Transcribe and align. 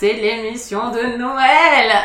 c'est 0.00 0.14
l'émission 0.14 0.90
de 0.92 1.18
Noël 1.18 1.49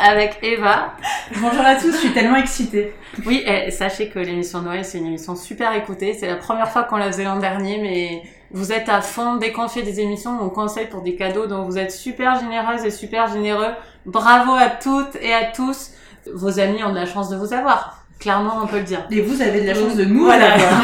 avec 0.07 0.37
Eva. 0.43 0.93
Bonjour 1.41 1.65
à 1.65 1.75
tous, 1.75 1.91
je 1.91 1.97
suis 1.97 2.13
tellement 2.13 2.37
excitée. 2.37 2.93
Oui, 3.25 3.43
eh, 3.45 3.71
sachez 3.71 4.09
que 4.09 4.19
l'émission 4.19 4.61
Noël, 4.61 4.85
c'est 4.85 4.99
une 4.99 5.07
émission 5.07 5.35
super 5.35 5.73
écoutée. 5.73 6.15
C'est 6.19 6.27
la 6.27 6.35
première 6.35 6.69
fois 6.69 6.83
qu'on 6.83 6.97
la 6.97 7.07
faisait 7.07 7.23
l'an 7.23 7.37
dernier, 7.39 7.79
mais 7.81 8.21
vous 8.51 8.71
êtes 8.71 8.87
à 8.89 9.01
fond. 9.01 9.35
Dès 9.37 9.51
qu'on 9.51 9.67
fait 9.67 9.81
des 9.81 9.99
émissions, 9.99 10.37
on 10.41 10.49
conseille 10.49 10.87
pour 10.87 11.01
des 11.01 11.15
cadeaux, 11.15 11.47
donc 11.47 11.65
vous 11.65 11.77
êtes 11.77 11.91
super 11.91 12.39
généreuses 12.39 12.85
et 12.85 12.91
super 12.91 13.31
généreux. 13.31 13.71
Bravo 14.05 14.53
à 14.53 14.69
toutes 14.69 15.15
et 15.21 15.33
à 15.33 15.45
tous. 15.45 15.91
Vos 16.31 16.59
amis 16.59 16.83
ont 16.83 16.89
de 16.91 16.95
la 16.99 17.05
chance 17.07 17.29
de 17.29 17.35
vous 17.37 17.53
avoir. 17.53 18.03
Clairement, 18.19 18.59
on 18.63 18.67
peut 18.67 18.77
le 18.77 18.83
dire. 18.83 19.05
Et 19.11 19.21
vous 19.21 19.41
avez 19.41 19.61
de 19.61 19.67
la 19.67 19.73
chance 19.73 19.95
de 19.95 20.05
nous 20.05 20.25
Voilà. 20.25 20.53
avoir. 20.53 20.81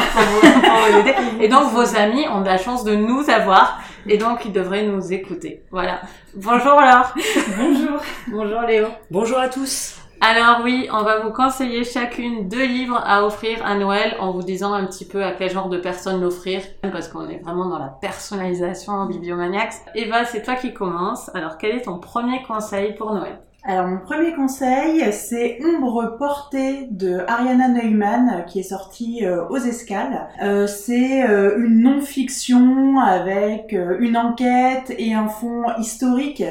Et 1.40 1.48
donc, 1.48 1.70
vos 1.72 1.96
amis 1.96 2.26
ont 2.28 2.40
de 2.40 2.46
la 2.46 2.58
chance 2.58 2.84
de 2.84 2.94
nous 2.94 3.28
avoir. 3.30 3.80
Et 4.06 4.18
donc, 4.18 4.44
ils 4.44 4.52
devraient 4.52 4.86
nous 4.86 5.12
écouter. 5.12 5.62
Voilà. 5.70 6.00
Bonjour 6.34 6.80
Laure. 6.80 7.14
Bonjour. 7.56 8.00
Bonjour 8.28 8.60
Léo. 8.62 8.86
Bonjour 9.10 9.38
à 9.38 9.48
tous. 9.48 9.96
Alors 10.24 10.60
oui, 10.62 10.88
on 10.92 11.02
va 11.02 11.18
vous 11.18 11.32
conseiller 11.32 11.82
chacune 11.82 12.48
deux 12.48 12.64
livres 12.64 13.02
à 13.04 13.24
offrir 13.26 13.58
à 13.66 13.74
Noël 13.74 14.14
en 14.20 14.30
vous 14.30 14.42
disant 14.42 14.72
un 14.72 14.86
petit 14.86 15.04
peu 15.04 15.24
à 15.24 15.32
quel 15.32 15.50
genre 15.50 15.68
de 15.68 15.78
personne 15.78 16.20
l'offrir 16.20 16.62
parce 16.92 17.08
qu'on 17.08 17.28
est 17.28 17.38
vraiment 17.38 17.68
dans 17.68 17.80
la 17.80 17.88
personnalisation 17.88 18.92
en 18.92 19.06
Bibliomaniacs. 19.06 19.74
Eva, 19.96 20.24
c'est 20.24 20.42
toi 20.42 20.54
qui 20.54 20.72
commence. 20.72 21.28
Alors 21.34 21.58
quel 21.58 21.74
est 21.74 21.82
ton 21.82 21.98
premier 21.98 22.40
conseil 22.44 22.94
pour 22.94 23.12
Noël? 23.12 23.40
Alors 23.64 23.86
mon 23.86 23.98
premier 23.98 24.34
conseil, 24.34 25.12
c'est 25.12 25.60
Ombre 25.64 26.16
portée 26.18 26.88
de 26.90 27.20
Ariana 27.28 27.68
Neumann 27.68 28.44
qui 28.48 28.58
est 28.58 28.64
sortie 28.64 29.24
euh, 29.24 29.46
aux 29.50 29.56
escales. 29.56 30.26
Euh, 30.42 30.66
c'est 30.66 31.22
euh, 31.30 31.64
une 31.64 31.78
non-fiction 31.78 32.98
avec 32.98 33.72
une 34.00 34.16
enquête 34.16 34.92
et 34.98 35.14
un 35.14 35.28
fond 35.28 35.66
historique. 35.78 36.42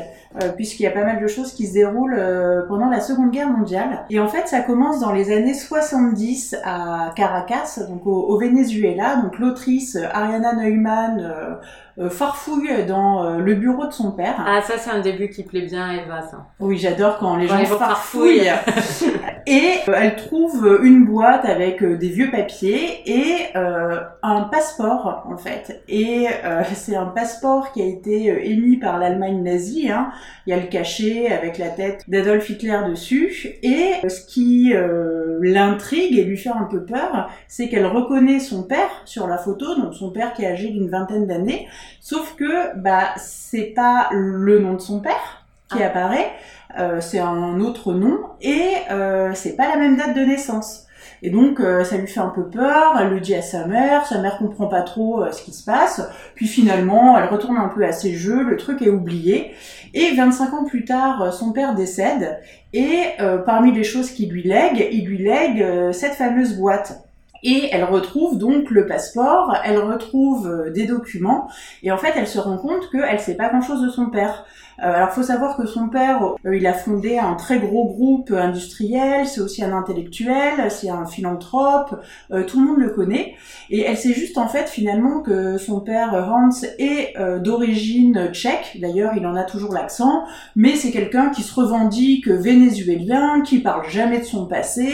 Euh, 0.41 0.49
puisqu'il 0.49 0.83
y 0.83 0.87
a 0.87 0.91
pas 0.91 1.03
mal 1.03 1.21
de 1.21 1.27
choses 1.27 1.53
qui 1.53 1.67
se 1.67 1.73
déroulent 1.73 2.15
euh, 2.17 2.61
pendant 2.67 2.89
la 2.89 3.01
Seconde 3.01 3.31
Guerre 3.31 3.49
mondiale. 3.49 4.05
Et 4.09 4.19
en 4.19 4.27
fait, 4.27 4.47
ça 4.47 4.61
commence 4.61 4.99
dans 4.99 5.11
les 5.11 5.31
années 5.31 5.53
70 5.53 6.55
à 6.63 7.11
Caracas, 7.15 7.79
donc 7.89 8.05
au, 8.05 8.11
au 8.11 8.37
Venezuela. 8.37 9.17
Donc 9.17 9.39
l'autrice 9.39 9.95
euh, 9.95 10.07
Ariana 10.13 10.53
Neumann 10.53 11.19
euh, 11.19 12.09
farfouille 12.09 12.85
dans 12.87 13.37
le 13.37 13.53
bureau 13.53 13.85
de 13.85 13.91
son 13.91 14.11
père. 14.11 14.35
Ah 14.47 14.61
ça 14.61 14.75
c'est 14.77 14.89
un 14.89 15.01
début 15.01 15.29
qui 15.29 15.43
plaît 15.43 15.65
bien 15.65 15.89
à 15.89 15.93
Eva 15.95 16.21
ça. 16.21 16.45
Oui, 16.59 16.77
j'adore 16.77 17.17
quand 17.19 17.35
les 17.35 17.47
Quand 17.47 17.57
gens 17.63 17.77
farfouillent. 17.77 18.49
et 19.47 19.73
euh, 19.87 19.93
elle 19.95 20.15
trouve 20.15 20.79
une 20.83 21.05
boîte 21.05 21.45
avec 21.45 21.81
euh, 21.83 21.97
des 21.97 22.09
vieux 22.09 22.29
papiers 22.31 23.01
et 23.05 23.55
euh, 23.55 23.99
un 24.23 24.43
passeport 24.43 25.25
en 25.29 25.37
fait. 25.37 25.83
Et 25.87 26.27
euh, 26.43 26.63
c'est 26.73 26.95
un 26.95 27.07
passeport 27.07 27.71
qui 27.71 27.81
a 27.81 27.85
été 27.85 28.49
émis 28.49 28.77
par 28.77 28.97
l'Allemagne 28.97 29.41
nazie. 29.43 29.91
Hein. 29.91 30.11
Il 30.45 30.51
y 30.51 30.53
a 30.53 30.57
le 30.57 30.67
cachet 30.67 31.31
avec 31.31 31.57
la 31.57 31.69
tête 31.69 32.03
d'Adolf 32.07 32.49
Hitler 32.49 32.79
dessus. 32.89 33.55
Et 33.63 33.93
ce 34.07 34.25
qui 34.25 34.73
euh, 34.73 35.37
l'intrigue 35.41 36.17
et 36.17 36.23
lui 36.23 36.37
fait 36.37 36.49
un 36.49 36.67
peu 36.69 36.83
peur, 36.83 37.29
c'est 37.47 37.69
qu'elle 37.69 37.85
reconnaît 37.85 38.39
son 38.39 38.63
père 38.63 38.89
sur 39.05 39.27
la 39.27 39.37
photo, 39.37 39.75
donc 39.75 39.93
son 39.93 40.11
père 40.11 40.33
qui 40.33 40.43
est 40.43 40.47
âgé 40.47 40.69
d'une 40.69 40.89
vingtaine 40.89 41.27
d'années. 41.27 41.67
Sauf 41.99 42.35
que 42.35 42.77
bah 42.77 43.09
c'est 43.17 43.73
pas 43.75 44.09
le 44.11 44.59
nom 44.59 44.73
de 44.73 44.81
son 44.81 44.99
père 44.99 45.45
qui 45.71 45.81
Ah. 45.81 45.87
apparaît, 45.87 46.31
euh, 46.79 46.99
c'est 47.01 47.19
un 47.19 47.59
autre 47.59 47.93
nom 47.93 48.19
et 48.41 48.67
euh, 48.91 49.31
c'est 49.33 49.55
pas 49.55 49.67
la 49.69 49.77
même 49.77 49.95
date 49.97 50.15
de 50.15 50.21
naissance. 50.21 50.85
Et 51.23 51.29
donc 51.29 51.59
euh, 51.59 51.83
ça 51.83 51.97
lui 51.97 52.07
fait 52.07 52.19
un 52.19 52.29
peu 52.29 52.45
peur, 52.45 52.97
elle 52.99 53.09
le 53.09 53.19
dit 53.19 53.35
à 53.35 53.43
sa 53.43 53.67
mère, 53.67 54.07
sa 54.07 54.19
mère 54.19 54.39
comprend 54.39 54.65
pas 54.65 54.81
trop 54.81 55.21
euh, 55.21 55.31
ce 55.31 55.43
qui 55.43 55.53
se 55.53 55.63
passe, 55.63 56.01
puis 56.33 56.47
finalement 56.47 57.15
elle 57.17 57.29
retourne 57.29 57.57
un 57.57 57.67
peu 57.67 57.85
à 57.85 57.91
ses 57.91 58.15
jeux, 58.15 58.41
le 58.41 58.57
truc 58.57 58.81
est 58.81 58.89
oublié, 58.89 59.53
et 59.93 60.15
25 60.15 60.53
ans 60.53 60.65
plus 60.65 60.83
tard 60.83 61.21
euh, 61.21 61.31
son 61.31 61.51
père 61.51 61.75
décède, 61.75 62.39
et 62.73 63.01
parmi 63.45 63.73
les 63.73 63.83
choses 63.83 64.11
qu'il 64.11 64.31
lui 64.31 64.43
lègue, 64.43 64.87
il 64.93 65.05
lui 65.05 65.17
lègue 65.17 65.91
cette 65.91 66.13
fameuse 66.13 66.55
boîte. 66.57 67.03
Et 67.43 67.67
elle 67.73 67.83
retrouve 67.83 68.37
donc 68.37 68.71
le 68.71 68.85
passeport, 68.85 69.57
elle 69.65 69.79
retrouve 69.79 70.71
des 70.73 70.85
documents, 70.85 71.49
et 71.83 71.91
en 71.91 71.97
fait 71.97 72.13
elle 72.15 72.27
se 72.27 72.39
rend 72.39 72.57
compte 72.57 72.89
qu'elle 72.89 73.19
sait 73.19 73.35
pas 73.35 73.49
grand 73.49 73.61
chose 73.61 73.81
de 73.81 73.89
son 73.89 74.05
père. 74.09 74.45
Euh, 74.79 74.93
alors 74.93 75.11
faut 75.11 75.23
savoir 75.23 75.57
que 75.57 75.65
son 75.65 75.89
père, 75.89 76.23
euh, 76.45 76.55
il 76.55 76.65
a 76.65 76.73
fondé 76.73 77.17
un 77.17 77.35
très 77.35 77.59
gros 77.59 77.85
groupe 77.85 78.31
industriel, 78.31 79.27
c'est 79.27 79.41
aussi 79.41 79.63
un 79.63 79.75
intellectuel, 79.75 80.69
c'est 80.69 80.89
un 80.89 81.05
philanthrope, 81.05 82.01
euh, 82.31 82.43
tout 82.43 82.59
le 82.59 82.67
monde 82.67 82.79
le 82.79 82.89
connaît. 82.89 83.35
Et 83.69 83.81
elle 83.81 83.97
sait 83.97 84.13
juste 84.13 84.37
en 84.37 84.47
fait 84.47 84.69
finalement 84.69 85.21
que 85.21 85.57
son 85.57 85.79
père 85.79 86.13
Hans 86.13 86.49
est 86.79 87.13
d'origine 87.39 88.29
tchèque, 88.31 88.77
d'ailleurs 88.81 89.13
il 89.15 89.25
en 89.25 89.35
a 89.35 89.43
toujours 89.43 89.73
l'accent, 89.73 90.23
mais 90.55 90.75
c'est 90.75 90.91
quelqu'un 90.91 91.29
qui 91.29 91.41
se 91.41 91.53
revendique 91.53 92.27
vénézuélien, 92.27 93.41
qui 93.41 93.59
parle 93.59 93.87
jamais 93.89 94.19
de 94.19 94.25
son 94.25 94.45
passé, 94.45 94.93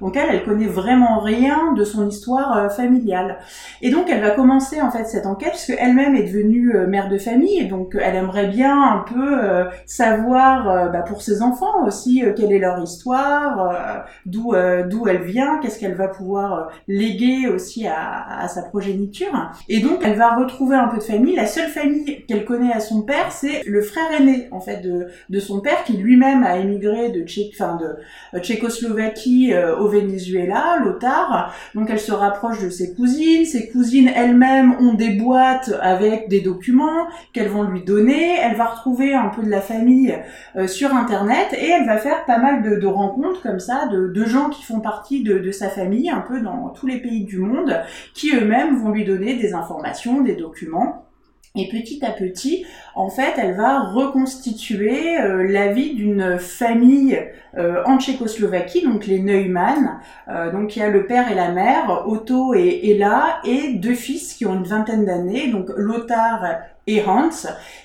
donc 0.00 0.16
elle, 0.16 0.28
elle 0.30 0.44
connaît 0.44 0.66
vraiment 0.66 1.20
rien 1.20 1.72
de 1.74 1.84
son 1.84 2.08
histoire 2.08 2.72
familiale. 2.72 3.38
Et 3.82 3.90
donc 3.90 4.06
elle 4.10 4.20
va 4.20 4.30
commencer 4.30 4.80
en 4.80 4.90
fait 4.90 5.04
cette 5.04 5.26
enquête 5.26 5.50
puisque 5.50 5.76
elle-même 5.78 6.16
est 6.16 6.24
devenue 6.24 6.74
mère 6.88 7.08
de 7.08 7.18
famille, 7.18 7.60
et 7.60 7.66
donc 7.66 7.96
elle 8.00 8.16
aimerait 8.16 8.48
bien 8.48 8.91
un 8.92 8.98
peu 8.98 9.44
euh, 9.44 9.64
savoir 9.86 10.68
euh, 10.68 10.88
bah, 10.88 11.02
pour 11.02 11.22
ses 11.22 11.42
enfants 11.42 11.84
aussi 11.86 12.24
euh, 12.24 12.32
quelle 12.36 12.52
est 12.52 12.58
leur 12.58 12.78
histoire, 12.80 14.04
d'où 14.26 14.54
d'où 14.90 15.08
elle 15.08 15.22
vient, 15.22 15.58
qu'est-ce 15.60 15.78
qu'elle 15.78 15.94
va 15.94 16.08
pouvoir 16.08 16.70
léguer 16.88 17.48
aussi 17.48 17.86
à, 17.86 18.46
sa 18.48 18.62
progéniture. 18.62 19.50
Et 19.68 19.80
donc 19.80 20.00
elle 20.02 20.16
va 20.16 20.36
retrouver 20.36 20.76
un 20.76 20.88
peu 20.88 20.98
de 20.98 21.02
famille. 21.02 21.36
La 21.36 21.46
seule 21.46 21.68
famille 21.68 22.24
qu'elle 22.26 22.44
connaît 22.44 22.72
à 22.72 22.80
son 22.80 23.02
père, 23.02 23.30
c'est 23.30 23.62
le 23.66 23.82
frère 23.82 24.12
aîné 24.18 24.48
en 24.50 24.60
fait 24.60 24.80
de, 24.80 25.06
de 25.28 25.40
son 25.40 25.60
père 25.60 25.84
qui 25.84 25.94
lui-même 25.94 26.42
a 26.44 26.56
émigré 26.58 27.10
de, 27.10 27.20
Tché- 27.22 27.50
enfin, 27.54 27.76
de 27.76 28.38
Tchécoslovaquie 28.40 29.54
au 29.78 29.88
Venezuela, 29.88 30.78
Lothar. 30.84 31.54
Donc 31.74 31.88
elle 31.90 32.00
se 32.00 32.12
rapproche 32.12 32.60
de 32.62 32.70
ses 32.70 32.94
cousines. 32.94 33.44
Ses 33.44 33.68
cousines 33.70 34.10
elles-mêmes 34.14 34.76
ont 34.80 34.94
des 34.94 35.10
boîtes 35.10 35.72
avec 35.80 36.28
des 36.28 36.40
documents 36.40 37.06
qu'elles 37.32 37.48
vont 37.48 37.64
lui 37.64 37.84
donner. 37.84 38.36
Elle 38.42 38.56
va 38.56 38.66
un 39.14 39.28
peu 39.28 39.42
de 39.42 39.50
la 39.50 39.60
famille 39.60 40.16
euh, 40.56 40.66
sur 40.66 40.94
Internet 40.94 41.48
et 41.52 41.68
elle 41.68 41.86
va 41.86 41.98
faire 41.98 42.24
pas 42.24 42.38
mal 42.38 42.62
de, 42.62 42.86
rencontres 42.86 43.42
comme 43.42 43.60
ça 43.60 43.86
de, 43.86 44.24
gens 44.24 44.50
qui 44.50 44.62
font 44.62 44.80
partie 44.80 45.22
de, 45.22 45.38
de 45.38 45.50
sa 45.50 45.68
famille, 45.68 46.10
un 46.10 46.20
peu 46.20 46.40
dans 46.40 46.70
tous 46.70 46.86
les 46.86 46.98
pays 46.98 47.24
du 47.24 47.38
monde, 47.38 47.82
qui 48.14 48.34
eux-mêmes 48.34 48.76
vont 48.76 48.90
lui 48.90 49.04
donner 49.04 49.34
des 49.34 49.54
informations, 49.54 50.22
des 50.22 50.34
documents. 50.34 51.06
Et 51.54 51.68
petit 51.68 52.02
à 52.02 52.12
petit, 52.12 52.64
en 52.94 53.08
fait, 53.08 53.34
elle 53.38 53.54
va 53.54 53.80
reconstituer 53.80 55.18
euh, 55.18 55.46
la 55.48 55.72
vie 55.72 55.94
d'une 55.94 56.38
famille 56.38 57.18
euh, 57.56 57.82
en 57.86 57.98
Tchécoslovaquie, 57.98 58.84
donc 58.84 59.06
les 59.06 59.18
Neumann. 59.18 60.00
Euh, 60.28 60.50
donc 60.52 60.76
il 60.76 60.80
y 60.80 60.82
a 60.82 60.88
le 60.88 61.06
père 61.06 61.30
et 61.30 61.34
la 61.34 61.50
mère, 61.50 62.04
Otto 62.06 62.54
et 62.54 62.90
Ella, 62.90 63.40
et 63.44 63.74
deux 63.74 63.94
fils 63.94 64.34
qui 64.34 64.46
ont 64.46 64.54
une 64.54 64.64
vingtaine 64.64 65.04
d'années, 65.04 65.48
donc 65.48 65.70
Lothar 65.76 66.44
et 66.86 67.04
Hans. 67.04 67.30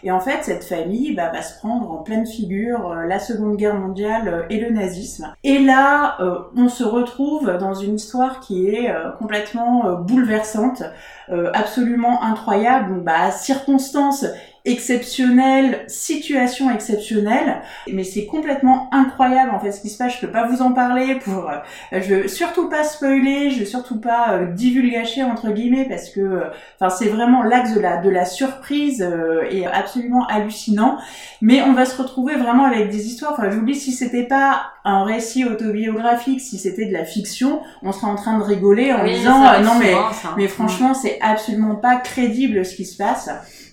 Et 0.04 0.12
en 0.12 0.20
fait, 0.20 0.44
cette 0.44 0.64
famille 0.64 1.14
bah, 1.14 1.30
va 1.34 1.42
se 1.42 1.58
prendre 1.60 1.92
en 1.92 1.98
pleine 1.98 2.26
figure 2.26 2.92
euh, 2.92 3.06
la 3.06 3.20
Seconde 3.20 3.58
Guerre 3.58 3.76
mondiale 3.76 4.28
euh, 4.28 4.42
et 4.50 4.60
le 4.60 4.72
nazisme. 4.72 5.34
Et 5.44 5.60
là, 5.60 6.18
euh, 6.20 6.40
on 6.56 6.70
se 6.70 6.84
retrouve 6.84 7.58
dans 7.58 7.74
une 7.74 7.96
histoire 7.96 8.40
qui 8.40 8.70
est 8.70 8.90
euh, 8.90 9.12
complètement 9.12 9.88
euh, 9.88 9.96
bouleversante, 9.96 10.84
absolument 11.54 12.24
incroyable. 12.24 12.94
Donc, 12.94 13.04
bah, 13.04 13.32
circonstances 13.32 14.26
exceptionnelles, 14.68 15.84
situation 15.88 16.70
exceptionnelle, 16.72 17.62
mais 17.92 18.04
c'est 18.04 18.26
complètement 18.26 18.90
incroyable 18.94 19.52
en 19.52 19.60
fait 19.60 19.72
ce 19.72 19.82
qui 19.82 19.90
se 19.90 19.98
passe. 19.98 20.16
Je 20.16 20.20
peux 20.26 20.32
pas 20.32 20.48
vous 20.48 20.62
en 20.62 20.72
parler 20.74 21.16
pour, 21.16 21.50
euh, 21.50 21.58
je 21.92 22.16
veux 22.16 22.28
surtout 22.28 22.70
pas 22.70 22.84
spoiler, 22.84 23.50
je 23.52 23.60
veux 23.60 23.66
surtout 23.66 24.00
pas 24.00 24.34
euh, 24.34 24.46
divulgacher 24.52 25.24
entre 25.24 25.52
guillemets 25.52 25.86
parce 25.88 26.10
que, 26.10 26.20
euh, 26.20 26.44
enfin 26.80 26.90
c'est 26.96 27.10
vraiment 27.10 27.44
l'axe 27.44 27.74
de 27.74 27.80
la 27.80 27.98
de 27.98 28.10
la 28.10 28.26
surprise 28.26 29.02
euh, 29.02 29.44
et 29.50 29.66
absolument 29.66 30.26
hallucinant. 30.28 30.98
Mais 31.42 31.62
on 31.62 31.74
va 31.74 31.86
se 31.86 32.00
retrouver 32.02 32.36
vraiment 32.36 32.66
avec 32.66 32.90
des 32.90 33.08
histoires. 33.08 33.34
Enfin, 33.34 33.48
dis 33.48 33.76
si 33.76 33.92
c'était 33.92 34.24
pas 34.24 34.62
un 34.86 35.04
récit 35.04 35.46
autobiographique, 35.46 36.42
si 36.42 36.58
c'était 36.58 36.86
de 36.86 36.94
la 36.94 37.06
fiction, 37.06 37.62
on 37.84 37.92
serait 37.92 38.08
en 38.08 38.16
train 38.16 38.38
de 38.38 38.44
rigoler 38.44 38.94
en 38.94 39.04
Oui, 39.04 39.14
disant 39.14 39.40
non 39.62 39.76
mais 39.80 39.92
souvent, 39.92 40.14
ça. 40.14 40.34
mais 40.38 40.48
franchement, 40.48 40.94
c'est 40.94 41.20
absolument 41.22 41.76
pas 41.76 41.98
crédible 41.98 42.66
ce 42.66 42.76
qui 42.76 42.86
se 42.86 42.98
passe. 42.98 43.30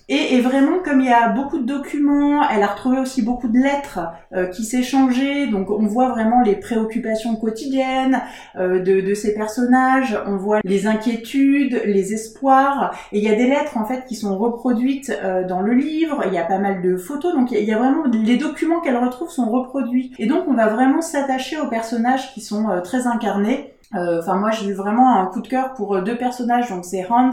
Et, 0.07 0.35
et, 0.35 0.41
vraiment, 0.41 0.79
comme 0.83 1.01
il 1.01 1.07
y 1.07 1.13
a 1.13 1.29
beaucoup 1.29 1.57
de 1.57 1.65
documents, 1.65 2.47
elle 2.47 2.61
a 2.61 2.67
retrouvé 2.67 2.99
aussi 2.99 3.23
beaucoup 3.23 3.47
de 3.47 3.57
lettres 3.57 3.99
euh, 4.33 4.45
qui 4.47 4.63
s'échangeaient. 4.63 5.47
Donc, 5.47 5.71
on 5.71 5.87
voit 5.87 6.09
vraiment 6.09 6.41
les 6.41 6.55
préoccupations 6.55 7.35
quotidiennes 7.35 8.21
euh, 8.55 8.79
de, 8.79 9.01
de, 9.01 9.13
ces 9.15 9.33
personnages. 9.33 10.15
On 10.27 10.37
voit 10.37 10.59
les 10.63 10.85
inquiétudes, 10.85 11.81
les 11.85 12.13
espoirs. 12.13 12.95
Et 13.11 13.17
il 13.17 13.23
y 13.23 13.29
a 13.29 13.35
des 13.35 13.47
lettres 13.47 13.77
en 13.77 13.85
fait 13.85 14.05
qui 14.05 14.15
sont 14.15 14.37
reproduites 14.37 15.11
euh, 15.23 15.43
dans 15.43 15.61
le 15.61 15.73
livre. 15.73 16.23
Il 16.27 16.33
y 16.33 16.37
a 16.37 16.43
pas 16.43 16.59
mal 16.59 16.83
de 16.83 16.97
photos. 16.97 17.33
Donc, 17.33 17.51
il 17.51 17.63
y 17.63 17.73
a 17.73 17.77
vraiment 17.79 18.03
les 18.05 18.37
documents 18.37 18.81
qu'elle 18.81 18.97
retrouve 18.97 19.31
sont 19.31 19.49
reproduits. 19.49 20.13
Et 20.19 20.27
donc, 20.27 20.43
on 20.47 20.53
va 20.53 20.67
vraiment 20.67 21.01
s'attacher 21.01 21.57
aux 21.57 21.67
personnages 21.67 22.31
qui 22.33 22.41
sont 22.41 22.69
euh, 22.69 22.81
très 22.81 23.07
incarnés. 23.07 23.74
Euh, 23.95 24.19
enfin, 24.19 24.35
moi, 24.35 24.51
j'ai 24.51 24.67
eu 24.67 24.73
vraiment 24.73 25.19
un 25.19 25.25
coup 25.27 25.41
de 25.41 25.47
cœur 25.47 25.73
pour 25.73 25.95
euh, 25.95 26.01
deux 26.01 26.17
personnages. 26.17 26.69
Donc, 26.69 26.85
c'est 26.85 27.05
Hans, 27.09 27.31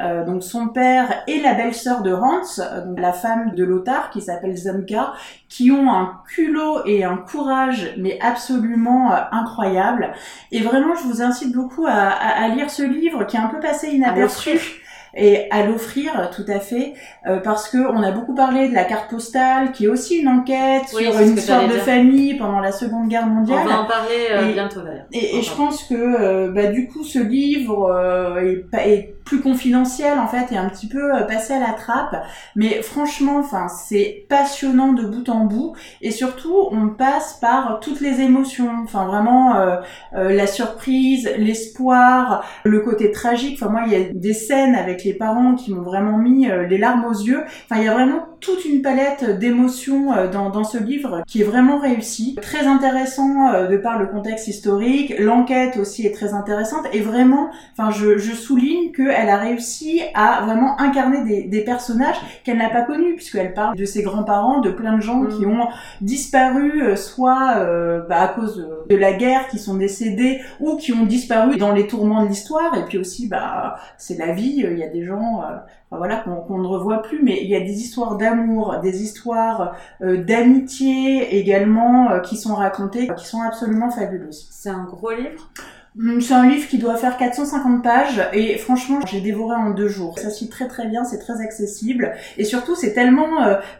euh, 0.00 0.24
donc 0.24 0.42
son 0.42 0.68
père 0.68 1.22
et 1.26 1.40
la 1.40 1.54
belle-sœur 1.54 2.02
de 2.02 2.12
Hans, 2.12 2.84
donc 2.86 2.98
la 2.98 3.12
femme 3.12 3.54
de 3.54 3.64
Lothar, 3.64 4.10
qui 4.10 4.20
s'appelle 4.20 4.56
Zamka, 4.56 5.12
qui 5.48 5.70
ont 5.70 5.90
un 5.92 6.20
culot 6.28 6.84
et 6.86 7.04
un 7.04 7.16
courage, 7.16 7.94
mais 7.98 8.18
absolument 8.20 9.12
incroyable. 9.32 10.12
Et 10.50 10.60
vraiment, 10.60 10.94
je 10.94 11.02
vous 11.02 11.22
incite 11.22 11.54
beaucoup 11.54 11.86
à, 11.86 11.92
à, 11.92 12.48
lire 12.48 12.70
ce 12.70 12.82
livre, 12.82 13.24
qui 13.24 13.36
est 13.36 13.40
un 13.40 13.48
peu 13.48 13.60
passé 13.60 13.88
inaperçu 13.88 14.81
et 15.14 15.46
à 15.50 15.66
l'offrir 15.66 16.30
tout 16.34 16.44
à 16.48 16.58
fait 16.58 16.94
euh, 17.26 17.38
parce 17.38 17.68
que 17.68 17.78
on 17.78 18.02
a 18.02 18.10
beaucoup 18.12 18.34
parlé 18.34 18.68
de 18.68 18.74
la 18.74 18.84
carte 18.84 19.10
postale 19.10 19.72
qui 19.72 19.84
est 19.84 19.88
aussi 19.88 20.18
une 20.18 20.28
enquête 20.28 20.88
sur 20.88 21.00
une 21.20 21.36
histoire 21.36 21.68
de 21.68 21.74
famille 21.74 22.34
pendant 22.34 22.60
la 22.60 22.72
Seconde 22.72 23.08
Guerre 23.08 23.26
mondiale. 23.26 23.66
On 23.66 23.68
va 23.68 23.80
en 23.80 23.86
parler 23.86 24.28
euh, 24.30 24.52
bientôt 24.52 24.80
d'ailleurs. 24.80 25.06
Et, 25.12 25.38
et 25.38 25.42
je 25.42 25.52
pense 25.54 25.84
que 25.84 25.94
euh, 25.94 26.50
bah, 26.50 26.68
du 26.68 26.88
coup 26.88 27.04
ce 27.04 27.18
livre 27.18 28.38
est, 28.40 28.88
est, 28.88 29.14
plus 29.24 29.40
confidentiel 29.40 30.18
en 30.18 30.26
fait 30.26 30.52
et 30.52 30.56
un 30.56 30.68
petit 30.68 30.88
peu 30.88 31.10
passé 31.28 31.54
à 31.54 31.60
la 31.60 31.72
trappe 31.72 32.24
mais 32.56 32.82
franchement 32.82 33.38
enfin 33.38 33.68
c'est 33.68 34.26
passionnant 34.28 34.92
de 34.92 35.04
bout 35.04 35.28
en 35.28 35.44
bout 35.44 35.74
et 36.00 36.10
surtout 36.10 36.54
on 36.70 36.88
passe 36.88 37.38
par 37.40 37.80
toutes 37.80 38.00
les 38.00 38.20
émotions 38.20 38.70
enfin 38.84 39.06
vraiment 39.06 39.54
la 40.12 40.46
surprise 40.46 41.30
l'espoir 41.36 42.44
le 42.64 42.80
côté 42.80 43.10
tragique 43.10 43.58
enfin 43.60 43.70
moi 43.70 43.82
il 43.86 43.92
y 43.92 43.96
a 43.96 44.08
des 44.12 44.34
scènes 44.34 44.74
avec 44.74 45.04
les 45.04 45.14
parents 45.14 45.54
qui 45.54 45.72
m'ont 45.72 45.82
vraiment 45.82 46.18
mis 46.18 46.50
euh, 46.50 46.66
les 46.66 46.78
larmes 46.78 47.04
aux 47.04 47.12
yeux. 47.12 47.42
Enfin, 47.64 47.80
il 47.80 47.84
y 47.84 47.88
a 47.88 47.92
vraiment 47.92 48.26
toute 48.40 48.64
une 48.64 48.82
palette 48.82 49.38
d'émotions 49.38 50.12
euh, 50.12 50.30
dans, 50.30 50.50
dans, 50.50 50.64
ce 50.64 50.78
livre 50.78 51.22
qui 51.26 51.40
est 51.42 51.44
vraiment 51.44 51.78
réussi. 51.78 52.36
Très 52.40 52.66
intéressant 52.66 53.52
euh, 53.52 53.66
de 53.66 53.76
par 53.76 53.98
le 53.98 54.06
contexte 54.06 54.48
historique. 54.48 55.14
L'enquête 55.18 55.76
aussi 55.76 56.06
est 56.06 56.12
très 56.12 56.34
intéressante 56.34 56.86
et 56.92 57.00
vraiment, 57.00 57.50
enfin, 57.76 57.90
je, 57.90 58.18
je 58.18 58.32
souligne 58.32 58.92
qu'elle 59.12 59.28
a 59.28 59.36
réussi 59.36 60.00
à 60.14 60.42
vraiment 60.44 60.80
incarner 60.80 61.24
des, 61.24 61.42
des 61.44 61.64
personnages 61.64 62.16
qu'elle 62.44 62.58
n'a 62.58 62.70
pas 62.70 62.82
connus 62.82 63.14
puisqu'elle 63.14 63.54
parle 63.54 63.76
de 63.76 63.84
ses 63.84 64.02
grands-parents, 64.02 64.60
de 64.60 64.70
plein 64.70 64.96
de 64.96 65.02
gens 65.02 65.24
qui 65.26 65.46
mm. 65.46 65.60
ont 65.60 65.68
disparu 66.00 66.96
soit 66.96 67.64
bah, 68.08 68.22
à 68.22 68.28
cause 68.28 68.68
de 68.88 68.96
la 68.96 69.12
guerre, 69.12 69.48
qui 69.48 69.58
sont 69.58 69.76
décédés 69.76 70.40
ou 70.60 70.76
qui 70.76 70.92
ont 70.92 71.04
disparu 71.04 71.56
dans 71.56 71.72
les 71.72 71.86
tourments 71.86 72.22
de 72.22 72.28
l'histoire 72.28 72.62
et 72.76 72.84
puis 72.84 72.98
aussi, 72.98 73.28
bah, 73.28 73.76
c'est 73.96 74.18
la 74.18 74.32
vie. 74.32 74.64
Il 74.64 74.78
y 74.78 74.82
a 74.82 74.88
des 74.88 75.04
gens, 75.04 75.42
euh, 75.42 75.56
voilà, 75.90 76.16
qu'on 76.18 76.58
ne 76.58 76.66
revoit 76.66 77.02
plus, 77.02 77.22
mais 77.22 77.38
il 77.42 77.48
y 77.48 77.56
a 77.56 77.60
des 77.60 77.80
histoires 77.80 78.16
d'amour, 78.16 78.78
des 78.82 79.02
histoires 79.02 79.76
euh, 80.02 80.22
d'amitié 80.22 81.38
également 81.38 82.10
euh, 82.10 82.20
qui 82.20 82.36
sont 82.36 82.54
racontées, 82.54 83.08
qui 83.16 83.26
sont 83.26 83.42
absolument 83.42 83.90
fabuleuses. 83.90 84.48
C'est 84.50 84.70
un 84.70 84.84
gros 84.84 85.10
livre? 85.10 85.50
C'est 86.20 86.34
un 86.34 86.48
livre 86.48 86.68
qui 86.68 86.78
doit 86.78 86.96
faire 86.96 87.16
450 87.16 87.82
pages 87.82 88.22
et 88.32 88.56
franchement 88.56 89.00
j'ai 89.06 89.20
dévoré 89.20 89.56
en 89.56 89.70
deux 89.70 89.88
jours. 89.88 90.18
Ça 90.18 90.30
suit 90.30 90.48
très 90.48 90.68
très 90.68 90.86
bien, 90.86 91.04
c'est 91.04 91.18
très 91.18 91.40
accessible 91.40 92.14
et 92.38 92.44
surtout 92.44 92.74
c'est 92.74 92.94
tellement 92.94 93.28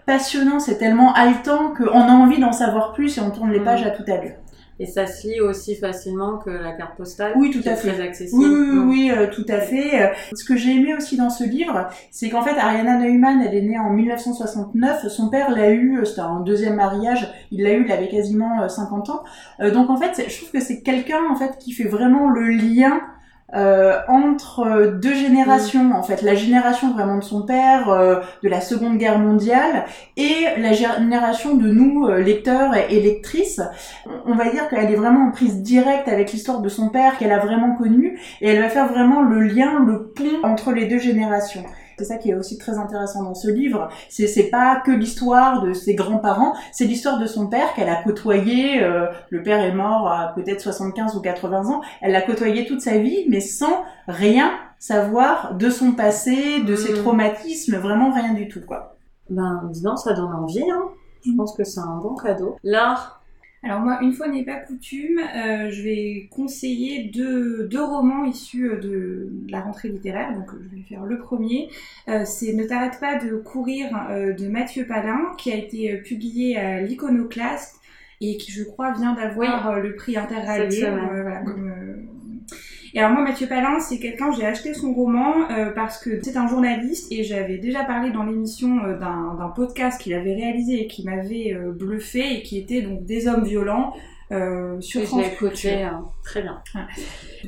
passionnant, 0.06 0.60
c'est 0.60 0.78
tellement 0.78 1.14
haletant 1.14 1.72
qu'on 1.74 2.00
a 2.00 2.12
envie 2.12 2.38
d'en 2.38 2.52
savoir 2.52 2.92
plus 2.92 3.16
et 3.16 3.20
on 3.20 3.30
tourne 3.30 3.50
les 3.50 3.60
mmh. 3.60 3.64
pages 3.64 3.86
à 3.86 3.90
tout 3.90 4.04
à 4.06 4.16
l'heure. 4.16 4.41
Et 4.78 4.86
ça 4.86 5.06
se 5.06 5.28
lit 5.28 5.40
aussi 5.40 5.76
facilement 5.76 6.38
que 6.38 6.50
la 6.50 6.72
carte 6.72 6.96
postale. 6.96 7.32
Oui, 7.36 7.50
tout 7.50 7.66
à 7.66 7.76
fait. 7.76 7.92
Très 7.92 8.00
accessible. 8.00 8.42
Oui, 8.42 8.50
oui, 8.50 8.78
oui, 8.78 9.10
euh, 9.10 9.28
tout 9.28 9.44
à 9.48 9.60
fait. 9.60 10.02
Euh, 10.02 10.08
ce 10.34 10.44
que 10.44 10.56
j'ai 10.56 10.74
aimé 10.74 10.94
aussi 10.94 11.16
dans 11.16 11.30
ce 11.30 11.44
livre, 11.44 11.88
c'est 12.10 12.30
qu'en 12.30 12.42
fait, 12.42 12.58
Ariana 12.58 12.98
Neumann, 12.98 13.42
elle 13.42 13.54
est 13.54 13.62
née 13.62 13.78
en 13.78 13.90
1969. 13.90 15.08
Son 15.08 15.28
père 15.28 15.50
l'a 15.50 15.70
eu, 15.70 15.98
euh, 15.98 16.04
c'était 16.04 16.22
un 16.22 16.40
deuxième 16.40 16.76
mariage. 16.76 17.32
Il 17.50 17.62
l'a 17.62 17.74
eu, 17.74 17.84
il 17.84 17.92
avait 17.92 18.08
quasiment 18.08 18.68
50 18.68 19.10
ans. 19.10 19.24
donc 19.72 19.90
en 19.90 19.96
fait, 19.96 20.24
je 20.28 20.36
trouve 20.36 20.50
que 20.50 20.60
c'est 20.60 20.82
quelqu'un 20.82 21.20
en 21.30 21.36
fait 21.36 21.58
qui 21.58 21.72
fait 21.72 21.84
vraiment 21.84 22.30
le 22.30 22.48
lien 22.48 23.00
euh, 23.54 23.98
entre 24.08 24.98
deux 25.00 25.14
générations, 25.14 25.92
en 25.92 26.02
fait, 26.02 26.22
la 26.22 26.34
génération 26.34 26.92
vraiment 26.92 27.18
de 27.18 27.24
son 27.24 27.42
père 27.42 27.90
euh, 27.90 28.20
de 28.42 28.48
la 28.48 28.60
Seconde 28.60 28.96
Guerre 28.96 29.18
mondiale 29.18 29.84
et 30.16 30.46
la 30.56 30.72
génération 30.72 31.54
de 31.54 31.70
nous 31.70 32.06
euh, 32.06 32.18
lecteurs 32.18 32.74
et, 32.74 33.00
lectrices. 33.00 33.60
On 34.24 34.34
va 34.34 34.50
dire 34.50 34.68
qu'elle 34.68 34.90
est 34.90 34.96
vraiment 34.96 35.28
en 35.28 35.30
prise 35.32 35.62
directe 35.62 36.08
avec 36.08 36.32
l'histoire 36.32 36.60
de 36.60 36.68
son 36.68 36.88
père 36.88 37.18
qu'elle 37.18 37.32
a 37.32 37.40
vraiment 37.40 37.76
connue 37.76 38.18
et 38.40 38.48
elle 38.48 38.60
va 38.60 38.70
faire 38.70 38.88
vraiment 38.88 39.20
le 39.20 39.40
lien, 39.40 39.84
le 39.84 40.06
pont 40.06 40.44
entre 40.44 40.72
les 40.72 40.86
deux 40.86 40.98
générations. 40.98 41.64
C'est 42.02 42.08
ça 42.08 42.16
qui 42.16 42.30
est 42.30 42.34
aussi 42.34 42.58
très 42.58 42.78
intéressant 42.78 43.22
dans 43.22 43.34
ce 43.36 43.48
livre. 43.48 43.88
C'est 44.08 44.26
c'est 44.26 44.50
pas 44.50 44.82
que 44.84 44.90
l'histoire 44.90 45.62
de 45.62 45.72
ses 45.72 45.94
grands-parents, 45.94 46.52
c'est 46.72 46.84
l'histoire 46.84 47.20
de 47.20 47.26
son 47.26 47.46
père 47.46 47.74
qu'elle 47.74 47.88
a 47.88 48.02
côtoyé. 48.02 48.82
Euh, 48.82 49.06
le 49.30 49.44
père 49.44 49.60
est 49.60 49.72
mort 49.72 50.08
à 50.08 50.34
peut-être 50.34 50.60
75 50.60 51.14
ou 51.14 51.20
80 51.20 51.66
ans. 51.68 51.80
Elle 52.00 52.10
l'a 52.10 52.22
côtoyé 52.22 52.66
toute 52.66 52.80
sa 52.80 52.98
vie, 52.98 53.24
mais 53.28 53.38
sans 53.38 53.84
rien 54.08 54.50
savoir 54.80 55.54
de 55.54 55.70
son 55.70 55.92
passé, 55.92 56.64
de 56.64 56.74
ses 56.74 56.92
hmm. 56.92 57.02
traumatismes, 57.02 57.76
vraiment 57.76 58.12
rien 58.12 58.34
du 58.34 58.48
tout 58.48 58.62
quoi. 58.66 58.96
Ben 59.30 59.62
disons, 59.70 59.94
ça 59.94 60.12
donne 60.12 60.34
envie. 60.34 60.68
Hein. 60.68 60.88
Je 61.24 61.30
hmm. 61.30 61.36
pense 61.36 61.56
que 61.56 61.62
c'est 61.62 61.78
un 61.78 61.98
bon 62.02 62.16
cadeau. 62.16 62.56
L'art 62.64 63.21
alors 63.64 63.80
moi, 63.80 64.00
une 64.02 64.12
fois 64.12 64.26
n'est 64.26 64.44
pas 64.44 64.56
coutume, 64.56 65.20
euh, 65.20 65.70
je 65.70 65.82
vais 65.82 66.28
conseiller 66.32 67.04
deux, 67.14 67.68
deux, 67.68 67.82
romans 67.82 68.24
issus 68.24 68.68
euh, 68.68 68.80
de 68.80 69.30
la 69.48 69.60
rentrée 69.60 69.88
littéraire. 69.88 70.34
Donc 70.34 70.50
je 70.50 70.76
vais 70.76 70.82
faire 70.82 71.04
le 71.04 71.18
premier. 71.18 71.70
Euh, 72.08 72.24
c'est 72.24 72.54
Ne 72.54 72.64
t'arrête 72.64 72.98
pas 72.98 73.18
de 73.18 73.36
courir 73.36 73.88
de 74.10 74.48
Mathieu 74.48 74.84
Palin, 74.84 75.32
qui 75.38 75.52
a 75.52 75.56
été 75.56 75.96
publié 75.98 76.56
à 76.56 76.80
l'Iconoclaste 76.80 77.80
et 78.20 78.36
qui, 78.36 78.50
je 78.50 78.64
crois, 78.64 78.92
vient 78.92 79.14
d'avoir 79.14 79.78
le 79.78 79.94
prix 79.94 80.16
voilà, 81.22 81.42
comme, 81.42 81.71
et 82.94 82.98
alors 82.98 83.12
moi, 83.12 83.22
Mathieu 83.22 83.46
Palin, 83.46 83.80
c'est 83.80 83.98
quelqu'un, 83.98 84.32
j'ai 84.32 84.44
acheté 84.44 84.74
son 84.74 84.92
roman 84.92 85.50
euh, 85.50 85.70
parce 85.70 85.98
que 85.98 86.20
c'est 86.22 86.36
un 86.36 86.46
journaliste 86.46 87.10
et 87.10 87.24
j'avais 87.24 87.56
déjà 87.56 87.84
parlé 87.84 88.10
dans 88.10 88.22
l'émission 88.22 88.84
euh, 88.84 88.98
d'un 88.98 89.50
podcast 89.56 89.98
qu'il 89.98 90.12
avait 90.12 90.34
réalisé 90.34 90.82
et 90.82 90.86
qui 90.88 91.02
m'avait 91.02 91.54
euh, 91.54 91.72
bluffé 91.72 92.36
et 92.36 92.42
qui 92.42 92.58
était 92.58 92.82
donc 92.82 93.04
Des 93.04 93.28
hommes 93.28 93.44
violents 93.44 93.94
euh, 94.32 94.80
sur 94.80 95.02
France 95.02 95.24
hein. 95.24 96.04
Très 96.24 96.42
bien. 96.42 96.62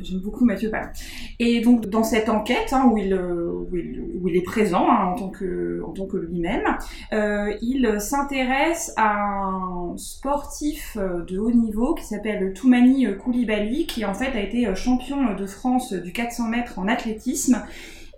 J'aime 0.02 0.20
beaucoup 0.20 0.44
Mathieu 0.44 0.70
Palin. 0.70 0.90
Et 1.38 1.60
donc 1.60 1.86
dans 1.86 2.04
cette 2.04 2.28
enquête 2.28 2.72
hein, 2.72 2.90
où, 2.90 2.98
il, 2.98 3.14
où, 3.14 3.68
il, 3.74 4.02
où, 4.20 4.28
il, 4.28 4.36
est 4.36 4.42
présent 4.42 4.86
hein, 4.90 5.12
en 5.12 5.14
tant 5.14 5.30
que, 5.30 5.82
en 5.86 5.92
tant 5.92 6.06
que 6.06 6.16
lui-même, 6.16 6.76
euh, 7.12 7.54
il 7.62 8.00
s'intéresse 8.00 8.92
à 8.96 9.14
un 9.14 9.96
sportif 9.96 10.98
euh, 11.00 11.24
de 11.24 11.38
haut 11.38 11.52
niveau 11.52 11.94
qui 11.94 12.04
s'appelle 12.04 12.52
Toumani 12.52 13.06
Koulibaly, 13.16 13.86
qui 13.86 14.04
en 14.04 14.14
fait 14.14 14.36
a 14.36 14.40
été 14.40 14.74
champion 14.74 15.34
de 15.34 15.46
France 15.46 15.92
du 15.92 16.12
400 16.12 16.48
mètres 16.48 16.78
en 16.78 16.88
athlétisme 16.88 17.62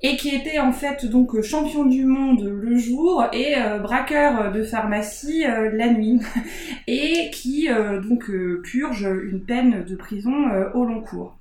et 0.07 0.17
qui 0.17 0.29
était 0.29 0.61
en 0.61 0.73
fait 0.73 1.05
donc 1.05 1.41
champion 1.43 1.85
du 1.85 2.05
monde 2.05 2.45
le 2.45 2.79
jour 2.79 3.25
et 3.33 3.57
euh, 3.59 3.81
braqueur 3.81 4.53
de 4.53 4.63
pharmacie 4.63 5.45
euh, 5.45 5.71
la 5.73 5.89
nuit 5.89 6.21
et 6.87 7.31
qui 7.33 7.69
euh, 7.69 8.01
donc 8.01 8.31
purge 8.63 9.03
une 9.03 9.41
peine 9.41 9.83
de 9.83 9.97
prison 9.97 10.33
au 10.75 10.85
long 10.85 11.01
cours. 11.01 11.37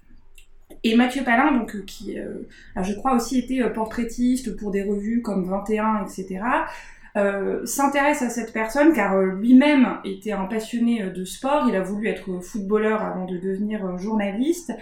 Et 0.84 0.96
Mathieu 0.96 1.24
Palin, 1.24 1.52
donc 1.52 1.84
qui 1.86 2.18
je 2.80 2.94
crois 2.94 3.16
aussi 3.16 3.40
été 3.40 3.64
portraitiste 3.70 4.56
pour 4.56 4.72
des 4.72 4.84
revues 4.84 5.22
comme 5.22 5.48
21, 5.48 6.04
etc. 6.04 6.42
s'intéresse 7.66 8.22
à 8.22 8.30
cette 8.30 8.52
personne 8.52 8.94
car 8.94 9.18
lui-même 9.22 10.00
était 10.04 10.34
un 10.34 10.46
passionné 10.46 11.04
de 11.10 11.24
sport, 11.24 11.66
il 11.70 11.76
a 11.76 11.82
voulu 11.82 12.08
être 12.08 12.42
footballeur 12.42 13.02
avant 13.02 13.26
de 13.26 13.38
devenir 13.38 13.98
journaliste. 13.98 14.74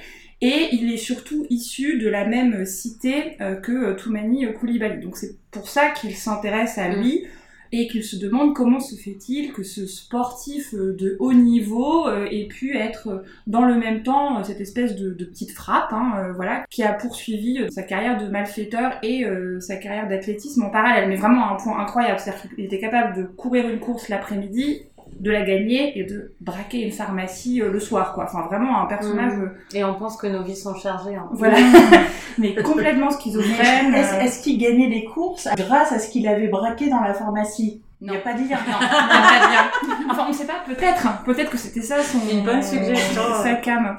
Et 0.45 0.67
il 0.73 0.91
est 0.91 0.97
surtout 0.97 1.45
issu 1.49 1.97
de 1.97 2.09
la 2.09 2.25
même 2.25 2.65
cité 2.65 3.37
euh, 3.39 3.55
que 3.55 3.71
euh, 3.71 3.95
Toumani 3.95 4.45
Koulibaly. 4.53 4.99
Donc 4.99 5.15
c'est 5.15 5.37
pour 5.51 5.69
ça 5.69 5.91
qu'il 5.91 6.13
s'intéresse 6.17 6.77
à 6.77 6.89
lui 6.89 7.25
et 7.74 7.88
qu'il 7.88 8.03
se 8.03 8.15
demande 8.15 8.56
comment 8.56 8.80
se 8.80 8.96
fait-il 8.96 9.51
que 9.51 9.63
ce 9.63 9.86
sportif 9.88 10.74
euh, 10.74 10.96
de 10.96 11.18
haut 11.20 11.34
niveau 11.34 12.10
ait 12.10 12.48
pu 12.48 12.77
être 12.77 13.24
dans 13.48 13.65
le 13.65 13.75
même 13.75 14.03
temps 14.03 14.44
cette 14.44 14.62
espèce 14.62 14.96
de, 14.96 15.12
petite 15.25 15.51
frappe, 15.51 15.92
hein, 15.92 16.32
voilà, 16.36 16.65
qui 16.70 16.84
a 16.84 16.94
poursuivi 16.94 17.60
sa 17.72 17.82
carrière 17.82 18.24
de 18.24 18.30
malfaiteur 18.30 18.94
et 19.01 19.25
sa 19.60 19.77
carrière 19.77 20.08
d'athlétisme 20.08 20.63
en 20.63 20.70
parallèle, 20.70 21.10
mais 21.10 21.15
vraiment 21.15 21.50
à 21.50 21.53
un 21.53 21.56
point 21.56 21.80
incroyable, 21.80 22.20
c'est-à-dire 22.20 22.50
qu'il 22.56 22.65
était 22.65 22.80
capable 22.80 23.18
de 23.18 23.24
courir 23.24 23.68
une 23.68 23.80
course 23.80 24.10
l'après-midi 24.10 24.84
de 25.20 25.32
la 25.32 25.41
gagner 25.43 25.98
et 25.98 26.03
de 26.03 26.34
braquer 26.41 26.82
une 26.82 26.91
pharmacie 26.91 27.62
euh, 27.62 27.72
le 27.72 27.79
soir, 27.79 28.13
quoi. 28.13 28.25
Enfin, 28.25 28.41
vraiment 28.48 28.82
un 28.82 28.86
personnage. 28.86 29.34
euh, 29.34 29.50
Et 29.77 29.84
on 29.84 29.93
pense 29.96 30.17
que 30.17 30.27
nos 30.27 30.43
vies 30.43 30.55
sont 30.55 30.75
chargées. 30.75 31.15
Hein. 31.15 31.27
Voilà. 31.32 31.58
mais 32.38 32.55
complètement 32.55 33.10
schizophrène. 33.12 33.93
Est-ce 33.93 34.13
euh, 34.15 34.20
est-ce 34.22 34.43
qu'il 34.43 34.58
gagnait 34.58 34.88
les 34.89 35.05
courses 35.05 35.48
grâce 35.58 35.91
à 35.91 36.00
ce 36.00 36.10
qu'il 36.10 36.27
avait 36.27 36.48
braqué 36.48 36.89
dans 36.89 37.01
la 37.01 37.13
pharmacie? 37.13 37.82
Il 38.01 38.08
Non. 38.08 38.13
n'y 38.13 38.20
a 38.20 38.22
pas 38.22 38.34
de 38.34 38.39
lien. 38.39 38.58
Non, 38.67 38.74
non, 38.74 38.79
pas 38.79 39.48
bien. 39.50 40.10
Enfin, 40.12 40.24
on 40.25 40.29
ne 40.29 40.34
sait 40.34 40.46
pas, 40.46 40.62
peut-être. 40.65 41.08
hein. 41.08 41.20
Peut-être 41.25 41.50
que 41.51 41.58
c'était 41.58 41.82
ça 41.82 42.01
son. 42.03 42.20
Une 42.32 42.43
bonne 42.43 42.62
suggestion, 42.62 43.22
Sa 43.41 43.53
cam. 43.55 43.98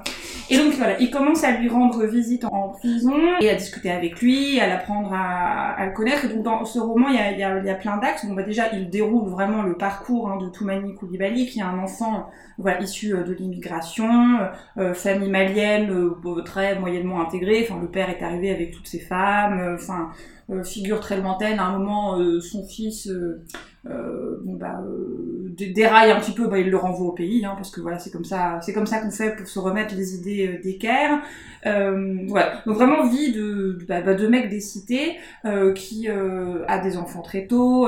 Et 0.51 0.59
donc 0.59 0.73
voilà, 0.75 0.99
il 1.01 1.11
commence 1.11 1.43
à 1.45 1.53
lui 1.53 1.69
rendre 1.69 2.05
visite 2.05 2.45
en 2.45 2.69
prison 2.69 3.17
et 3.41 3.49
à 3.49 3.55
discuter 3.55 3.91
avec 3.91 4.21
lui, 4.21 4.61
à 4.61 4.67
l'apprendre 4.67 5.11
à, 5.13 5.73
à 5.73 5.87
le 5.87 5.93
connaître. 5.93 6.25
Et 6.27 6.29
donc 6.29 6.43
dans 6.43 6.65
ce 6.65 6.79
roman, 6.79 7.09
il 7.09 7.15
y 7.17 7.19
a, 7.19 7.33
il 7.33 7.67
y 7.67 7.71
a, 7.71 7.75
plein 7.75 7.97
d'axes. 7.97 8.27
Bon, 8.27 8.35
bah, 8.35 8.43
déjà, 8.43 8.73
il 8.75 8.91
déroule 8.91 9.29
vraiment 9.29 9.63
le 9.63 9.75
parcours 9.77 10.29
hein, 10.31 10.39
de 10.39 10.49
Toumani 10.49 10.95
Koulibaly, 10.95 11.47
qui 11.47 11.61
est 11.61 11.63
un 11.63 11.79
enfant 11.79 12.29
voilà, 12.59 12.81
issu 12.81 13.15
euh, 13.15 13.23
de 13.25 13.33
l'immigration, 13.33 14.39
euh, 14.79 14.95
famille 14.95 15.31
malienne, 15.31 15.91
euh, 15.91 16.43
très 16.43 16.79
moyennement 16.79 17.21
intégrée. 17.21 17.67
Enfin, 17.69 17.81
le 17.81 17.89
père 17.89 18.11
est 18.11 18.23
arrivé 18.23 18.51
avec 18.51 18.71
toutes 18.73 18.87
ses 18.87 19.01
femmes. 19.01 19.59
euh, 19.61 19.75
Enfin, 19.75 20.11
euh, 20.11 20.34
figure 20.65 21.01
très 21.01 21.21
lointaine. 21.21 21.59
À 21.59 21.67
un 21.67 21.79
moment, 21.79 22.19
euh, 22.19 22.41
son 22.41 22.65
fils 22.67 23.09
euh, 23.09 23.43
euh, 23.87 24.39
bon, 24.45 24.55
bah, 24.55 24.83
euh, 24.87 25.49
dé- 25.51 25.71
déraille 25.73 26.11
un 26.11 26.21
petit 26.21 26.33
peu, 26.33 26.47
bah, 26.49 26.59
il 26.59 26.71
le 26.71 26.77
renvoie 26.77 27.09
au 27.09 27.13
pays, 27.13 27.45
hein, 27.45 27.53
parce 27.57 27.71
que 27.71 27.81
voilà, 27.81 27.99
c'est 27.99 28.11
comme 28.11 28.25
ça, 28.25 28.59
c'est 28.63 28.73
comme 28.73 28.87
ça 28.87 29.01
qu'on 29.01 29.11
fait 29.11 29.37
pour 29.37 29.47
se 29.47 29.59
remettre 29.59 29.95
les 29.95 30.15
idées 30.15 30.49
euh, 30.49 30.63
d'équerre. 30.63 31.21
Euh, 31.67 32.19
voilà. 32.29 32.63
Donc 32.67 32.77
vraiment 32.77 33.07
vie 33.09 33.33
de, 33.33 33.79
bah, 33.89 34.01
bah, 34.03 34.15
de 34.15 34.27
mec 34.27 34.49
des 34.51 34.61
cités 34.61 35.17
euh, 35.45 35.73
qui 35.73 36.09
euh, 36.09 36.65
a 36.69 36.79
des 36.79 36.97
enfants 36.97 37.23
très 37.23 37.47
tôt. 37.47 37.87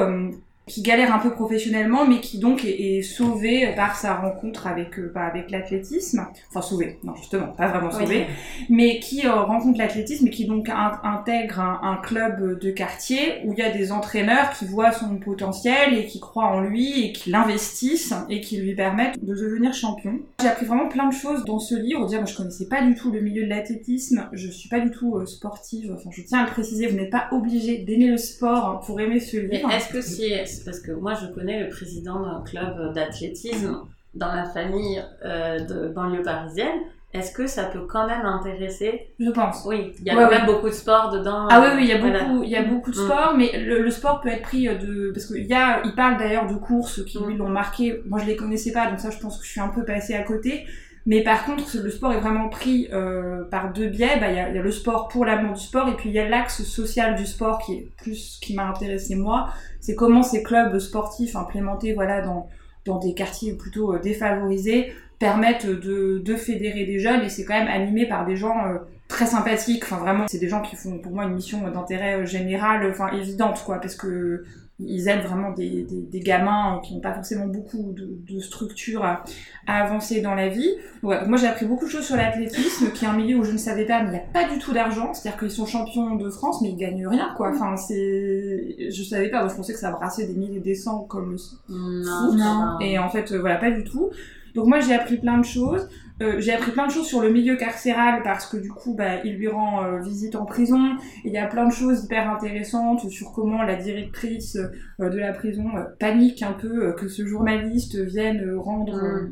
Qui 0.66 0.82
galère 0.82 1.14
un 1.14 1.18
peu 1.20 1.30
professionnellement, 1.30 2.06
mais 2.06 2.20
qui 2.20 2.38
donc 2.38 2.64
est, 2.64 2.98
est 2.98 3.02
sauvé 3.02 3.72
par 3.76 3.96
sa 3.96 4.14
rencontre 4.16 4.66
avec 4.66 4.98
euh, 4.98 5.12
bah, 5.14 5.22
avec 5.24 5.50
l'athlétisme. 5.50 6.26
Enfin 6.50 6.60
sauvé, 6.62 6.98
non 7.04 7.14
justement, 7.14 7.48
pas 7.48 7.68
vraiment 7.68 7.90
sauvé 7.90 8.26
mais 8.68 8.98
qui 8.98 9.26
euh, 9.26 9.32
rencontre 9.42 9.78
l'athlétisme 9.78 10.26
et 10.26 10.30
qui 10.30 10.46
donc 10.46 10.68
in- 10.68 11.00
intègre 11.04 11.60
un, 11.60 11.80
un 11.82 11.96
club 12.02 12.58
de 12.58 12.70
quartier 12.70 13.40
où 13.44 13.52
il 13.52 13.58
y 13.58 13.62
a 13.62 13.70
des 13.70 13.92
entraîneurs 13.92 14.50
qui 14.58 14.64
voient 14.64 14.92
son 14.92 15.16
potentiel 15.18 15.94
et 15.96 16.06
qui 16.06 16.18
croient 16.20 16.46
en 16.48 16.60
lui 16.60 17.04
et 17.04 17.12
qui 17.12 17.30
l'investissent 17.30 18.14
et 18.28 18.40
qui 18.40 18.56
lui 18.58 18.74
permettent 18.74 19.24
de 19.24 19.34
devenir 19.34 19.72
champion. 19.72 20.18
J'ai 20.40 20.48
appris 20.48 20.66
vraiment 20.66 20.88
plein 20.88 21.08
de 21.08 21.14
choses 21.14 21.44
dans 21.44 21.58
ce 21.58 21.74
livre. 21.74 22.06
Dire, 22.06 22.18
moi, 22.18 22.26
je 22.26 22.36
connaissais 22.36 22.66
pas 22.66 22.82
du 22.82 22.94
tout 22.94 23.10
le 23.12 23.20
milieu 23.20 23.44
de 23.44 23.48
l'athlétisme, 23.48 24.28
je 24.32 24.48
suis 24.50 24.68
pas 24.68 24.80
du 24.80 24.90
tout 24.90 25.16
euh, 25.16 25.26
sportive. 25.26 25.92
Enfin, 25.96 26.10
je 26.12 26.22
tiens 26.22 26.40
à 26.40 26.44
le 26.46 26.50
préciser, 26.50 26.88
vous 26.88 26.96
n'êtes 26.96 27.10
pas 27.10 27.28
obligé 27.32 27.78
d'aimer 27.78 28.08
le 28.08 28.16
sport 28.16 28.82
pour 28.84 29.00
aimer 29.00 29.20
ce 29.20 29.36
livre. 29.36 29.70
est-ce 29.70 29.88
que 29.88 30.00
si, 30.00 30.24
parce 30.64 30.80
que 30.80 30.92
moi 30.92 31.14
je 31.14 31.26
connais 31.34 31.62
le 31.64 31.68
président 31.70 32.20
d'un 32.20 32.42
club 32.44 32.92
d'athlétisme 32.94 33.78
dans 34.14 34.32
la 34.34 34.44
famille 34.44 35.02
euh, 35.24 35.60
de 35.60 35.88
banlieue 35.88 36.22
parisienne, 36.22 36.78
est-ce 37.12 37.32
que 37.32 37.46
ça 37.46 37.64
peut 37.64 37.86
quand 37.86 38.06
même 38.06 38.26
intéresser? 38.26 39.08
Je 39.18 39.30
pense. 39.30 39.64
Oui, 39.66 39.94
il 40.00 40.04
y 40.06 40.10
a 40.10 40.14
Ouais, 40.16 40.24
quand 40.24 40.28
ouais. 40.30 40.36
même 40.38 40.46
beaucoup 40.46 40.66
de 40.68 40.74
sport 40.74 41.10
dedans. 41.10 41.46
Ah 41.50 41.60
oui, 41.62 41.68
oui, 41.76 41.82
il 41.84 41.88
y 41.88 41.92
a 41.92 41.98
voilà. 41.98 42.24
beaucoup, 42.24 42.42
il 42.42 42.50
y 42.50 42.56
a 42.56 42.62
beaucoup 42.62 42.90
de 42.90 42.96
Mm. 42.98 43.04
sport, 43.04 43.34
mais 43.36 43.58
le, 43.58 43.82
le 43.82 43.90
sport 43.90 44.20
peut 44.20 44.28
être 44.28 44.42
pris 44.42 44.68
euh, 44.68 44.74
de, 44.74 45.12
parce 45.12 45.26
qu'il 45.26 45.44
y 45.46 45.54
a, 45.54 45.80
il 45.84 45.94
parle 45.94 46.18
d'ailleurs 46.18 46.46
de 46.46 46.54
courses 46.56 47.04
qui 47.04 47.18
lui 47.18 47.34
Mm. 47.34 47.38
l'ont 47.38 47.48
marqué. 47.48 48.02
Moi, 48.06 48.18
je 48.20 48.26
les 48.26 48.36
connaissais 48.36 48.72
pas, 48.72 48.90
donc 48.90 49.00
ça, 49.00 49.10
je 49.10 49.18
pense 49.18 49.38
que 49.38 49.44
je 49.46 49.50
suis 49.50 49.60
un 49.60 49.68
peu 49.68 49.84
passée 49.84 50.14
à 50.14 50.22
côté. 50.24 50.66
Mais 51.06 51.22
par 51.22 51.44
contre, 51.44 51.64
le 51.76 51.90
sport 51.90 52.12
est 52.12 52.20
vraiment 52.20 52.48
pris 52.48 52.88
euh, 52.92 53.44
par 53.44 53.72
deux 53.72 53.86
biais. 53.86 54.18
Bah, 54.20 54.30
il 54.30 54.36
y, 54.36 54.40
a, 54.40 54.50
y 54.50 54.58
a 54.58 54.62
le 54.62 54.70
sport 54.72 55.08
pour 55.08 55.24
l'amour 55.24 55.54
du 55.54 55.60
sport, 55.62 55.88
et 55.88 55.94
puis 55.94 56.08
il 56.08 56.14
y 56.14 56.18
a 56.18 56.28
l'axe 56.28 56.64
social 56.64 57.14
du 57.14 57.26
sport 57.26 57.60
qui 57.60 57.74
est 57.74 57.88
plus 57.96 58.38
qui 58.42 58.54
m'a 58.54 58.68
intéressé 58.68 59.14
moi. 59.14 59.48
C'est 59.80 59.94
comment 59.94 60.22
ces 60.24 60.42
clubs 60.42 60.78
sportifs 60.78 61.36
implémentés, 61.36 61.94
voilà, 61.94 62.20
dans 62.22 62.48
dans 62.86 62.98
des 62.98 63.14
quartiers 63.14 63.54
plutôt 63.54 63.94
euh, 63.94 63.98
défavorisés 63.98 64.92
permettent 65.18 65.66
de, 65.66 66.18
de 66.18 66.34
fédérer 66.36 66.84
des 66.84 66.98
jeunes 66.98 67.22
et 67.22 67.28
c'est 67.28 67.44
quand 67.44 67.58
même 67.58 67.68
animé 67.68 68.06
par 68.06 68.26
des 68.26 68.36
gens 68.36 68.66
euh, 68.66 68.78
très 69.08 69.26
sympathiques. 69.26 69.82
Enfin 69.84 69.96
vraiment, 69.98 70.26
c'est 70.28 70.38
des 70.38 70.48
gens 70.48 70.62
qui 70.62 70.76
font 70.76 70.98
pour 70.98 71.12
moi 71.12 71.24
une 71.24 71.34
mission 71.34 71.68
d'intérêt 71.68 72.20
euh, 72.20 72.26
général, 72.26 72.88
enfin 72.90 73.08
évidente 73.12 73.62
quoi, 73.64 73.80
parce 73.80 73.96
que 73.96 74.44
ils 74.78 75.08
aident 75.08 75.22
vraiment 75.24 75.52
des, 75.52 75.84
des, 75.84 76.02
des 76.02 76.20
gamins 76.20 76.80
qui 76.84 76.94
n'ont 76.94 77.00
pas 77.00 77.14
forcément 77.14 77.46
beaucoup 77.46 77.92
de, 77.92 78.18
de 78.30 78.40
structure 78.40 79.04
à, 79.04 79.24
à 79.66 79.82
avancer 79.82 80.20
dans 80.20 80.34
la 80.34 80.48
vie. 80.48 80.68
Ouais, 81.02 81.26
moi 81.26 81.38
j'ai 81.38 81.46
appris 81.46 81.64
beaucoup 81.64 81.86
de 81.86 81.90
choses 81.90 82.04
sur 82.04 82.16
l'athlétisme, 82.16 82.90
qui 82.92 83.04
est 83.04 83.08
un 83.08 83.16
milieu 83.16 83.36
où 83.38 83.44
je 83.44 83.52
ne 83.52 83.56
savais 83.56 83.86
pas, 83.86 84.02
mais 84.02 84.08
il 84.08 84.12
n'y 84.12 84.18
a 84.18 84.44
pas 84.46 84.52
du 84.52 84.58
tout 84.58 84.72
d'argent. 84.74 85.14
C'est-à-dire 85.14 85.38
qu'ils 85.40 85.50
sont 85.50 85.64
champions 85.66 86.16
de 86.16 86.28
France, 86.28 86.60
mais 86.60 86.68
ils 86.70 86.76
gagnent 86.76 87.06
rien 87.06 87.32
quoi. 87.36 87.50
Enfin 87.54 87.76
c'est, 87.76 88.76
je 88.90 89.02
savais 89.02 89.30
pas. 89.30 89.40
Moi, 89.40 89.48
je 89.48 89.54
pensais 89.56 89.72
que 89.72 89.78
ça 89.78 89.90
brassait 89.92 90.26
des 90.26 90.34
milliers 90.34 90.56
et 90.58 90.60
des 90.60 90.74
cents 90.74 91.00
comme 91.04 91.32
le 91.32 91.38
Non, 91.70 92.36
va. 92.36 92.78
et 92.80 92.98
en 92.98 93.08
fait, 93.08 93.32
euh, 93.32 93.38
voilà, 93.40 93.56
pas 93.56 93.70
du 93.70 93.82
tout. 93.84 94.10
Donc 94.54 94.66
moi, 94.66 94.80
j'ai 94.80 94.94
appris 94.94 95.16
plein 95.18 95.38
de 95.38 95.44
choses. 95.44 95.88
Euh, 96.22 96.40
j'ai 96.40 96.52
appris 96.52 96.72
plein 96.72 96.86
de 96.86 96.92
choses 96.92 97.06
sur 97.06 97.20
le 97.20 97.30
milieu 97.30 97.56
carcéral 97.56 98.22
parce 98.22 98.46
que 98.46 98.56
du 98.56 98.70
coup, 98.70 98.94
bah, 98.94 99.22
il 99.24 99.34
lui 99.34 99.48
rend 99.48 99.84
euh, 99.84 100.00
visite 100.00 100.34
en 100.34 100.46
prison. 100.46 100.96
Il 101.24 101.32
y 101.32 101.38
a 101.38 101.46
plein 101.46 101.66
de 101.66 101.72
choses 101.72 102.04
hyper 102.04 102.30
intéressantes 102.30 103.10
sur 103.10 103.32
comment 103.32 103.62
la 103.62 103.76
directrice 103.76 104.56
euh, 105.00 105.10
de 105.10 105.18
la 105.18 105.32
prison 105.32 105.64
panique 105.98 106.42
un 106.42 106.52
peu 106.52 106.92
que 106.94 107.08
ce 107.08 107.26
journaliste 107.26 107.98
vienne 107.98 108.56
rendre 108.56 108.96
euh, 108.96 109.28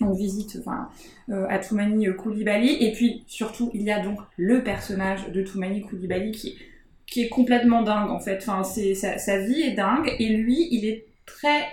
donc 0.00 0.16
visite 0.16 0.56
enfin, 0.60 0.88
euh, 1.30 1.46
à 1.48 1.58
Toumani 1.58 2.06
Koulibaly. 2.16 2.76
Et 2.80 2.92
puis 2.92 3.24
surtout, 3.26 3.70
il 3.74 3.82
y 3.82 3.90
a 3.90 4.02
donc 4.02 4.18
le 4.36 4.62
personnage 4.62 5.30
de 5.30 5.42
Toumani 5.42 5.82
Koulibaly 5.82 6.32
qui, 6.32 6.58
qui 7.06 7.22
est 7.22 7.28
complètement 7.28 7.82
dingue 7.82 8.10
en 8.10 8.20
fait. 8.20 8.38
Enfin, 8.38 8.62
c'est, 8.64 8.94
sa, 8.94 9.18
sa 9.18 9.38
vie 9.38 9.62
est 9.62 9.74
dingue 9.74 10.10
et 10.18 10.28
lui, 10.36 10.68
il 10.70 10.86
est 10.86 11.06
très... 11.26 11.64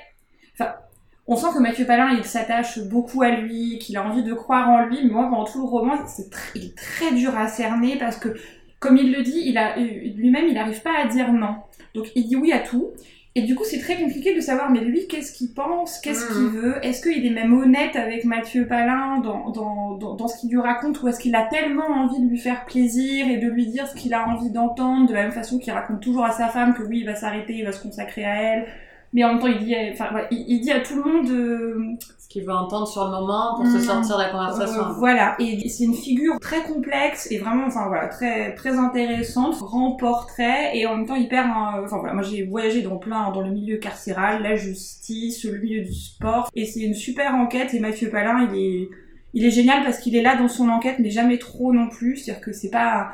On 1.32 1.38
sent 1.38 1.48
que 1.54 1.60
Mathieu 1.60 1.86
Palin, 1.86 2.10
il 2.18 2.26
s'attache 2.26 2.80
beaucoup 2.90 3.22
à 3.22 3.30
lui, 3.30 3.80
qu'il 3.80 3.96
a 3.96 4.06
envie 4.06 4.22
de 4.22 4.34
croire 4.34 4.70
en 4.70 4.84
lui, 4.84 5.00
mais 5.02 5.12
moi, 5.12 5.30
pendant 5.30 5.46
tout 5.46 5.60
le 5.60 5.64
roman, 5.64 5.94
c'est 6.06 6.30
il 6.56 6.66
est 6.66 6.78
très 6.78 7.14
dur 7.14 7.38
à 7.38 7.48
cerner 7.48 7.98
parce 7.98 8.18
que, 8.18 8.36
comme 8.80 8.98
il 8.98 9.14
le 9.14 9.24
dit, 9.24 9.42
il 9.46 9.58
a, 9.58 9.78
euh, 9.78 10.12
lui-même, 10.14 10.48
il 10.50 10.56
n'arrive 10.56 10.82
pas 10.82 10.92
à 11.02 11.08
dire 11.08 11.32
non. 11.32 11.56
Donc, 11.96 12.08
il 12.16 12.28
dit 12.28 12.36
oui 12.36 12.52
à 12.52 12.60
tout. 12.60 12.90
Et 13.34 13.44
du 13.44 13.56
coup, 13.56 13.64
c'est 13.64 13.80
très 13.80 13.96
compliqué 13.96 14.36
de 14.36 14.42
savoir, 14.42 14.72
mais 14.72 14.82
lui, 14.82 15.08
qu'est-ce 15.08 15.32
qu'il 15.32 15.54
pense, 15.54 16.00
qu'est-ce 16.00 16.28
qu'il 16.34 16.50
veut, 16.50 16.86
est-ce 16.86 17.02
qu'il 17.02 17.26
est 17.26 17.30
même 17.30 17.54
honnête 17.54 17.96
avec 17.96 18.26
Mathieu 18.26 18.68
Palin 18.68 19.20
dans, 19.20 19.52
dans, 19.52 19.96
dans, 19.96 20.16
dans 20.16 20.28
ce 20.28 20.38
qu'il 20.38 20.50
lui 20.50 20.60
raconte, 20.60 21.02
ou 21.02 21.08
est-ce 21.08 21.22
qu'il 21.22 21.34
a 21.36 21.44
tellement 21.44 21.88
envie 21.88 22.22
de 22.22 22.28
lui 22.28 22.40
faire 22.40 22.66
plaisir 22.66 23.30
et 23.30 23.38
de 23.38 23.48
lui 23.48 23.68
dire 23.68 23.88
ce 23.88 23.96
qu'il 23.96 24.14
a 24.14 24.28
envie 24.28 24.50
d'entendre, 24.50 25.08
de 25.08 25.14
la 25.14 25.22
même 25.22 25.32
façon 25.32 25.60
qu'il 25.60 25.72
raconte 25.72 26.02
toujours 26.02 26.26
à 26.26 26.32
sa 26.34 26.50
femme 26.50 26.74
que 26.74 26.84
oui, 26.84 27.00
il 27.00 27.06
va 27.06 27.16
s'arrêter, 27.16 27.54
il 27.54 27.64
va 27.64 27.72
se 27.72 27.82
consacrer 27.82 28.26
à 28.26 28.36
elle, 28.36 28.68
mais 29.14 29.24
en 29.24 29.30
même 29.34 29.40
temps, 29.40 29.48
il 29.48 29.60
dit, 29.66 29.76
enfin, 29.92 30.08
voilà, 30.12 30.28
il, 30.32 30.44
il 30.48 30.62
dit 30.62 30.72
à 30.72 30.80
tout 30.80 30.96
le 30.96 31.04
monde, 31.04 31.30
euh, 31.30 31.80
Ce 32.18 32.28
qu'il 32.30 32.46
veut 32.46 32.54
entendre 32.54 32.88
sur 32.88 33.04
le 33.04 33.12
moment 33.12 33.56
pour 33.58 33.66
se 33.66 33.76
Mm. 33.78 33.82
sortir 33.82 34.18
de 34.18 34.24
la 34.24 34.30
conversation. 34.30 34.82
euh, 34.84 34.94
voilà, 34.98 35.36
et 35.40 35.68
c'est 35.68 35.84
une 35.84 35.94
figure 35.94 36.40
très 36.40 36.62
complexe 36.64 37.30
et 37.30 37.38
vraiment, 37.40 37.66
enfin 37.68 37.88
voilà, 37.90 38.08
très 38.08 38.56
très 38.56 38.78
intéressante, 38.78 39.58
grand 39.60 39.92
portrait 39.98 40.78
et 40.78 40.86
en 40.86 40.96
même 40.96 41.06
temps 41.06 41.16
hyper, 41.16 41.46
enfin 41.84 41.98
voilà, 41.98 42.14
moi 42.14 42.24
j'ai 42.24 42.44
voyagé 42.46 42.82
dans 42.84 42.96
plein, 42.96 43.32
dans 43.32 43.42
le 43.42 43.52
milieu 43.52 43.78
carcéral, 43.78 44.44
la 44.44 44.56
justice, 44.56 45.44
le 45.44 45.58
milieu 45.60 45.82
du 45.84 45.94
sport. 45.94 46.50
Et 46.56 46.66
c'est 46.66 46.80
une 46.82 46.94
super 46.94 47.36
enquête. 47.36 47.74
Et 47.74 47.80
Mathieu 47.82 48.10
Palin, 48.10 48.48
il 48.54 48.58
est 48.58 48.90
il 49.34 49.46
est 49.46 49.52
génial 49.52 49.84
parce 49.84 50.00
qu'il 50.00 50.16
est 50.16 50.22
là 50.22 50.36
dans 50.38 50.48
son 50.50 50.68
enquête 50.70 50.98
mais 51.00 51.10
jamais 51.10 51.38
trop 51.38 51.74
non 51.74 51.88
plus, 51.90 52.16
c'est-à-dire 52.18 52.42
que 52.44 52.52
c'est 52.54 52.70
pas 52.70 53.12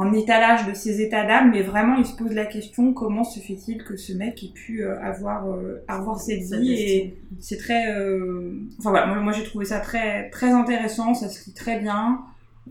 un 0.00 0.12
étalage 0.12 0.66
de 0.66 0.74
ses 0.74 1.00
états 1.00 1.26
d'âme, 1.26 1.50
mais 1.50 1.62
vraiment 1.62 1.96
il 1.96 2.06
se 2.06 2.16
pose 2.16 2.32
la 2.32 2.46
question 2.46 2.92
comment 2.92 3.24
se 3.24 3.38
fait-il 3.40 3.84
que 3.84 3.96
ce 3.96 4.12
mec 4.12 4.42
ait 4.42 4.52
pu 4.52 4.82
euh, 4.82 5.00
avoir 5.02 5.48
euh, 5.48 5.82
avoir 5.88 6.18
cette 6.20 6.42
vie 6.42 6.72
et 6.72 7.18
c'est 7.38 7.58
très 7.58 7.94
euh, 7.94 8.52
enfin 8.78 8.90
voilà 8.90 9.06
moi, 9.06 9.16
moi, 9.20 9.32
j'ai 9.32 9.44
trouvé 9.44 9.64
ça 9.64 9.80
très 9.80 10.30
très 10.30 10.50
intéressant 10.50 11.14
ça 11.14 11.28
se 11.28 11.44
lit 11.46 11.54
très 11.54 11.78
bien 11.78 12.20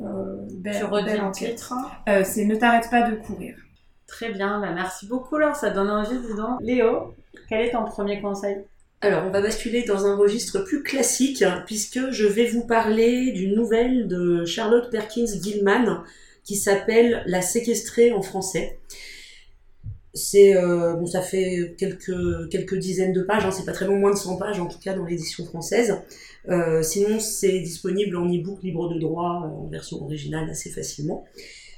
euh, 0.01 0.37
belle, 0.53 0.77
Tu 0.77 0.83
redis 0.85 1.17
le 1.17 1.31
titre 1.31 1.73
Euh, 2.07 2.23
c'est 2.23 2.45
ne 2.45 2.55
t'arrête 2.55 2.89
pas 2.89 3.09
de 3.09 3.15
courir. 3.15 3.55
Très 4.07 4.31
bien, 4.31 4.59
bah 4.59 4.71
merci 4.73 5.07
beaucoup 5.07 5.37
Laure, 5.37 5.55
ça 5.55 5.69
donne 5.69 5.89
envie, 5.89 6.17
dis 6.17 6.35
donc. 6.35 6.59
Léo, 6.61 7.13
quel 7.47 7.65
est 7.65 7.71
ton 7.71 7.83
premier 7.85 8.21
conseil? 8.21 8.57
Alors, 9.01 9.23
on 9.25 9.29
va 9.29 9.41
basculer 9.41 9.83
dans 9.83 10.05
un 10.05 10.15
registre 10.15 10.59
plus 10.59 10.83
classique, 10.83 11.43
puisque 11.65 12.11
je 12.11 12.27
vais 12.27 12.47
vous 12.47 12.65
parler 12.65 13.31
d'une 13.31 13.55
nouvelle 13.55 14.07
de 14.07 14.43
Charlotte 14.45 14.89
Perkins 14.89 15.25
Gilman 15.41 16.03
qui 16.49 16.55
s'appelle 16.55 17.21
La 17.27 17.43
séquestrée 17.43 18.11
en 18.11 18.23
français. 18.23 18.79
C'est 20.15 20.57
euh, 20.57 20.95
bon, 20.95 21.05
ça 21.05 21.21
fait 21.21 21.75
quelques 21.77 22.75
dizaines 22.75 23.13
de 23.13 23.21
pages, 23.21 23.45
hein, 23.45 23.51
c'est 23.51 23.67
pas 23.67 23.71
très 23.71 23.85
long, 23.85 23.97
moins 23.97 24.09
de 24.09 24.17
100 24.17 24.37
pages 24.37 24.59
en 24.59 24.65
tout 24.65 24.79
cas 24.79 24.95
dans 24.95 25.05
l'édition 25.05 25.45
française. 25.45 25.97
Euh, 26.47 26.81
sinon, 26.81 27.19
c'est 27.19 27.59
disponible 27.59 28.17
en 28.17 28.25
e-book 28.25 28.63
libre 28.63 28.91
de 28.91 28.99
droit 28.99 29.43
euh, 29.43 29.63
en 29.63 29.67
version 29.67 30.01
originale 30.03 30.49
assez 30.49 30.71
facilement. 30.71 31.23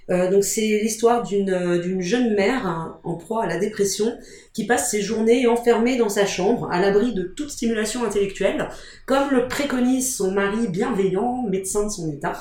Donc 0.10 0.44
c'est 0.44 0.82
l'histoire 0.82 1.24
d'une 1.24 1.80
d'une 1.82 2.02
jeune 2.02 2.36
mère 2.36 2.68
hein, 2.68 3.00
en 3.06 3.16
proie 3.16 3.46
à 3.46 3.48
la 3.48 3.58
dépression 3.58 4.18
qui 4.52 4.66
passe 4.66 4.92
ses 4.92 5.02
journées 5.02 5.48
enfermée 5.48 5.96
dans 5.96 6.10
sa 6.10 6.26
chambre, 6.26 6.68
à 6.70 6.82
l'abri 6.82 7.14
de 7.14 7.24
toute 7.24 7.50
stimulation 7.50 8.04
intellectuelle, 8.04 8.68
comme 9.06 9.32
le 9.32 9.48
préconise 9.48 10.14
son 10.14 10.32
mari 10.32 10.68
bienveillant, 10.68 11.44
médecin 11.48 11.86
de 11.86 11.90
son 11.90 12.12
état. 12.12 12.38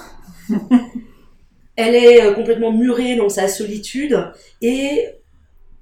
Elle 1.81 1.95
est 1.95 2.23
euh, 2.23 2.33
complètement 2.35 2.73
murée 2.73 3.17
dans 3.17 3.29
sa 3.29 3.49
solitude 3.49 4.17
et 4.63 5.07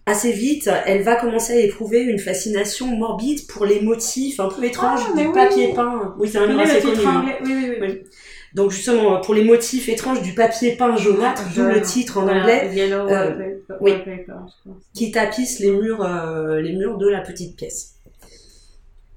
assez 0.06 0.32
vite, 0.32 0.70
elle 0.86 1.02
va 1.02 1.16
commencer 1.16 1.52
à 1.52 1.60
éprouver 1.60 2.00
une 2.00 2.18
fascination 2.18 2.86
morbide 2.86 3.46
pour 3.46 3.66
les 3.66 3.80
motifs 3.80 4.40
un 4.40 4.48
peu 4.48 4.64
étranges 4.64 5.00
Ah, 5.06 5.12
mais 5.14 5.22
du 5.22 5.28
oui. 5.28 5.34
papier 5.34 5.72
peint. 5.74 6.14
Oui, 6.18 6.28
c'est 6.30 6.38
un 6.38 6.56
Oui, 6.56 6.62
assez 6.62 6.80
connu. 6.80 7.02
hein. 7.06 7.24
Oui, 7.44 7.52
oui, 7.54 7.72
oui. 7.80 8.02
Donc 8.54 8.70
justement, 8.70 9.20
pour 9.20 9.34
les 9.34 9.44
motifs 9.44 9.88
étranges 9.90 10.22
du 10.22 10.32
papier 10.34 10.76
peint 10.76 10.96
jaunâtre, 10.96 11.42
d'où 11.54 11.62
le 11.64 11.82
titre 11.82 12.16
en 12.18 12.22
Voilà, 12.22 12.40
anglais, 12.40 12.70
Yellow 12.74 13.06
Euh, 13.10 13.54
oui. 13.82 13.92
qui 14.94 15.10
tapisse 15.10 15.58
les 15.60 15.70
murs, 15.72 16.02
euh, 16.02 16.60
les 16.62 16.72
murs 16.72 16.96
de 16.96 17.08
la 17.08 17.20
petite 17.20 17.56
pièce. 17.56 17.96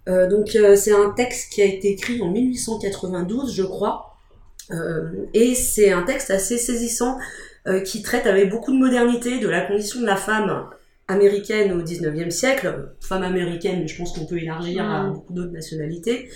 Euh, 0.09 0.27
donc 0.29 0.49
c'est 0.75 0.91
un 0.91 1.11
texte 1.11 1.53
qui 1.53 1.61
a 1.61 1.65
été 1.65 1.91
écrit 1.91 2.21
en 2.21 2.29
1892, 2.31 3.55
je 3.55 3.63
crois, 3.63 4.10
et 5.33 5.55
c'est 5.55 5.91
un 5.91 6.03
texte 6.03 6.31
assez 6.31 6.57
saisissant 6.57 7.17
euh, 7.67 7.81
qui 7.81 8.01
traite 8.01 8.25
avec 8.25 8.49
beaucoup 8.49 8.71
de 8.71 8.77
modernité 8.77 9.39
de 9.39 9.47
la 9.47 9.61
condition 9.61 10.01
de 10.01 10.05
la 10.05 10.15
femme 10.15 10.65
américaine 11.07 11.71
au 11.73 11.83
19e 11.83 12.31
siècle, 12.31 12.89
femme 12.99 13.23
américaine, 13.23 13.81
mais 13.81 13.87
je 13.87 13.97
pense 13.97 14.17
qu'on 14.17 14.25
peut 14.25 14.39
élargir 14.39 14.83
à 14.89 15.03
Mm. 15.03 15.13
beaucoup 15.13 15.33
d'autres 15.33 15.51
nationalités. 15.51 16.29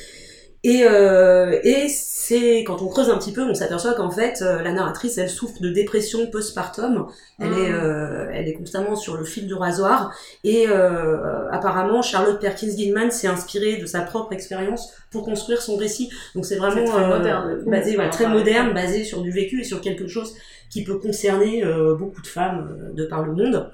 Et, 0.67 0.84
euh, 0.84 1.60
et 1.63 1.88
c'est 1.89 2.63
quand 2.65 2.81
on 2.81 2.88
creuse 2.88 3.12
un 3.12 3.19
petit 3.19 3.31
peu, 3.31 3.43
on 3.43 3.53
s'aperçoit 3.53 3.93
qu'en 3.93 4.10
fait, 4.10 4.41
euh, 4.41 4.63
la 4.63 4.72
narratrice, 4.72 5.19
elle 5.19 5.29
souffre 5.29 5.62
de 5.62 5.69
dépression 5.69 6.25
postpartum. 6.31 7.05
Elle 7.39 7.51
Mm. 7.51 7.53
est, 7.60 7.72
euh, 7.72 8.27
elle 8.34 8.48
est 8.48 8.53
constamment 8.53 8.95
sur 8.95 9.15
le 9.15 9.25
fil 9.25 9.45
du 9.45 9.53
rasoir. 9.53 10.12
Et 10.43 10.65
euh, 10.67 11.48
apparemment, 11.51 12.01
Charlotte 12.01 12.39
Perkins 12.41 12.72
Gilman 12.75 13.12
s'est 13.12 13.27
inspirée 13.27 13.77
de 13.77 13.86
sa 13.86 14.01
propre 14.01 14.34
expérience 14.34 14.91
pour 15.12 15.24
construire 15.24 15.62
son 15.62 15.75
récit. 15.77 16.10
Donc 16.34 16.45
c'est 16.48 16.55
vraiment 16.57 16.84
très 16.84 17.03
euh, 17.03 17.17
moderne. 17.19 17.63
basé, 17.67 17.93
voilà, 17.93 18.10
très 18.10 18.25
Ouais. 18.25 18.34
moderne, 18.34 18.74
basé 18.74 19.03
sur 19.03 19.22
du 19.22 19.29
vécu 19.31 19.62
et 19.62 19.63
sur 19.63 19.81
quelque 19.81 20.07
chose 20.07 20.34
qui 20.72 20.84
peut 20.84 20.98
concerner 20.98 21.63
euh, 21.63 21.93
beaucoup 21.93 22.22
de 22.24 22.27
femmes 22.27 22.91
de 22.95 23.05
par 23.05 23.24
le 23.24 23.34
monde. 23.34 23.72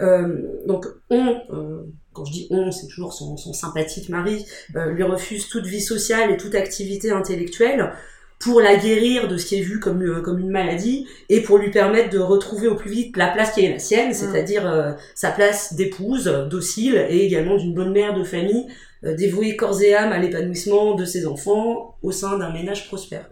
Euh, 0.00 0.42
donc 0.66 0.86
on, 1.10 1.36
euh, 1.52 1.82
quand 2.18 2.24
je 2.24 2.32
dis 2.32 2.46
on, 2.50 2.70
c'est 2.72 2.88
toujours 2.88 3.12
son, 3.12 3.36
son 3.36 3.52
sympathique 3.52 4.08
mari, 4.08 4.44
euh, 4.76 4.92
lui 4.92 5.04
refuse 5.04 5.48
toute 5.48 5.66
vie 5.66 5.80
sociale 5.80 6.30
et 6.32 6.36
toute 6.36 6.54
activité 6.54 7.10
intellectuelle 7.12 7.92
pour 8.38 8.60
la 8.60 8.76
guérir 8.76 9.28
de 9.28 9.36
ce 9.36 9.46
qui 9.46 9.56
est 9.56 9.62
vu 9.62 9.80
comme, 9.80 10.02
euh, 10.02 10.20
comme 10.20 10.38
une 10.38 10.50
maladie 10.50 11.06
et 11.28 11.42
pour 11.42 11.58
lui 11.58 11.70
permettre 11.70 12.10
de 12.10 12.18
retrouver 12.18 12.68
au 12.68 12.76
plus 12.76 12.90
vite 12.90 13.16
la 13.16 13.28
place 13.28 13.52
qui 13.52 13.64
est 13.64 13.70
la 13.70 13.78
sienne, 13.78 14.14
c'est-à-dire 14.14 14.66
euh, 14.66 14.92
sa 15.14 15.30
place 15.30 15.74
d'épouse, 15.74 16.28
euh, 16.28 16.46
docile 16.46 17.06
et 17.08 17.24
également 17.24 17.56
d'une 17.56 17.74
bonne 17.74 17.92
mère 17.92 18.14
de 18.14 18.22
famille, 18.22 18.66
euh, 19.04 19.14
dévouée 19.14 19.56
corps 19.56 19.80
et 19.82 19.94
âme 19.94 20.12
à 20.12 20.18
l'épanouissement 20.18 20.94
de 20.94 21.04
ses 21.04 21.26
enfants 21.26 21.96
au 22.02 22.12
sein 22.12 22.38
d'un 22.38 22.52
ménage 22.52 22.86
prospère. 22.88 23.28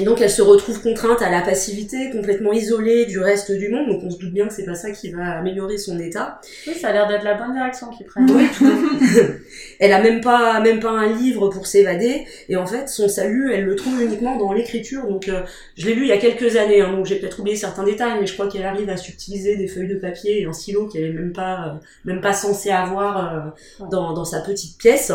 Et 0.00 0.04
donc 0.04 0.20
elle 0.20 0.30
se 0.30 0.42
retrouve 0.42 0.80
contrainte 0.80 1.22
à 1.22 1.30
la 1.30 1.40
passivité, 1.40 2.10
complètement 2.10 2.52
isolée 2.52 3.06
du 3.06 3.18
reste 3.18 3.50
du 3.50 3.68
monde, 3.68 3.88
donc 3.88 4.02
on 4.04 4.10
se 4.10 4.18
doute 4.18 4.32
bien 4.32 4.46
que 4.46 4.54
c'est 4.54 4.64
pas 4.64 4.74
ça 4.74 4.92
qui 4.92 5.10
va 5.10 5.38
améliorer 5.38 5.76
son 5.76 5.98
état. 5.98 6.40
Oui, 6.66 6.74
ça 6.74 6.88
a 6.88 6.92
l'air 6.92 7.08
d'être 7.08 7.24
la 7.24 7.34
bonne 7.34 7.52
direction 7.52 7.88
qu'ils 7.90 8.06
prennent. 8.06 8.30
Oui, 8.30 8.44
tout 8.56 8.66
elle 9.80 9.92
a 9.92 10.00
même 10.00 10.20
pas, 10.20 10.60
même 10.60 10.78
pas 10.78 10.90
un 10.90 11.12
livre 11.16 11.48
pour 11.48 11.66
s'évader, 11.66 12.26
et 12.48 12.56
en 12.56 12.66
fait, 12.66 12.88
son 12.88 13.08
salut, 13.08 13.52
elle 13.52 13.64
le 13.64 13.74
trouve 13.74 14.00
uniquement 14.00 14.36
dans 14.36 14.52
l'écriture. 14.52 15.06
Donc, 15.06 15.28
euh, 15.28 15.42
je 15.76 15.86
l'ai 15.86 15.94
lu 15.94 16.02
il 16.02 16.08
y 16.08 16.12
a 16.12 16.18
quelques 16.18 16.56
années, 16.56 16.80
hein, 16.80 16.92
donc 16.92 17.06
j'ai 17.06 17.16
peut-être 17.16 17.40
oublié 17.40 17.56
certains 17.56 17.84
détails, 17.84 18.18
mais 18.20 18.26
je 18.26 18.34
crois 18.34 18.48
qu'elle 18.48 18.66
arrive 18.66 18.88
à 18.90 18.96
subtiliser 18.96 19.56
des 19.56 19.66
feuilles 19.66 19.88
de 19.88 19.96
papier 19.96 20.42
et 20.42 20.46
un 20.46 20.52
stylo 20.52 20.86
qu'elle 20.86 21.04
est 21.04 21.12
même 21.12 21.32
pas, 21.32 21.66
euh, 21.66 21.72
même 22.04 22.20
pas 22.20 22.32
censée 22.32 22.70
avoir 22.70 23.34
euh, 23.34 23.86
dans, 23.90 24.12
dans 24.12 24.24
sa 24.24 24.40
petite 24.40 24.78
pièce. 24.78 25.12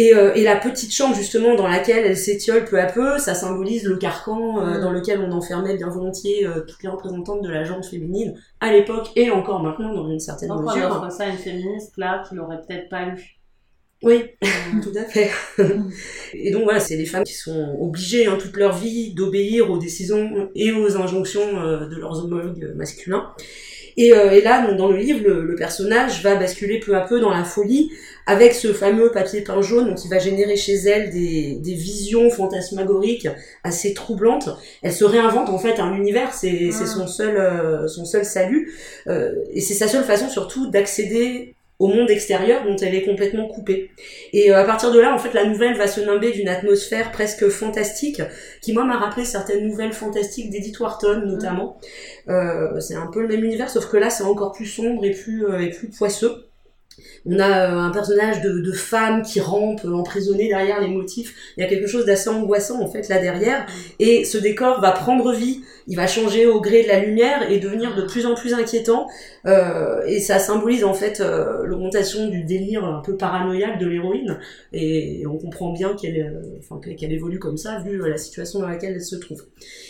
Et, 0.00 0.14
euh, 0.14 0.32
et 0.34 0.44
la 0.44 0.54
petite 0.54 0.94
chambre 0.94 1.16
justement 1.16 1.56
dans 1.56 1.66
laquelle 1.66 2.04
elle 2.06 2.16
s'étiole 2.16 2.64
peu 2.64 2.78
à 2.80 2.86
peu, 2.86 3.18
ça 3.18 3.34
symbolise 3.34 3.82
le 3.82 3.96
carcan 3.96 4.60
euh, 4.64 4.78
Mm. 4.78 4.80
dans 4.80 4.92
lequel 4.92 5.20
on 5.20 5.32
enfermait 5.32 5.76
bien 5.76 5.88
volontiers 5.88 6.46
euh, 6.46 6.60
toutes 6.60 6.80
les 6.84 6.88
représentantes 6.88 7.42
de 7.42 7.48
la 7.48 7.64
gente 7.64 7.84
féminine 7.84 8.32
à 8.60 8.70
l'époque 8.70 9.08
et 9.16 9.30
encore 9.32 9.60
maintenant 9.60 9.92
dans 9.92 10.08
une 10.08 10.20
certaine 10.20 10.50
Donc 10.50 10.60
on 10.60 10.72
mesure. 10.72 10.86
offre 10.86 11.10
ça 11.10 11.24
à 11.24 11.28
une 11.30 11.36
féministe 11.36 11.94
là 11.96 12.22
qui 12.28 12.36
l'aurait 12.36 12.60
peut-être 12.64 12.88
pas 12.88 13.06
lu. 13.06 13.40
Oui, 14.04 14.22
tout 14.84 14.92
à 14.96 15.02
fait. 15.02 15.30
et 16.32 16.52
donc 16.52 16.62
voilà, 16.62 16.78
c'est 16.78 16.96
des 16.96 17.04
femmes 17.04 17.24
qui 17.24 17.34
sont 17.34 17.76
obligées 17.80 18.28
hein, 18.28 18.38
toute 18.40 18.56
leur 18.56 18.76
vie 18.76 19.12
d'obéir 19.14 19.68
aux 19.68 19.78
décisions 19.78 20.48
et 20.54 20.70
aux 20.70 20.96
injonctions 20.96 21.54
de 21.90 21.96
leurs 21.96 22.24
homologues 22.24 22.72
masculins. 22.76 23.32
Et, 23.98 24.14
euh, 24.14 24.30
et 24.30 24.40
là, 24.40 24.66
donc, 24.66 24.76
dans 24.78 24.88
le 24.88 24.96
livre, 24.96 25.20
le, 25.26 25.44
le 25.44 25.54
personnage 25.56 26.22
va 26.22 26.36
basculer 26.36 26.80
peu 26.80 26.94
à 26.96 27.00
peu 27.02 27.20
dans 27.20 27.30
la 27.30 27.44
folie 27.44 27.90
avec 28.26 28.54
ce 28.54 28.72
fameux 28.72 29.10
papier 29.10 29.42
peint 29.42 29.60
jaune 29.62 29.88
donc, 29.88 29.96
qui 29.98 30.08
va 30.08 30.18
générer 30.18 30.56
chez 30.56 30.74
elle 30.74 31.10
des, 31.10 31.56
des 31.60 31.74
visions 31.74 32.30
fantasmagoriques 32.30 33.28
assez 33.64 33.94
troublantes. 33.94 34.48
Elle 34.82 34.92
se 34.92 35.04
réinvente 35.04 35.48
en 35.50 35.58
fait 35.58 35.80
un 35.80 35.94
univers, 35.94 36.32
c'est 36.34 36.70
c'est 36.72 36.86
son 36.86 37.06
seul 37.06 37.36
euh, 37.36 37.88
son 37.88 38.04
seul 38.04 38.24
salut 38.24 38.72
Euh, 39.08 39.32
et 39.52 39.60
c'est 39.60 39.74
sa 39.74 39.88
seule 39.88 40.04
façon 40.04 40.28
surtout 40.28 40.70
d'accéder 40.70 41.56
au 41.78 41.86
monde 41.86 42.10
extérieur 42.10 42.64
dont 42.64 42.76
elle 42.76 42.94
est 42.94 43.04
complètement 43.04 43.46
coupée. 43.46 43.90
Et 44.32 44.50
euh, 44.50 44.60
à 44.60 44.64
partir 44.64 44.90
de 44.92 44.98
là, 44.98 45.14
en 45.14 45.18
fait, 45.18 45.32
la 45.32 45.44
nouvelle 45.44 45.76
va 45.76 45.86
se 45.86 46.00
nimber 46.00 46.32
d'une 46.32 46.48
atmosphère 46.48 47.12
presque 47.12 47.48
fantastique, 47.48 48.20
qui 48.60 48.72
moi 48.72 48.84
m'a 48.84 48.98
rappelé 48.98 49.24
certaines 49.24 49.66
nouvelles 49.66 49.92
fantastiques 49.92 50.50
d'Edith 50.50 50.78
Wharton 50.80 51.22
notamment. 51.24 51.78
Euh, 52.28 52.80
c'est 52.80 52.96
un 52.96 53.06
peu 53.06 53.22
le 53.22 53.28
même 53.28 53.44
univers, 53.44 53.70
sauf 53.70 53.88
que 53.88 53.96
là, 53.96 54.10
c'est 54.10 54.24
encore 54.24 54.52
plus 54.52 54.66
sombre 54.66 55.04
et 55.04 55.12
plus 55.12 55.46
euh, 55.46 55.60
et 55.60 55.70
plus 55.70 55.88
poisseux. 55.88 56.47
On 57.26 57.38
a 57.38 57.70
euh, 57.70 57.78
un 57.78 57.90
personnage 57.90 58.40
de, 58.42 58.72
femme 58.72 59.22
qui 59.22 59.40
rampe 59.40 59.84
euh, 59.84 59.92
emprisonnée 59.92 60.48
derrière 60.48 60.80
les 60.80 60.88
motifs. 60.88 61.34
Il 61.56 61.62
y 61.62 61.66
a 61.66 61.68
quelque 61.68 61.86
chose 61.86 62.04
d'assez 62.04 62.28
angoissant 62.28 62.80
en 62.80 62.88
fait 62.88 63.08
là 63.08 63.18
derrière. 63.18 63.66
Et 63.98 64.24
ce 64.24 64.38
décor 64.38 64.80
va 64.80 64.92
prendre 64.92 65.32
vie. 65.32 65.62
Il 65.86 65.96
va 65.96 66.06
changer 66.06 66.46
au 66.46 66.60
gré 66.60 66.82
de 66.82 66.88
la 66.88 67.00
lumière 67.00 67.50
et 67.50 67.58
devenir 67.58 67.96
de 67.96 68.02
plus 68.02 68.26
en 68.26 68.34
plus 68.34 68.54
inquiétant. 68.54 69.08
Euh, 69.46 70.02
et 70.06 70.20
ça 70.20 70.38
symbolise 70.38 70.84
en 70.84 70.94
fait 70.94 71.22
l'augmentation 71.64 72.28
du 72.28 72.44
délire 72.44 72.84
un 72.84 73.00
peu 73.00 73.16
paranoïaque 73.16 73.78
de 73.78 73.86
l'héroïne. 73.86 74.38
Et 74.72 75.24
on 75.26 75.38
comprend 75.38 75.72
bien 75.72 75.96
qu'elle 75.96 77.12
évolue 77.12 77.38
comme 77.38 77.56
ça 77.56 77.80
vu 77.80 77.98
la 78.08 78.18
situation 78.18 78.60
dans 78.60 78.68
laquelle 78.68 78.94
elle 78.94 79.02
se 79.02 79.16
trouve. 79.16 79.44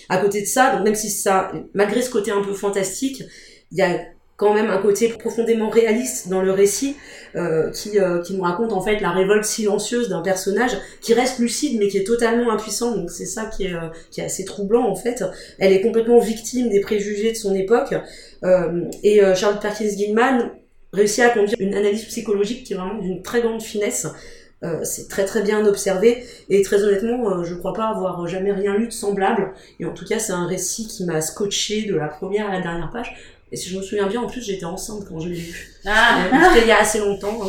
À 0.09 0.19
côté 0.19 0.41
de 0.41 0.47
ça, 0.47 0.81
même 0.81 0.95
si 0.95 1.11
ça, 1.11 1.53
malgré 1.75 2.01
ce 2.01 2.11
côté 2.11 2.31
un 2.31 2.43
peu 2.43 2.53
fantastique, 2.53 3.25
il 3.71 3.79
y 3.79 3.83
a 3.83 3.99
quand 4.39 4.55
même 4.55 4.71
un 4.71 4.79
côté 4.79 5.09
profondément 5.09 5.69
réaliste 5.69 6.29
dans 6.29 6.41
le 6.41 6.53
récit 6.53 6.97
euh, 7.35 7.71
qui, 7.73 7.99
euh, 7.99 8.23
qui 8.23 8.35
nous 8.35 8.43
raconte 8.43 8.73
en 8.73 8.81
fait 8.81 9.01
la 9.01 9.11
révolte 9.11 9.45
silencieuse 9.45 10.09
d'un 10.09 10.23
personnage 10.23 10.71
qui 11.01 11.13
reste 11.13 11.41
lucide 11.41 11.77
mais 11.79 11.89
qui 11.89 11.99
est 11.99 12.05
totalement 12.05 12.51
impuissant. 12.51 12.95
Donc 12.97 13.11
c'est 13.11 13.27
ça 13.27 13.47
qui 13.47 13.65
est, 13.65 13.75
euh, 13.75 13.89
qui 14.13 14.21
est 14.21 14.25
assez 14.25 14.45
troublant 14.45 14.89
en 14.89 14.95
fait. 14.95 15.25
Elle 15.59 15.73
est 15.73 15.81
complètement 15.81 16.21
victime 16.21 16.71
des 16.71 16.81
préjugés 16.81 17.33
de 17.33 17.37
son 17.37 17.55
époque. 17.55 17.95
Et 19.03 19.21
Charlotte 19.35 19.61
Perkins 19.61 19.97
Gilman 19.97 20.53
réussit 20.93 21.25
à 21.25 21.31
conduire 21.31 21.57
une 21.59 21.75
analyse 21.75 22.05
psychologique 22.05 22.63
qui 22.65 22.75
est 22.75 22.77
vraiment 22.77 23.01
d'une 23.01 23.23
très 23.23 23.43
grande 23.43 23.61
finesse. 23.61 24.07
C'est 24.85 25.09
très 25.09 25.25
très 25.25 25.43
bien 25.43 25.67
observé. 25.67 26.25
Et 26.49 26.63
très 26.63 26.83
honnêtement 26.85 27.31
euh, 27.31 27.45
je 27.45 27.55
crois 27.55 27.73
pas 27.73 27.89
avoir 27.89 28.27
jamais 28.29 28.53
rien 28.53 28.77
lu 28.77 28.87
de 28.87 28.93
semblable. 28.93 29.53
Et 29.81 29.85
en 29.85 29.93
tout 29.93 30.05
cas 30.05 30.21
c'est 30.21 30.33
un 30.33 30.47
récit 30.47 30.87
qui 30.87 31.05
m'a 31.05 31.21
scotché 31.21 31.83
de 31.83 31.97
la 31.97 32.07
première 32.07 32.49
à 32.49 32.53
la 32.53 32.61
dernière 32.61 32.91
page 32.93 33.17
et 33.51 33.57
si 33.57 33.71
je 33.71 33.79
me 33.79 33.83
souviens 33.83 34.07
bien, 34.07 34.21
en 34.21 34.27
plus, 34.27 34.43
j'étais 34.43 34.65
enceinte 34.65 35.05
quand 35.09 35.21
je 35.21 35.29
l'ai 35.29 35.39
lu. 35.39 35.78
Ah, 35.89 36.19
Euh, 36.27 36.37
C'était 36.53 36.65
il 36.67 36.69
y 36.69 36.73
a 36.73 36.81
assez 36.81 36.99
longtemps. 36.99 37.41
hein, 37.43 37.47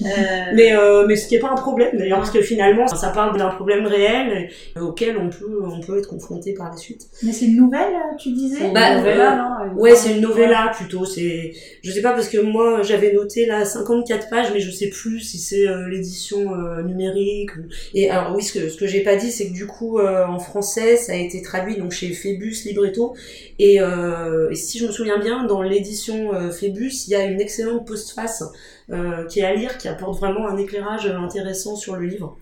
mais... 0.00 0.08
euh, 0.10 0.52
Mais, 0.54 0.72
euh, 0.76 1.06
mais 1.06 1.16
ce 1.16 1.28
qui 1.28 1.36
est 1.36 1.38
pas 1.38 1.50
un 1.50 1.54
problème 1.56 1.96
d'ailleurs, 1.96 2.18
parce 2.18 2.30
que 2.30 2.42
finalement, 2.42 2.86
ça 2.88 3.10
parle 3.10 3.38
d'un 3.38 3.48
problème 3.50 3.86
réel 3.86 4.50
auquel 4.80 5.16
on 5.18 5.28
peut, 5.30 5.60
on 5.64 5.80
peut 5.80 5.98
être 5.98 6.08
confronté 6.08 6.54
par 6.54 6.70
la 6.70 6.76
suite. 6.76 7.02
Mais 7.22 7.32
c'est 7.32 7.46
une 7.46 7.56
nouvelle, 7.56 7.92
tu 8.18 8.32
disais? 8.32 8.66
Une 8.66 8.72
Bah, 8.74 8.96
novella, 8.96 9.32
euh, 9.32 9.36
non 9.66 9.72
Une 9.72 9.78
Ouais, 9.80 9.94
c'est 9.94 10.14
une 10.14 10.20
novella 10.22 10.72
plutôt. 10.74 11.04
C'est, 11.04 11.52
je 11.82 11.90
sais 11.90 12.02
pas 12.02 12.12
parce 12.12 12.28
que 12.28 12.38
moi 12.38 12.82
j'avais 12.82 13.12
noté 13.12 13.46
là 13.46 13.64
54 13.64 14.28
pages, 14.30 14.48
mais 14.52 14.60
je 14.60 14.70
sais 14.70 14.88
plus 14.88 15.20
si 15.20 15.38
c'est 15.38 15.68
euh, 15.68 15.88
l'édition 15.88 16.54
euh, 16.54 16.82
numérique. 16.82 17.54
ou- 17.56 17.68
Et 17.94 18.10
alors 18.10 18.34
oui, 18.34 18.42
ce 18.42 18.52
que 18.58 18.68
ce 18.68 18.76
que 18.76 18.86
j'ai 18.86 19.02
pas 19.02 19.16
dit, 19.16 19.30
c'est 19.30 19.48
que 19.48 19.52
du 19.54 19.66
coup 19.66 19.98
euh, 19.98 20.24
en 20.26 20.38
français, 20.38 20.96
ça 20.96 21.12
a 21.12 21.16
été 21.16 21.42
traduit 21.42 21.76
donc 21.76 21.92
chez 21.92 22.08
Phébus 22.10 22.54
Libretto. 22.64 23.14
Et, 23.58 23.80
euh, 23.80 24.50
et 24.50 24.54
si 24.54 24.78
je 24.78 24.86
me 24.86 24.92
souviens 24.92 25.18
bien, 25.18 25.44
dans 25.44 25.62
l'édition 25.62 26.32
euh, 26.34 26.50
Phébus, 26.50 26.92
il 27.06 27.10
y 27.10 27.14
a 27.14 27.24
une 27.24 27.40
excellente 27.40 27.67
postface 27.76 28.42
euh, 28.90 29.24
qui 29.26 29.40
est 29.40 29.44
à 29.44 29.54
lire, 29.54 29.76
qui 29.78 29.86
apporte 29.88 30.18
vraiment 30.18 30.48
un 30.48 30.56
éclairage 30.56 31.06
intéressant 31.06 31.76
sur 31.76 31.96
le 31.96 32.06
livre. 32.06 32.36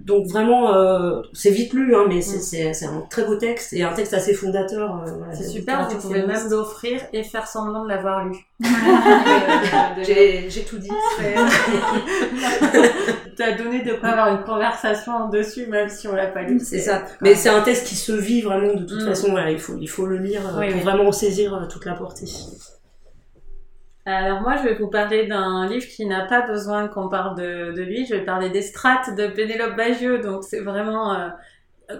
Donc 0.00 0.26
vraiment, 0.26 0.74
euh, 0.74 1.22
c'est 1.32 1.50
vite 1.52 1.72
lu, 1.74 1.94
hein, 1.94 2.06
mais 2.08 2.22
c'est- 2.22 2.70
Mm. 2.70 2.74
c'est 2.74 2.86
un 2.86 3.02
très 3.08 3.24
beau 3.24 3.36
texte 3.36 3.72
et 3.72 3.84
un 3.84 3.92
texte 3.92 4.12
assez 4.14 4.34
fondateur. 4.34 5.00
euh, 5.00 5.04
voilà, 5.16 5.32
C'est 5.32 5.46
super, 5.46 5.88
vous 5.88 5.96
pouvez 5.96 6.20
féministe. 6.22 6.42
même 6.42 6.50
l'offrir 6.52 7.00
et 7.12 7.22
faire 7.22 7.46
semblant 7.46 7.84
de 7.84 7.88
l'avoir 7.88 8.24
lu. 8.24 8.36
J'ai 10.04 10.64
tout 10.68 10.78
dit. 10.78 10.90
T'as 13.36 13.52
donné 13.56 13.82
de 13.84 13.92
quoi 13.94 14.08
avoir 14.10 14.36
une 14.36 14.42
conversation 14.44 15.12
en 15.12 15.28
dessus, 15.28 15.66
même 15.68 15.88
si 15.88 16.08
on 16.08 16.14
l'a 16.16 16.26
pas 16.26 16.42
lu. 16.42 16.58
C'est 16.58 16.80
ça. 16.80 17.04
Mais 17.20 17.36
c'est 17.36 17.48
un 17.50 17.62
texte 17.62 17.86
qui 17.86 17.94
se 17.94 18.10
vit 18.12 18.40
vraiment 18.42 18.74
de 18.74 18.84
toute 18.84 19.02
Mm. 19.02 19.06
façon. 19.06 19.30
Voilà, 19.30 19.52
il 19.52 19.60
faut, 19.60 19.76
il 19.80 19.86
faut 19.88 20.06
le 20.06 20.16
lire 20.18 20.42
Oui, 20.58 20.66
pour 20.68 20.76
oui. 20.78 20.82
vraiment 20.82 21.04
en 21.04 21.12
saisir 21.12 21.68
toute 21.70 21.84
la 21.84 21.94
portée. 21.94 22.26
Alors 24.04 24.40
moi, 24.40 24.56
je 24.56 24.64
vais 24.64 24.74
vous 24.74 24.88
parler 24.88 25.26
d'un 25.26 25.68
livre 25.68 25.86
qui 25.86 26.06
n'a 26.06 26.26
pas 26.26 26.46
besoin 26.46 26.88
qu'on 26.88 27.08
parle 27.08 27.36
de, 27.36 27.82
lui. 27.82 28.04
Je 28.06 28.16
vais 28.16 28.24
parler 28.24 28.50
des 28.50 28.62
strates 28.62 29.14
de 29.14 29.28
Pénélope 29.28 29.76
Bagieux. 29.76 30.18
Donc 30.18 30.42
c'est 30.42 30.60
vraiment 30.60 31.14
euh, 31.14 31.28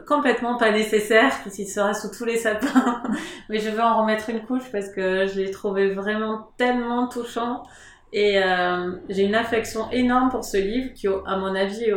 complètement 0.06 0.56
pas 0.56 0.70
nécessaire 0.70 1.32
puisqu'il 1.42 1.66
sera 1.66 1.94
sous 1.94 2.10
tous 2.10 2.24
les 2.24 2.36
sapins 2.36 3.02
mais 3.48 3.58
je 3.58 3.68
vais 3.68 3.82
en 3.82 4.00
remettre 4.00 4.30
une 4.30 4.44
couche 4.44 4.70
parce 4.70 4.88
que 4.88 5.26
je 5.26 5.40
l'ai 5.40 5.50
trouvé 5.50 5.94
vraiment 5.94 6.50
tellement 6.56 7.08
touchant 7.08 7.62
et 8.12 8.42
euh, 8.42 8.92
j'ai 9.08 9.24
une 9.24 9.34
affection 9.34 9.90
énorme 9.90 10.30
pour 10.30 10.44
ce 10.44 10.56
livre 10.56 10.92
qui 10.94 11.08
à 11.08 11.36
mon 11.36 11.54
avis 11.54 11.92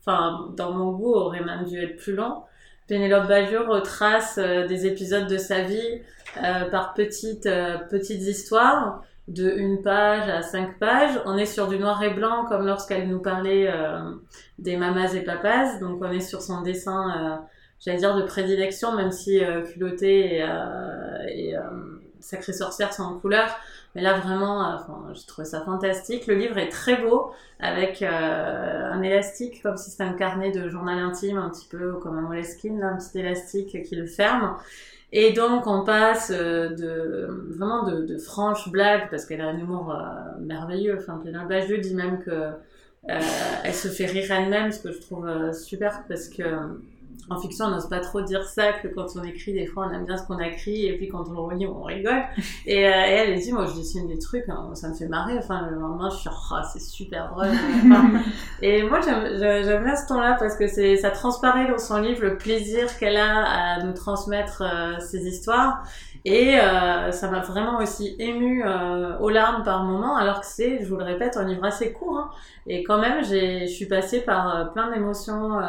enfin 0.00 0.50
dans 0.56 0.72
mon 0.72 0.92
goût 0.92 1.14
aurait 1.14 1.42
même 1.42 1.64
dû 1.64 1.82
être 1.82 1.96
plus 1.96 2.14
long 2.14 2.42
Pénélope 2.86 3.26
Bagieux 3.26 3.62
retrace 3.62 4.38
euh, 4.38 4.66
des 4.66 4.86
épisodes 4.86 5.26
de 5.26 5.38
sa 5.38 5.62
vie 5.62 6.02
euh, 6.42 6.70
par 6.70 6.94
petites 6.94 7.48
petites 7.90 8.22
histoires 8.22 9.02
de 9.28 9.50
une 9.50 9.82
page 9.82 10.28
à 10.28 10.42
cinq 10.42 10.78
pages. 10.78 11.20
On 11.24 11.36
est 11.36 11.46
sur 11.46 11.68
du 11.68 11.78
noir 11.78 12.02
et 12.02 12.10
blanc 12.10 12.44
comme 12.48 12.66
lorsqu'elle 12.66 13.08
nous 13.08 13.20
parlait 13.20 13.68
euh, 13.68 14.12
des 14.58 14.76
mamas 14.76 15.12
et 15.14 15.22
papas. 15.22 15.78
Donc 15.80 16.00
on 16.00 16.10
est 16.10 16.20
sur 16.20 16.42
son 16.42 16.62
dessin, 16.62 17.10
euh, 17.10 17.36
j'allais 17.80 17.98
dire 17.98 18.16
de 18.16 18.22
prédilection, 18.22 18.94
même 18.94 19.10
si 19.10 19.44
euh, 19.44 19.62
culotté 19.62 20.36
et, 20.36 20.42
euh, 20.42 21.26
et 21.28 21.54
sacré 22.20 22.52
sorcière 22.52 22.92
sont 22.92 23.02
en 23.02 23.18
couleur. 23.18 23.48
Mais 23.94 24.02
là 24.02 24.18
vraiment, 24.18 24.60
enfin, 24.74 25.12
je 25.14 25.26
trouve 25.26 25.44
ça 25.44 25.62
fantastique. 25.62 26.26
Le 26.26 26.34
livre 26.34 26.58
est 26.58 26.68
très 26.68 26.96
beau 26.96 27.32
avec 27.60 28.02
un 28.02 29.00
élastique 29.00 29.62
comme 29.62 29.78
si 29.78 29.90
c'était 29.90 30.04
un 30.04 30.12
carnet 30.12 30.52
de 30.52 30.68
journal 30.68 30.98
intime, 30.98 31.38
un 31.38 31.48
petit 31.48 31.66
peu 31.66 31.94
comme 31.94 32.18
un 32.18 32.22
Moleskine, 32.22 32.78
là, 32.78 32.88
un 32.88 32.96
petit 32.98 33.18
élastique 33.18 33.82
qui 33.84 33.96
le 33.96 34.06
ferme. 34.06 34.56
Et 35.12 35.32
donc 35.32 35.66
on 35.66 35.84
passe 35.84 36.32
euh, 36.34 36.70
de 36.70 37.28
vraiment 37.54 37.84
de, 37.84 38.02
de 38.02 38.18
franches 38.18 38.68
blagues 38.70 39.08
parce 39.10 39.24
qu'elle 39.24 39.40
a 39.40 39.48
un 39.48 39.58
humour 39.58 39.92
euh, 39.92 40.40
merveilleux. 40.40 40.96
Enfin, 40.98 41.20
Pénélope 41.22 41.48
Bagieux 41.48 41.78
dit 41.78 41.94
même 41.94 42.22
que 42.22 42.30
euh, 42.30 42.50
elle 43.64 43.74
se 43.74 43.88
fait 43.88 44.06
rire 44.06 44.30
elle-même, 44.32 44.72
ce 44.72 44.82
que 44.82 44.92
je 44.92 45.00
trouve 45.00 45.52
super 45.52 46.04
parce 46.08 46.28
que 46.28 46.42
en 47.28 47.40
fiction, 47.40 47.66
on 47.66 47.70
n'ose 47.70 47.88
pas 47.88 48.00
trop 48.00 48.20
dire 48.20 48.44
ça, 48.44 48.72
que 48.72 48.88
quand 48.88 49.06
on 49.16 49.24
écrit, 49.24 49.52
des 49.52 49.66
fois, 49.66 49.88
on 49.88 49.94
aime 49.94 50.04
bien 50.04 50.16
ce 50.16 50.26
qu'on 50.26 50.38
a 50.38 50.46
écrit, 50.46 50.86
et 50.86 50.96
puis 50.96 51.08
quand 51.08 51.24
on 51.28 51.32
le 51.32 51.40
relit, 51.40 51.66
on 51.66 51.82
rigole. 51.82 52.22
Et, 52.66 52.86
euh, 52.86 52.90
et 52.90 52.92
elle, 52.92 53.30
elle 53.30 53.40
dit, 53.40 53.52
moi, 53.52 53.66
je 53.66 53.74
dessine 53.74 54.06
des 54.06 54.18
trucs, 54.18 54.48
hein, 54.48 54.70
ça 54.74 54.88
me 54.88 54.94
fait 54.94 55.06
marrer. 55.06 55.38
Enfin, 55.38 55.68
le 55.70 55.78
lendemain, 55.78 56.10
je 56.10 56.16
suis, 56.16 56.30
oh, 56.30 56.56
c'est 56.72 56.80
super 56.80 57.30
drôle. 57.30 57.46
et 58.62 58.82
moi, 58.82 59.00
j'aime 59.00 59.84
bien 59.84 59.96
ce 59.96 60.06
ton-là, 60.08 60.36
parce 60.38 60.56
que 60.56 60.66
c'est, 60.66 60.96
ça 60.96 61.10
transparaît 61.10 61.68
dans 61.70 61.78
son 61.78 61.98
livre 61.98 62.22
le 62.22 62.36
plaisir 62.36 62.98
qu'elle 62.98 63.16
a 63.16 63.44
à 63.44 63.82
nous 63.84 63.92
transmettre 63.92 64.62
euh, 64.62 64.98
ses 65.00 65.26
histoires. 65.26 65.84
Et 66.26 66.58
euh, 66.58 67.12
ça 67.12 67.30
m'a 67.30 67.38
vraiment 67.38 67.78
aussi 67.78 68.16
ému 68.18 68.64
euh, 68.66 69.16
aux 69.20 69.30
larmes 69.30 69.62
par 69.62 69.84
moment, 69.84 70.16
alors 70.16 70.40
que 70.40 70.46
c'est, 70.46 70.82
je 70.82 70.88
vous 70.88 70.96
le 70.96 71.04
répète, 71.04 71.36
un 71.36 71.44
livre 71.44 71.64
assez 71.64 71.92
court. 71.92 72.18
Hein. 72.18 72.30
Et 72.66 72.82
quand 72.82 72.98
même, 72.98 73.22
je 73.22 73.66
suis 73.66 73.86
passée 73.86 74.22
par 74.22 74.56
euh, 74.56 74.64
plein 74.64 74.90
d'émotions 74.90 75.60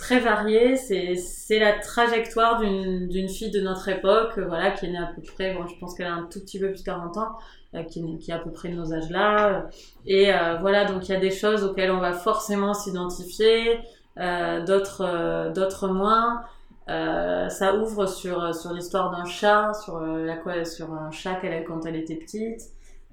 très 0.00 0.18
variée. 0.18 0.76
C'est, 0.76 1.58
la 1.58 1.78
trajectoire 1.78 2.60
d'une, 2.60 3.28
fille 3.28 3.50
de 3.50 3.60
notre 3.60 3.88
époque, 3.88 4.38
euh, 4.38 4.46
voilà, 4.46 4.70
qui 4.70 4.86
est 4.86 4.90
née 4.90 4.98
à 4.98 5.10
peu 5.14 5.22
près, 5.22 5.54
bon, 5.54 5.66
je 5.66 5.78
pense 5.78 5.94
qu'elle 5.94 6.06
a 6.06 6.14
un 6.14 6.26
tout 6.30 6.40
petit 6.40 6.58
peu 6.58 6.68
plus 6.68 6.80
de 6.80 6.84
40 6.84 7.16
ans, 7.18 7.36
euh, 7.74 7.82
qui, 7.84 8.00
est, 8.00 8.18
qui 8.18 8.30
est 8.30 8.34
à 8.34 8.38
peu 8.38 8.50
près 8.50 8.70
de 8.70 8.74
nos 8.74 8.92
âges-là. 8.92 9.68
Et 10.06 10.32
euh, 10.32 10.56
voilà, 10.60 10.86
donc 10.86 11.08
il 11.08 11.12
y 11.12 11.14
a 11.14 11.20
des 11.20 11.30
choses 11.30 11.62
auxquelles 11.64 11.90
on 11.90 12.00
va 12.00 12.12
forcément 12.12 12.74
s'identifier, 12.74 13.80
euh, 14.18 14.64
d'autres, 14.64 15.04
euh, 15.06 15.52
d'autres 15.52 15.88
moins. 15.88 16.42
ça 16.88 17.76
ouvre 17.76 18.06
sur, 18.06 18.54
sur 18.54 18.72
l'histoire 18.72 19.10
d'un 19.10 19.24
chat, 19.24 19.72
sur, 19.74 20.00
la, 20.00 20.64
sur 20.64 20.92
un 20.92 21.10
chat 21.10 21.36
qu'elle 21.36 21.52
a 21.52 21.60
quand 21.62 21.86
elle 21.86 21.96
était 21.96 22.16
petite. 22.16 22.62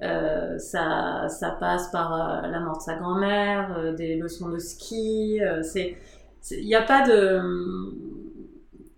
Euh, 0.04 0.60
ça, 0.60 1.28
ça 1.28 1.52
passe 1.52 1.90
par 1.92 2.42
la 2.44 2.60
mort 2.60 2.78
de 2.78 2.84
sa 2.84 2.96
grand-mère, 2.96 3.94
des 3.96 4.16
leçons 4.16 4.50
de 4.50 4.60
ski. 4.60 5.40
c'est 5.64 5.98
il 6.52 6.66
n'y 6.66 6.76
a 6.76 6.82
pas 6.82 7.08
de. 7.08 7.42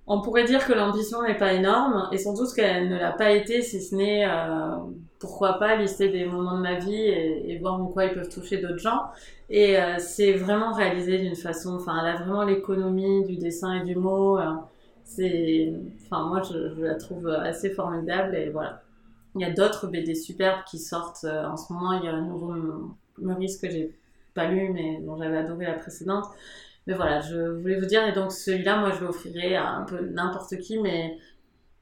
On 0.07 0.21
pourrait 0.21 0.45
dire 0.45 0.65
que 0.65 0.73
l'ambition 0.73 1.21
n'est 1.21 1.37
pas 1.37 1.53
énorme, 1.53 2.09
et 2.11 2.17
sans 2.17 2.33
doute 2.33 2.51
qu'elle 2.55 2.89
ne 2.89 2.97
l'a 2.97 3.11
pas 3.11 3.31
été, 3.31 3.61
si 3.61 3.79
ce 3.79 3.93
n'est, 3.95 4.25
euh, 4.27 4.75
pourquoi 5.19 5.59
pas, 5.59 5.75
lister 5.75 6.09
des 6.09 6.25
moments 6.25 6.57
de 6.57 6.63
ma 6.63 6.79
vie 6.79 6.95
et, 6.95 7.59
voir 7.59 7.79
en 7.79 7.85
quoi 7.85 8.05
ils 8.05 8.13
peuvent 8.13 8.29
toucher 8.29 8.57
d'autres 8.57 8.79
gens. 8.79 9.03
Et 9.51 9.77
euh, 9.79 9.97
c'est 9.99 10.33
vraiment 10.33 10.73
réalisé 10.73 11.19
d'une 11.19 11.35
façon, 11.35 11.75
enfin, 11.75 11.95
elle 12.01 12.15
a 12.15 12.15
vraiment 12.17 12.43
l'économie 12.43 13.23
du 13.25 13.37
dessin 13.37 13.81
et 13.81 13.83
du 13.83 13.95
mot. 13.95 14.39
Euh, 14.39 14.45
c'est, 15.03 15.73
enfin, 16.05 16.25
moi, 16.27 16.41
je, 16.41 16.81
la 16.81 16.95
trouve 16.95 17.27
assez 17.27 17.69
formidable, 17.69 18.35
et 18.35 18.49
voilà. 18.49 18.81
Il 19.35 19.41
y 19.41 19.45
a 19.45 19.51
d'autres 19.51 19.87
BD 19.87 20.15
superbes 20.15 20.63
qui 20.65 20.79
sortent 20.79 21.25
en 21.25 21.55
ce 21.55 21.71
moment. 21.71 21.93
Il 21.93 22.05
y 22.05 22.07
a 22.07 22.13
un 22.13 22.25
nouveau 22.25 22.55
Maurice 23.19 23.57
que 23.57 23.69
j'ai 23.69 23.95
pas 24.33 24.47
lu, 24.47 24.71
mais 24.73 24.99
dont 25.01 25.17
j'avais 25.17 25.37
adoré 25.37 25.65
la 25.65 25.73
précédente. 25.73 26.25
Mais 26.89 26.95
voilà, 26.95 27.19
je 27.19 27.35
voulais 27.35 27.79
vous 27.79 27.85
dire, 27.85 28.03
et 28.07 28.13
donc 28.13 28.31
celui-là, 28.31 28.77
moi, 28.77 28.89
je 28.89 29.05
l'offrirai 29.05 29.55
à 29.55 29.69
un 29.69 29.83
peu 29.83 29.99
n'importe 30.09 30.57
qui, 30.57 30.79
mais 30.79 31.19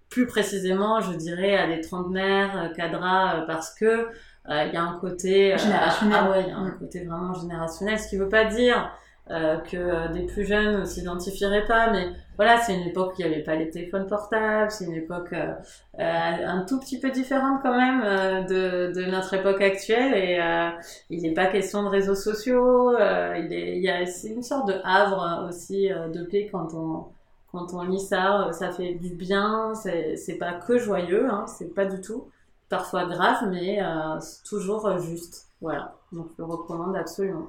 plus 0.10 0.28
précisément, 0.28 1.00
je 1.00 1.14
dirais 1.14 1.56
à 1.56 1.66
des 1.66 1.80
trentenaires, 1.80 2.62
euh, 2.62 2.74
cadras, 2.74 3.38
euh, 3.38 3.46
parce 3.48 3.74
que 3.74 3.86
euh, 3.86 4.66
il 4.66 4.74
y 4.74 4.76
a 4.76 4.84
un 4.84 5.00
côté 5.00 5.58
générationnel. 5.58 6.20
Ah 6.22 6.30
ouais, 6.30 6.44
il 6.44 6.50
y 6.50 6.52
a 6.52 6.58
un 6.58 6.72
côté 6.72 7.06
vraiment 7.06 7.34
générationnel, 7.34 7.98
ce 7.98 8.10
qui 8.10 8.18
veut 8.18 8.28
pas 8.28 8.44
dire 8.44 8.92
euh, 9.32 9.58
que 9.58 10.12
des 10.14 10.26
plus 10.26 10.46
jeunes 10.46 10.86
s'identifieraient 10.86 11.66
pas, 11.66 11.92
mais 11.92 12.08
voilà, 12.38 12.60
c'est 12.60 12.76
une 12.76 12.88
époque 12.88 13.14
où 13.18 13.22
il 13.22 13.28
n'y 13.28 13.34
avait 13.34 13.44
pas 13.44 13.56
les 13.56 13.70
téléphones 13.72 14.06
portables, 14.06 14.70
c'est 14.70 14.86
une 14.86 14.94
époque 14.94 15.34
euh, 15.34 15.54
euh, 16.00 16.46
un 16.46 16.66
tout 16.66 16.80
petit 16.80 17.00
peu 17.00 17.10
différente 17.10 17.62
quand 17.64 17.76
même 17.76 18.02
euh, 18.04 18.42
de, 18.44 18.94
de, 18.94 19.06
notre 19.06 19.34
époque 19.34 19.60
actuelle 19.62 20.14
et 20.14 20.40
euh, 20.40 20.70
il 21.10 21.24
n'est 21.24 21.34
pas 21.34 21.48
question 21.48 21.82
de 21.84 21.90
réseaux 21.90 22.16
sociaux, 22.16 22.92
il, 22.96 23.52
est, 23.52 23.78
il 23.78 23.84
y 23.84 23.90
a 23.90 24.06
c'est 24.06 24.30
une 24.30 24.44
sorte 24.44 24.68
de 24.68 24.76
havre 24.84 25.48
aussi 25.50 25.90
de 25.90 26.24
paix 26.24 26.48
quand 26.52 26.74
on 26.76 27.06
quand 27.52 27.74
on 27.74 27.82
lit 27.84 28.00
ça, 28.00 28.50
ça 28.52 28.72
fait 28.72 28.94
du 28.96 29.16
bien, 29.16 29.74
c'est 29.74 30.16
c'est 30.16 30.38
pas 30.38 30.54
que 30.54 30.78
joyeux, 30.78 31.28
hein, 31.32 31.46
c'est 31.48 31.74
pas 31.74 31.86
du 31.86 32.02
tout, 32.02 32.30
parfois 32.70 33.06
grave, 33.06 33.50
mais 33.50 33.80
c'est 34.20 34.44
toujours 34.44 35.00
juste, 35.00 35.48
voilà, 35.62 35.96
donc 36.12 36.28
je 36.38 36.44
le 36.44 36.46
recommande 36.46 36.96
absolument 36.96 37.48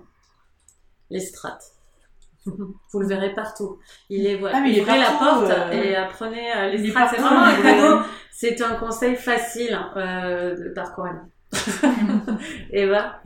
les 1.11 1.21
strates. 1.21 1.65
Vous 2.47 3.01
le 3.01 3.07
verrez 3.07 3.35
partout. 3.35 3.79
Il 4.11 4.27
est 4.27 4.37
voilà, 4.37 4.59
ah, 4.59 4.61
mais 4.63 4.71
il 4.73 4.79
est 4.79 4.81
ouvrez 4.83 4.99
la 4.99 5.11
porte 5.11 5.51
euh, 5.51 5.71
et 5.73 5.97
apprenez 5.97 6.53
euh, 6.57 6.71
les 6.71 6.89
strates. 6.91 7.11
C'est 7.15 7.21
vraiment 7.21 7.43
un 7.43 7.59
est- 7.59 7.63
cadeau. 7.63 8.01
C'est 8.33 8.63
un 8.63 8.75
conseil 8.77 9.17
facile 9.17 9.79
euh, 9.97 10.73
par 10.75 10.95
Coralie. 10.95 11.19
Eva, 12.73 13.21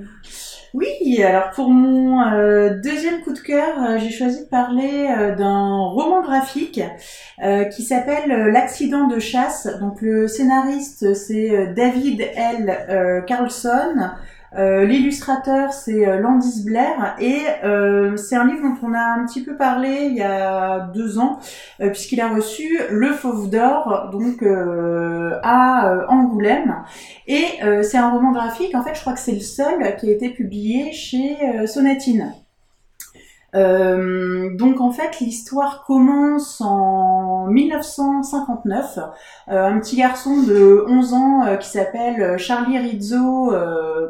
Oui, 0.75 1.23
alors 1.23 1.51
pour 1.51 1.71
mon 1.71 2.23
euh, 2.23 2.71
deuxième 2.83 3.21
coup 3.23 3.33
de 3.33 3.39
cœur, 3.41 3.83
euh, 3.83 3.99
j'ai 3.99 4.11
choisi 4.11 4.45
de 4.45 4.49
parler 4.49 5.09
euh, 5.17 5.35
d'un 5.35 5.77
roman 5.79 6.23
graphique 6.23 6.81
euh, 7.43 7.65
qui 7.65 7.83
s'appelle 7.83 8.31
euh, 8.31 8.51
L'accident 8.51 9.07
de 9.09 9.19
chasse. 9.19 9.67
Donc 9.81 10.01
le 10.01 10.29
scénariste 10.29 11.15
c'est 11.15 11.51
euh, 11.51 11.73
David 11.75 12.21
L. 12.35 12.71
euh, 12.89 13.21
Carlson. 13.23 14.11
Euh, 14.59 14.85
L'illustrateur 14.85 15.73
c'est 15.73 16.07
euh, 16.07 16.19
Landis 16.19 16.63
Blair 16.65 17.17
et 17.19 17.41
euh, 17.65 18.17
c'est 18.19 18.37
un 18.37 18.47
livre 18.47 18.63
dont 18.63 18.87
on 18.87 18.93
a 18.93 19.01
un 19.01 19.25
petit 19.25 19.43
peu 19.43 19.57
parlé 19.57 20.09
il 20.11 20.17
y 20.17 20.23
a 20.23 20.91
deux 20.93 21.19
ans 21.19 21.39
euh, 21.81 21.89
puisqu'il 21.89 22.21
a 22.21 22.29
reçu 22.29 22.79
le 22.91 23.13
Fauve 23.13 23.49
d'Or 23.49 24.11
donc 24.13 24.45
à 25.43 26.05
Angoulême 26.09 26.83
et 27.27 27.45
c'est 27.83 27.97
un 27.97 28.11
roman 28.11 28.33
graphique, 28.33 28.75
en 28.75 28.83
fait 28.83 28.95
je 28.95 29.01
crois 29.01 29.13
que 29.15 29.21
c'est 29.21 29.33
le 29.33 29.41
seul 29.41 29.97
qui 29.97 30.09
a 30.09 30.13
été 30.13 30.31
publié 30.31 30.93
chez 30.93 31.37
Sonatine. 31.67 32.33
Euh, 33.55 34.57
donc 34.57 34.81
en 34.81 34.93
fait 34.93 35.21
l'histoire 35.21 35.85
commence 35.85 36.61
en 36.63 37.47
1959. 37.49 38.99
Euh, 39.49 39.67
un 39.67 39.79
petit 39.79 39.97
garçon 39.97 40.43
de 40.43 40.85
11 40.89 41.13
ans 41.13 41.45
euh, 41.45 41.57
qui 41.57 41.69
s'appelle 41.69 42.39
Charlie 42.39 42.79
Rizzo 42.79 43.53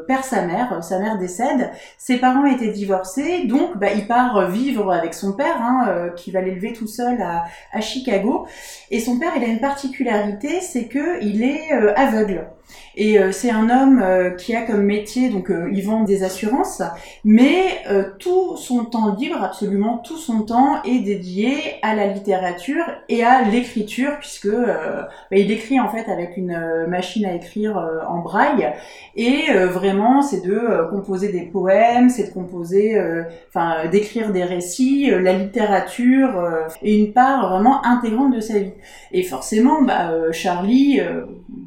perd 0.07 0.25
sa 0.25 0.43
mère, 0.43 0.83
sa 0.83 0.99
mère 0.99 1.19
décède. 1.19 1.71
Ses 1.99 2.19
parents 2.19 2.47
étaient 2.47 2.71
divorcés, 2.71 3.45
donc 3.47 3.77
bah, 3.77 3.93
il 3.95 4.07
part 4.07 4.49
vivre 4.51 4.93
avec 4.93 5.15
son 5.15 5.33
père 5.33 5.61
hein, 5.61 6.11
qui 6.17 6.31
va 6.31 6.41
l'élever 6.41 6.73
tout 6.73 6.87
seul 6.87 7.21
à, 7.23 7.81
Chicago. 7.81 8.47
Et 8.91 9.01
son 9.01 9.19
père 9.19 9.33
il 9.37 9.45
a 9.45 9.49
une 9.49 9.61
particularité, 9.61 10.61
c'est 10.61 10.87
que 10.87 11.23
il 11.23 11.43
est 11.43 11.73
aveugle. 11.97 12.47
Et 12.95 13.19
euh, 13.19 13.33
c'est 13.33 13.51
un 13.51 13.71
homme 13.71 14.03
euh, 14.03 14.31
qui 14.31 14.55
a 14.55 14.63
comme 14.63 14.83
métier, 14.83 15.31
donc 15.31 15.51
euh, 15.51 15.71
il 15.73 15.85
vend 15.85 16.03
des 16.03 16.25
assurances, 16.25 16.83
mais 17.25 17.83
tout 18.19 18.57
son 18.57 18.85
temps 18.85 19.15
libre, 19.15 19.43
absolument 19.43 19.99
tout 19.99 20.17
son 20.17 20.43
temps 20.43 20.83
est 20.85 21.01
dédié 21.01 21.57
à 21.83 21.95
la 21.95 22.07
littérature 22.07 22.85
et 23.09 23.25
à 23.25 23.43
l'écriture, 23.43 24.19
puisque 24.19 24.49
bah, 24.51 25.09
il 25.31 25.51
écrit 25.51 25.81
en 25.81 25.89
fait 25.89 26.11
avec 26.11 26.37
une 26.37 26.87
machine 26.89 27.25
à 27.25 27.35
écrire 27.35 27.77
en 28.09 28.21
braille, 28.21 28.73
et 29.17 29.53
vraiment 29.67 30.23
c'est 30.23 30.45
de 30.45 30.89
composer 30.91 31.33
des 31.33 31.43
poèmes, 31.43 32.09
c'est 32.09 32.29
de 32.29 32.33
composer, 32.33 33.01
enfin 33.49 33.89
d'écrire 33.89 34.33
des 34.33 34.45
récits, 34.45 35.11
la 35.11 35.33
littérature 35.33 36.43
est 36.83 36.99
une 36.99 37.13
part 37.13 37.51
vraiment 37.51 37.85
intégrante 37.85 38.35
de 38.35 38.41
sa 38.41 38.59
vie. 38.59 38.73
Et 39.13 39.23
forcément, 39.23 39.83
bah, 39.83 40.11
Charlie, 40.33 41.01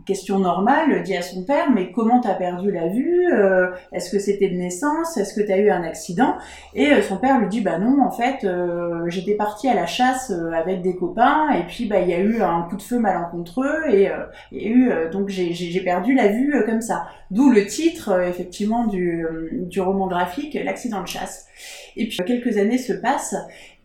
question 0.06 0.40
normale, 0.40 0.66
mal, 0.66 1.04
à 1.18 1.22
son 1.22 1.44
père, 1.44 1.72
mais 1.72 1.92
comment 1.92 2.20
t'as 2.20 2.34
perdu 2.34 2.72
la 2.72 2.88
vue 2.88 3.32
euh, 3.34 3.68
Est-ce 3.92 4.12
que 4.12 4.20
c'était 4.20 4.50
de 4.50 4.56
naissance 4.56 5.18
Est-ce 5.18 5.34
que 5.34 5.46
t'as 5.46 5.58
eu 5.58 5.70
un 5.70 5.84
accident? 5.84 6.36
Et 6.74 6.92
euh, 6.92 7.02
son 7.02 7.18
père 7.18 7.40
lui 7.40 7.48
dit, 7.48 7.62
bah 7.62 7.80
non, 7.80 8.02
en 8.02 8.12
fait, 8.12 8.44
euh, 8.44 9.04
j'étais 9.08 9.36
parti 9.36 9.68
à 9.68 9.74
la 9.74 9.86
chasse 9.86 10.32
avec 10.54 10.82
des 10.82 10.96
copains, 10.96 11.50
et 11.52 11.64
puis 11.64 11.86
bah 11.86 12.00
il 12.00 12.10
y 12.10 12.14
a 12.14 12.20
eu 12.20 12.42
un 12.42 12.64
coup 12.64 12.78
de 12.78 12.82
feu 12.82 13.00
malencontreux, 13.00 13.90
et, 13.90 14.10
et 14.52 14.70
eu, 14.70 14.92
donc 15.12 15.30
j'ai 15.30 15.82
perdu 15.82 16.14
la 16.14 16.28
vue 16.30 16.54
comme 16.66 16.82
ça. 16.82 17.08
D'où 17.32 17.52
le 17.52 17.66
titre, 17.66 18.22
effectivement, 18.22 18.86
du, 18.86 19.26
du 19.52 19.82
roman 19.82 20.08
graphique, 20.08 20.58
L'accident 20.64 21.02
de 21.02 21.08
chasse. 21.08 21.48
Et 21.96 22.08
puis 22.08 22.18
quelques 22.26 22.58
années 22.58 22.78
se 22.78 22.94
passent, 22.94 23.36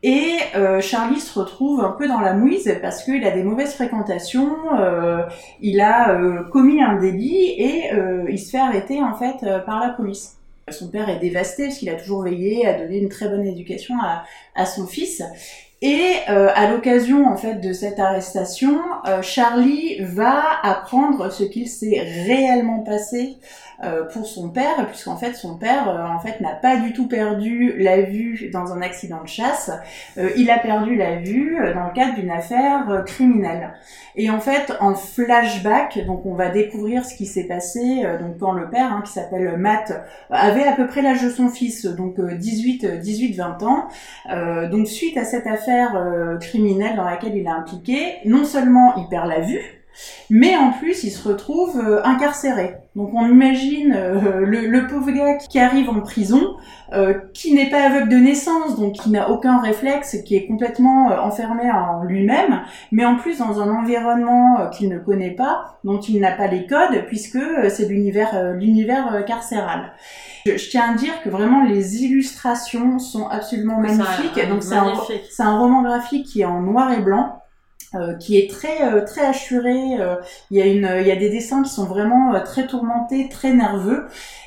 et 0.03 0.37
euh, 0.55 0.81
Charlie 0.81 1.21
se 1.21 1.39
retrouve 1.39 1.85
un 1.85 1.91
peu 1.91 2.09
dans 2.09 2.21
la 2.21 2.33
mouise 2.33 2.75
parce 2.81 3.05
qu'il 3.05 3.23
a 3.25 3.31
des 3.33 3.43
mauvaises 3.43 3.75
fréquentations, 3.75 4.57
euh, 4.79 5.23
il 5.61 5.81
a 5.81 6.15
euh, 6.15 6.43
commis 6.45 6.83
un 6.83 6.97
délit 6.97 7.51
et 7.51 7.91
il 8.29 8.39
se 8.39 8.51
fait 8.51 8.59
arrêter 8.59 9.03
en 9.03 9.15
fait 9.15 9.45
par 9.67 9.81
la 9.81 9.91
police. 9.91 10.37
Son 10.71 10.89
père 10.89 11.09
est 11.09 11.19
dévasté 11.19 11.65
parce 11.65 11.79
qu'il 11.79 11.91
a 11.91 11.95
toujours 11.95 12.23
veillé 12.23 12.67
à 12.67 12.79
donner 12.79 12.99
une 12.99 13.09
très 13.09 13.29
bonne 13.29 13.45
éducation 13.45 13.97
à, 14.01 14.25
à 14.55 14.67
son 14.67 14.87
fils. 14.87 15.23
Et 15.83 16.13
à 16.29 16.71
l'occasion 16.71 17.27
en 17.27 17.37
fait 17.37 17.55
de 17.55 17.73
cette 17.73 17.99
arrestation, 17.99 18.79
Charlie 19.23 19.97
va 20.01 20.43
apprendre 20.63 21.33
ce 21.33 21.43
qu'il 21.43 21.69
s'est 21.69 22.01
réellement 22.27 22.81
passé 22.81 23.37
euh, 23.83 24.05
pour 24.05 24.27
son 24.27 24.51
père, 24.51 24.87
puisqu'en 24.89 25.17
fait 25.17 25.33
son 25.33 25.57
père 25.57 25.89
euh, 25.89 26.05
en 26.05 26.19
fait 26.19 26.43
n'a 26.43 26.55
pas 26.55 26.77
du 26.77 26.93
tout 26.93 27.09
perdu 27.09 27.79
la 27.79 28.03
vue 28.03 28.51
dans 28.53 28.75
un 28.75 28.83
accident 28.83 29.23
de 29.23 29.29
chasse, 29.29 29.71
euh, 30.19 30.29
il 30.37 30.51
a 30.51 30.59
perdu 30.59 30.97
la 30.97 31.17
vue 31.17 31.57
dans 31.75 31.87
le 31.87 31.93
cadre 31.95 32.17
d'une 32.17 32.31
affaire 32.31 33.03
criminelle. 33.07 33.73
Et 34.17 34.29
en 34.29 34.39
fait 34.39 34.75
en 34.81 34.95
flashback, 34.95 36.05
donc 36.05 36.27
on 36.27 36.35
va 36.35 36.51
découvrir 36.51 37.07
ce 37.07 37.15
qui 37.15 37.25
s'est 37.25 37.45
passé 37.47 38.03
donc 38.21 38.37
quand 38.39 38.53
le 38.53 38.69
père 38.69 38.93
hein, 38.93 39.03
qui 39.03 39.13
s'appelle 39.13 39.57
Matt 39.57 40.05
avait 40.29 40.65
à 40.65 40.73
peu 40.73 40.87
près 40.87 41.01
l'âge 41.01 41.23
de 41.23 41.31
son 41.31 41.49
fils, 41.49 41.87
donc 41.87 42.21
18 42.21 43.01
18 43.01 43.33
20 43.33 43.63
ans. 43.63 43.89
donc 44.71 44.89
suite 44.89 45.17
à 45.17 45.25
cette 45.25 45.47
affaire 45.47 46.37
criminelle 46.41 46.97
dans 46.97 47.05
laquelle 47.05 47.35
il 47.35 47.47
est 47.47 47.49
impliqué, 47.49 48.19
non 48.27 48.45
seulement 48.45 48.95
il 48.97 49.09
perd 49.09 49.27
la 49.27 49.41
vue 49.41 49.80
mais 50.31 50.57
en 50.57 50.71
plus, 50.71 51.03
il 51.03 51.11
se 51.11 51.27
retrouve 51.27 51.77
euh, 51.79 52.05
incarcéré. 52.05 52.77
Donc 52.95 53.11
on 53.15 53.27
imagine 53.27 53.95
euh, 53.97 54.45
le, 54.45 54.87
pauvre 54.87 55.11
gars 55.11 55.35
qui 55.37 55.59
arrive 55.59 55.91
en 55.91 56.01
prison, 56.01 56.57
euh, 56.93 57.15
qui 57.35 57.53
n'est 57.53 57.69
pas 57.69 57.83
aveugle 57.83 58.09
de 58.09 58.17
naissance, 58.17 58.79
donc 58.79 58.95
qui 58.95 59.11
n'a 59.11 59.31
aucun 59.31 59.61
réflexe, 59.61 60.17
qui 60.25 60.37
est 60.37 60.47
complètement 60.47 61.09
enfermé 61.09 61.71
en 61.71 62.05
lui-même, 62.05 62.63
mais 62.93 63.05
en 63.05 63.17
plus 63.17 63.39
dans 63.39 63.61
un 63.61 63.71
environnement 63.71 64.71
qu'il 64.71 64.89
ne 64.89 64.99
connaît 64.99 65.33
pas, 65.33 65.79
dont 65.85 66.01
il 66.01 66.21
n'a 66.21 66.33
pas 66.33 66.47
les 66.47 66.67
codes, 66.67 67.05
puisque 67.07 67.39
c'est 67.69 67.89
l'univers 67.89 68.53
l'univers 68.55 69.25
carcéral. 69.25 69.93
Je, 70.47 70.71
tiens 70.71 70.93
à 70.93 70.95
dire 70.95 71.23
que 71.23 71.29
vraiment 71.29 71.65
les 71.65 72.03
illustrations 72.03 72.99
sont 72.99 73.29
absolument 73.29 73.79
magnifiques. 73.79 74.49
donc 74.49 74.63
c'est 74.63 74.75
un, 74.75 75.47
un 75.47 75.59
roman 75.59 75.83
graphique 75.83 76.27
qui 76.27 76.41
est 76.41 76.47
en 76.47 76.61
noir 76.61 76.93
et 76.93 77.01
blanc 77.01 77.40
euh, 77.97 78.15
qui 78.15 78.39
est 78.39 78.49
très 78.49 78.85
euh, 78.85 79.05
très 79.05 79.23
assuré. 79.27 79.99
Euh, 79.99 80.15
il 80.53 80.59
y 80.59 80.63
a 80.63 80.67
une 80.67 80.89
il 81.01 81.07
y 81.09 81.11
a 81.11 81.17
des 81.17 81.29
dessins 81.29 81.63
qui 81.65 81.71
sont 81.71 81.87
vraiment 81.87 82.41
très 82.45 82.67
tourmentés, 82.69 83.29
très 83.29 83.53
nerveux. 83.53 84.07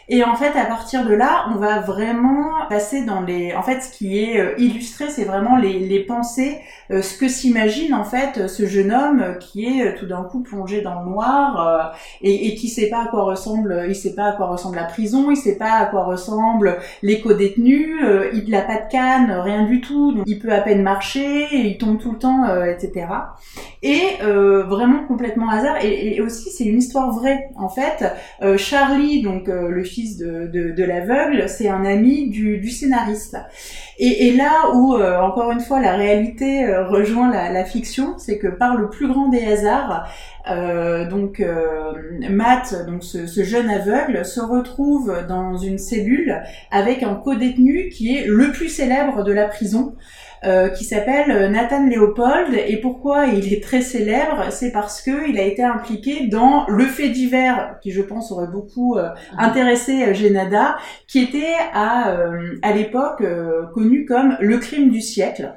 Et 0.10 0.24
en 0.24 0.36
fait, 0.36 0.58
à 0.58 0.66
partir 0.66 1.06
de 1.06 1.14
là, 1.14 1.46
on 1.54 1.56
va 1.56 1.80
vraiment 1.80 2.68
passer 2.70 3.06
dans 3.06 3.22
les. 3.22 3.54
En 3.56 3.64
fait, 3.64 3.82
ce 3.82 3.92
qui 3.92 4.20
est 4.20 4.56
illustré, 4.58 5.10
c'est 5.10 5.24
vraiment 5.24 5.58
les, 5.58 5.80
les 5.80 6.00
pensées, 6.02 6.60
ce 6.90 7.18
que 7.18 7.28
s'imagine 7.28 7.94
en 7.94 8.04
fait 8.04 8.48
ce 8.48 8.66
jeune 8.66 8.92
homme 8.92 9.38
qui 9.40 9.66
est 9.66 9.96
tout 9.96 10.06
d'un 10.06 10.24
coup 10.24 10.42
plongé 10.42 10.82
dans 10.82 11.00
le 11.00 11.06
noir 11.10 11.96
et, 12.22 12.48
et 12.48 12.56
qui 12.56 12.68
sait 12.68 12.90
pas 12.90 13.04
à 13.04 13.08
quoi 13.08 13.24
ressemble. 13.24 13.86
Il 13.88 13.96
sait 13.96 14.16
pas 14.16 14.26
à 14.26 14.32
quoi 14.34 14.48
ressemble 14.48 14.76
la 14.76 14.84
prison, 14.84 15.32
il 15.32 15.38
sait 15.38 15.58
pas 15.58 15.74
à 15.74 15.86
quoi 15.86 16.04
ressemble 16.04 16.78
les 17.02 17.22
co-détenus. 17.22 18.02
il 18.34 18.50
n'a 18.50 18.62
pas 18.62 18.78
de 18.78 18.92
canne, 18.92 19.32
rien 19.32 19.64
du 19.64 19.82
tout. 19.82 20.14
Donc, 20.14 20.26
il 20.28 20.40
peut 20.40 20.52
à 20.52 20.62
peine 20.62 20.84
marcher, 20.84 21.48
il 21.52 21.78
tombe 21.78 22.00
tout 22.00 22.12
le 22.12 22.20
temps, 22.20 22.46
etc 22.66 23.08
et 23.82 24.02
euh, 24.24 24.64
vraiment 24.64 25.06
complètement 25.06 25.50
hasard 25.50 25.84
et, 25.84 26.22
aussi 26.22 26.50
c'est 26.50 26.64
une 26.64 26.78
histoire 26.78 27.12
vraie 27.12 27.50
en 27.58 27.70
fait 27.70 28.06
euh, 28.42 28.58
Charlie 28.58 29.22
donc 29.22 29.50
euh, 29.50 29.70
le 29.70 29.84
de, 30.02 30.84
l'aveugle 30.84 31.48
c'est 31.48 31.70
un 31.70 31.86
ami 31.86 32.30
du, 32.30 32.70
scénariste. 32.70 33.38
Et, 34.00 34.34
là 34.34 34.72
où 34.74 34.96
encore 34.96 35.52
une 35.52 35.60
fois 35.60 35.80
la 35.80 35.96
réalité 35.96 36.66
rejoint 36.90 37.32
la, 37.32 37.52
la 37.52 37.64
fiction 37.64 38.18
c'est 38.18 38.38
que 38.38 38.48
par 38.48 38.76
le 38.76 38.90
plus 38.90 39.08
grand 39.08 39.30
des 39.30 39.46
hasards 39.46 40.08
donc 40.46 41.42
Matt 42.30 42.86
donc 42.86 43.04
ce, 43.04 43.28
ce, 43.28 43.44
jeune 43.44 43.70
aveugle 43.70 44.26
se 44.26 44.42
retrouve 44.42 45.16
dans 45.28 45.58
une 45.58 45.78
cellule 45.78 46.42
avec 46.72 47.04
un 47.04 47.16
co-détenu 47.16 47.90
qui 47.90 48.16
est 48.16 48.26
le 48.28 48.52
plus 48.52 48.70
célèbre 48.70 49.24
de 49.24 49.32
la 49.32 49.48
prison 49.48 49.96
euh, 50.46 50.68
qui 50.68 50.84
s'appelle 50.84 51.32
euh, 51.32 51.48
Nathan 51.48 51.86
Leopold. 51.88 52.54
Et 52.68 52.76
pourquoi 52.76 53.28
il 53.28 53.54
est 53.54 53.64
très 53.64 53.80
célèbre? 53.80 54.48
C'est 54.50 54.74
parce 54.74 55.02
que 55.02 55.30
il 55.30 55.40
a 55.40 55.44
été 55.44 55.64
impliqué 55.64 56.28
dans 56.28 56.66
le 56.68 56.84
fait 56.84 57.08
divers, 57.08 57.78
qui 57.82 57.92
je 57.92 58.02
pense 58.02 58.30
aurait 58.30 58.52
beaucoup 58.52 58.98
euh, 58.98 59.08
intéressé 59.38 60.14
Genada, 60.14 60.76
qui 61.08 61.20
était 61.20 61.56
à, 61.74 62.14
à 62.62 62.74
l'époque 62.74 63.24
connu 63.74 64.06
comme 64.06 64.36
le 64.42 64.58
crime 64.58 64.90
du 64.90 65.00
siècle. 65.00 65.54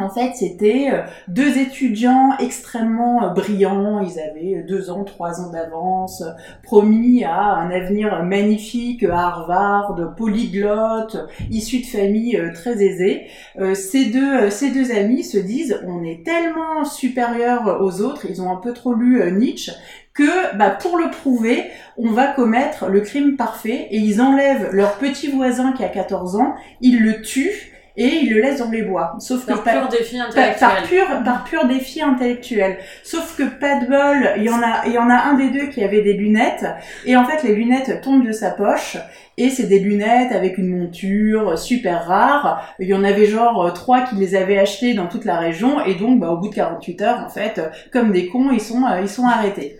En 0.00 0.08
fait, 0.08 0.36
c'était 0.36 0.90
euh, 0.92 1.02
deux 1.26 1.58
étudiants 1.58 2.30
extrêmement 2.38 3.24
euh, 3.24 3.28
brillants, 3.30 4.00
ils 4.00 4.20
avaient 4.20 4.62
deux 4.62 4.90
ans, 4.90 5.02
trois 5.02 5.40
ans 5.40 5.50
d'avance, 5.50 6.22
promis 6.62 7.24
à 7.24 7.54
un 7.56 7.70
avenir 7.72 8.22
magnifique 8.22 9.02
à 9.02 9.18
Harvard, 9.18 10.14
polyglotte, 10.16 11.16
issus 11.50 11.80
de 11.80 11.86
familles 11.86 12.36
euh, 12.36 12.52
très 12.52 12.80
aisées. 12.80 13.26
Ces 13.74 14.06
deux, 14.06 14.50
ces 14.50 14.70
deux 14.70 14.92
amis 14.92 15.24
se 15.24 15.38
disent, 15.38 15.80
on 15.84 16.04
est 16.04 16.24
tellement 16.24 16.84
supérieurs 16.84 17.82
aux 17.82 18.00
autres, 18.00 18.26
ils 18.30 18.40
ont 18.40 18.52
un 18.52 18.56
peu 18.56 18.72
trop 18.72 18.94
lu 18.94 19.20
Nietzsche, 19.32 19.72
que 20.14 20.56
bah, 20.56 20.70
pour 20.70 20.96
le 20.96 21.10
prouver, 21.10 21.64
on 21.96 22.10
va 22.10 22.28
commettre 22.28 22.88
le 22.88 23.00
crime 23.00 23.36
parfait 23.36 23.88
et 23.90 23.98
ils 23.98 24.20
enlèvent 24.20 24.70
leur 24.72 24.98
petit 24.98 25.28
voisin 25.28 25.72
qui 25.72 25.82
a 25.82 25.88
14 25.88 26.36
ans, 26.36 26.54
ils 26.80 27.00
le 27.00 27.20
tuent 27.22 27.77
et 27.98 28.20
il 28.22 28.32
le 28.32 28.40
laisse 28.40 28.60
dans 28.60 28.70
les 28.70 28.82
bois. 28.82 29.16
Sauf 29.18 29.44
par 29.44 29.62
que 29.62 29.70
pur 29.70 29.88
défi 29.88 30.18
intellectuel. 30.18 30.56
Par, 30.58 30.82
pur, 30.84 31.06
par 31.24 31.44
pur 31.44 31.66
défi 31.66 32.00
intellectuel. 32.00 32.78
Sauf 33.02 33.36
que 33.36 33.42
pas 33.42 33.80
de 33.80 33.86
bol, 33.86 34.30
il 34.36 34.44
y 34.44 34.50
en 34.50 34.62
a, 34.62 34.86
il 34.86 34.92
y 34.92 34.98
en 34.98 35.10
a 35.10 35.16
un 35.16 35.34
des 35.34 35.50
deux 35.50 35.66
qui 35.66 35.82
avait 35.82 36.02
des 36.02 36.12
lunettes 36.12 36.64
et 37.04 37.16
en 37.16 37.24
fait 37.24 37.42
les 37.42 37.54
lunettes 37.54 38.00
tombent 38.00 38.24
de 38.24 38.32
sa 38.32 38.52
poche 38.52 38.96
et 39.36 39.50
c'est 39.50 39.66
des 39.66 39.80
lunettes 39.80 40.32
avec 40.32 40.58
une 40.58 40.78
monture 40.78 41.58
super 41.58 42.06
rare. 42.06 42.74
Il 42.78 42.86
y 42.86 42.94
en 42.94 43.02
avait 43.02 43.26
genre 43.26 43.72
trois 43.74 44.02
qui 44.02 44.14
les 44.14 44.36
avaient 44.36 44.58
achetées 44.58 44.94
dans 44.94 45.08
toute 45.08 45.24
la 45.24 45.38
région 45.38 45.84
et 45.84 45.96
donc 45.96 46.20
bah, 46.20 46.30
au 46.30 46.38
bout 46.38 46.48
de 46.48 46.54
48 46.54 47.02
heures 47.02 47.24
en 47.26 47.28
fait, 47.28 47.60
comme 47.92 48.12
des 48.12 48.28
cons, 48.28 48.50
ils 48.52 48.60
sont 48.60 48.84
ils 49.02 49.08
sont 49.08 49.26
arrêtés 49.26 49.76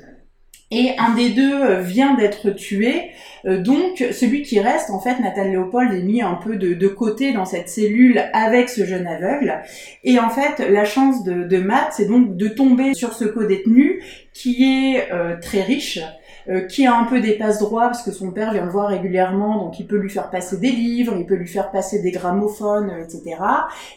et 0.71 0.91
un 0.99 1.15
des 1.15 1.31
deux 1.31 1.81
vient 1.81 2.15
d'être 2.15 2.51
tué. 2.51 3.11
Euh, 3.47 3.59
donc 3.59 4.05
celui 4.13 4.43
qui 4.43 4.61
reste, 4.61 4.91
en 4.91 5.01
fait, 5.01 5.19
Nathan 5.21 5.45
Léopold 5.45 5.93
est 5.93 6.03
mis 6.03 6.23
un 6.23 6.35
peu 6.35 6.57
de, 6.57 6.89
côté 6.89 7.33
dans 7.33 7.45
cette 7.45 7.69
cellule 7.69 8.23
avec 8.33 8.69
ce 8.69 8.85
jeune 8.85 9.07
aveugle. 9.07 9.63
Et 10.05 10.19
en 10.19 10.31
fait, 10.31 10.59
la 10.69 10.85
chance 10.85 11.25
de, 11.25 11.45
de 11.45 11.59
Matt, 11.59 11.93
c'est 11.93 12.07
donc 12.07 12.37
de 12.37 12.49
tomber 12.49 12.95
sur 12.95 13.13
ce 13.13 13.25
co-détenu 13.25 14.03
qui 14.33 14.65
est 14.65 15.13
euh, 15.13 15.37
très 15.41 15.63
riche, 15.63 16.01
euh, 16.51 16.63
qui 16.63 16.87
a 16.87 16.97
un 16.97 17.05
peu 17.05 17.21
des 17.21 17.33
passes 17.33 17.59
droits 17.59 17.89
parce 17.89 18.03
que 18.03 18.11
son 18.11 18.31
père 18.31 18.53
vient 18.53 18.65
le 18.65 18.71
voir 18.71 18.89
régulièrement, 18.89 19.59
donc 19.59 19.79
il 19.79 19.87
peut 19.87 19.99
lui 19.99 20.09
faire 20.09 20.31
passer 20.31 20.57
des 20.57 20.71
livres, 20.71 21.15
il 21.19 21.27
peut 21.27 21.35
lui 21.35 21.47
faire 21.47 21.71
passer 21.71 22.01
des 22.01 22.11
gramophones, 22.11 22.91
etc. 23.03 23.37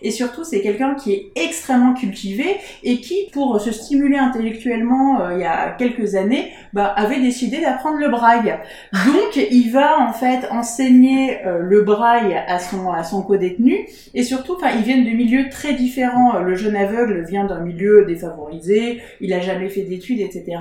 Et 0.02 0.12
surtout, 0.12 0.44
c'est 0.44 0.62
quelqu'un 0.62 0.96
qui 0.96 1.14
est 1.14 1.32
extrêmement 1.36 1.94
cultivé 1.94 2.58
et 2.84 3.00
qui, 3.00 3.30
pour 3.32 3.62
se 3.62 3.72
stimuler 3.72 4.18
intellectuellement 4.18 5.22
euh, 5.22 5.34
il 5.34 5.40
y 5.40 5.46
a 5.46 5.70
quelques 5.72 6.16
années, 6.16 6.52
bah, 6.74 6.88
avait 6.88 7.22
décidé 7.22 7.62
d'apprendre 7.62 8.00
le 8.00 8.10
braille. 8.10 8.54
Donc, 8.94 9.38
il 9.50 9.72
va 9.72 10.00
en 10.00 10.12
fait 10.12 10.48
enseigner 10.52 11.46
euh, 11.46 11.60
le 11.60 11.84
braille 11.84 12.36
à 12.48 12.60
son 12.60 12.92
à 12.92 13.04
son 13.04 13.22
co-détenu 13.22 13.88
et 14.14 14.24
surtout, 14.24 14.56
enfin, 14.56 14.72
ils 14.76 14.84
viennent 14.84 15.06
de 15.06 15.12
milieux 15.12 15.50
très 15.50 15.74
différents. 15.74 16.40
Le 16.40 16.56
jeune 16.56 16.76
aveugle 16.76 17.24
vient 17.24 17.46
d'un 17.46 17.62
milieu 17.62 18.06
défavorisé, 18.06 19.02
il 19.22 19.34
a 19.34 19.40
jamais 19.40 19.70
fait 19.70 19.84
d'études, 19.84 20.20
etc. 20.20 20.58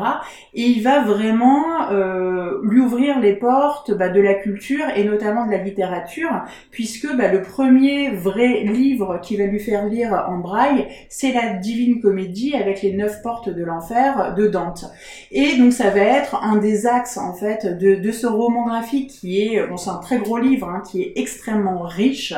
Et 0.54 0.62
il 0.62 0.82
va 0.82 1.02
vraiment 1.02 1.79
euh, 1.92 2.60
lui 2.62 2.80
ouvrir 2.80 3.20
les 3.20 3.34
portes 3.34 3.92
bah, 3.92 4.08
de 4.08 4.20
la 4.20 4.34
culture 4.34 4.84
et 4.96 5.04
notamment 5.04 5.46
de 5.46 5.50
la 5.50 5.58
littérature, 5.58 6.30
puisque 6.70 7.14
bah, 7.16 7.28
le 7.28 7.42
premier 7.42 8.10
vrai 8.10 8.64
livre 8.64 9.20
qui 9.22 9.36
va 9.36 9.44
lui 9.44 9.60
faire 9.60 9.86
lire 9.86 10.26
en 10.28 10.38
braille, 10.38 10.88
c'est 11.08 11.32
la 11.32 11.54
Divine 11.54 12.00
Comédie 12.00 12.54
avec 12.54 12.82
les 12.82 12.92
neuf 12.92 13.22
portes 13.22 13.48
de 13.48 13.64
l'enfer 13.64 14.34
de 14.36 14.46
Dante. 14.46 14.84
Et 15.30 15.56
donc 15.56 15.72
ça 15.72 15.90
va 15.90 16.00
être 16.00 16.42
un 16.42 16.56
des 16.56 16.86
axes 16.86 17.16
en 17.16 17.34
fait 17.34 17.78
de, 17.78 18.10
ce 18.10 18.26
roman 18.26 18.66
graphique 18.66 19.10
qui 19.10 19.42
est, 19.42 19.66
bon 19.66 19.76
c'est 19.76 19.90
un 19.90 19.98
très 19.98 20.18
gros 20.18 20.38
livre, 20.38 20.68
hein, 20.68 20.82
qui 20.90 21.02
est 21.02 21.12
extrêmement 21.16 21.82
riche. 21.82 22.34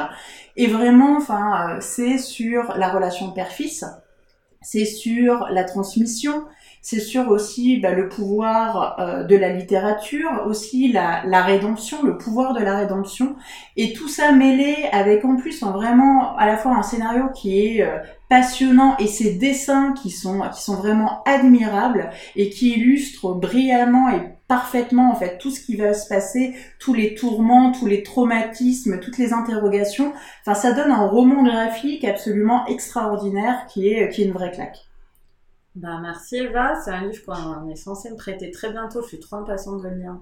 Et 0.57 0.66
vraiment, 0.66 1.16
enfin, 1.16 1.76
euh, 1.76 1.78
c'est 1.81 2.18
sur 2.18 2.74
la 2.76 2.90
relation 2.90 3.31
père-fils, 3.33 3.85
c'est 4.61 4.85
sur 4.85 5.46
la 5.50 5.64
transmission, 5.64 6.44
c'est 6.82 6.98
sur 6.98 7.28
aussi 7.28 7.78
bah, 7.78 7.92
le 7.92 8.08
pouvoir 8.08 8.96
euh, 8.98 9.22
de 9.22 9.36
la 9.36 9.50
littérature, 9.52 10.42
aussi 10.46 10.90
la, 10.90 11.22
rédemption, 11.42 12.02
le 12.02 12.18
pouvoir 12.18 12.54
de 12.54 12.60
la 12.60 12.76
rédemption, 12.76 13.36
et 13.76 13.92
tout 13.92 14.08
ça 14.08 14.32
mêlé 14.32 14.88
avec 14.90 15.24
en 15.24 15.36
plus 15.36 15.62
un 15.62 15.70
vraiment 15.70 16.36
à 16.36 16.44
la 16.44 16.56
fois 16.56 16.76
un 16.76 16.82
scénario 16.82 17.28
qui 17.34 17.64
est 17.64 17.82
euh, 17.82 17.98
passionnant 18.28 18.96
et 18.98 19.06
ces 19.06 19.34
dessins 19.34 19.92
qui 19.92 20.10
sont 20.10 20.40
qui 20.52 20.60
sont 20.60 20.74
vraiment 20.74 21.22
admirables 21.24 22.10
et 22.34 22.50
qui 22.50 22.72
illustrent 22.72 23.34
brillamment 23.34 24.08
et 24.10 24.20
parfaitement 24.48 25.12
en 25.12 25.14
fait 25.14 25.38
tout 25.38 25.50
ce 25.52 25.60
qui 25.60 25.76
va 25.76 25.94
se 25.94 26.08
passer, 26.08 26.54
tous 26.80 26.94
les 26.94 27.14
tourments, 27.14 27.70
tous 27.70 27.86
les 27.86 28.02
traumatismes, 28.02 28.98
toutes 28.98 29.18
les 29.18 29.32
interrogations. 29.32 30.12
Enfin, 30.40 30.54
ça 30.54 30.72
donne 30.72 30.90
un 30.90 31.06
roman 31.06 31.44
graphique 31.44 32.04
absolument 32.04 32.66
extraordinaire 32.66 33.66
qui 33.68 33.88
est 33.88 34.08
qui 34.08 34.22
est 34.22 34.24
une 34.24 34.32
vraie 34.32 34.50
claque. 34.50 34.91
Bah, 35.74 35.98
merci 36.02 36.37
Eva, 36.37 36.74
c'est 36.85 36.90
un 36.90 37.06
livre 37.06 37.24
qu'on 37.24 37.68
est 37.70 37.76
censé 37.76 38.11
me 38.11 38.16
prêter 38.16 38.50
très 38.50 38.70
bientôt, 38.72 39.00
je 39.02 39.08
suis 39.08 39.20
trop 39.20 39.37
impatiente 39.37 39.82
de 39.82 39.88
le 39.88 39.96
lire. 39.96 40.16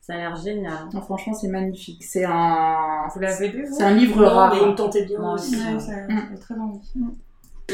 Ça 0.00 0.14
a 0.14 0.16
l'air 0.18 0.36
génial. 0.36 0.88
franchement, 1.02 1.34
c'est 1.34 1.48
magnifique. 1.48 2.04
C'est 2.04 2.24
un. 2.24 3.08
Vous 3.12 3.18
l'avez 3.20 3.48
lu 3.48 3.66
C'est 3.72 3.82
un 3.82 3.90
livre 3.94 4.24
rare. 4.24 4.54
Mais 4.54 4.60
il 4.62 4.68
me 4.68 4.74
tentait 4.76 5.04
bien 5.04 5.32
aussi. 5.32 5.56
Ouais, 5.56 5.80
ça, 5.80 5.92
Mm. 6.08 6.38
très 6.38 6.54
envie. 6.54 6.78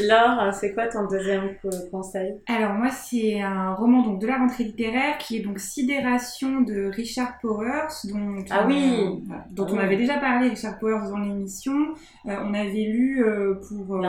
Laure, 0.07 0.51
c'est 0.55 0.73
quoi 0.73 0.87
ton 0.87 1.05
deuxième 1.05 1.51
conseil? 1.91 2.33
Alors 2.47 2.73
moi 2.73 2.89
c'est 2.89 3.39
un 3.41 3.75
roman 3.75 4.01
donc 4.01 4.19
de 4.19 4.25
la 4.25 4.39
rentrée 4.39 4.63
littéraire 4.63 5.19
qui 5.19 5.37
est 5.37 5.41
donc 5.41 5.59
Sidération 5.59 6.61
de 6.61 6.89
Richard 6.91 7.37
Powers 7.39 7.89
dont 8.05 8.43
Ah 8.49 8.63
on, 8.63 8.67
oui. 8.69 9.23
voilà, 9.27 9.45
dont 9.51 9.67
Ah 9.67 9.71
on 9.71 9.77
oui. 9.77 9.83
avait 9.83 9.97
déjà 9.97 10.17
parlé 10.17 10.49
Richard 10.49 10.79
Powers 10.79 11.07
dans 11.11 11.19
l'émission. 11.19 11.93
Euh, 12.25 12.35
on 12.43 12.55
avait 12.55 12.71
lu 12.71 13.23
euh, 13.23 13.61
pour 13.67 13.97
euh, 13.97 14.01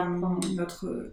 notre 0.57 1.13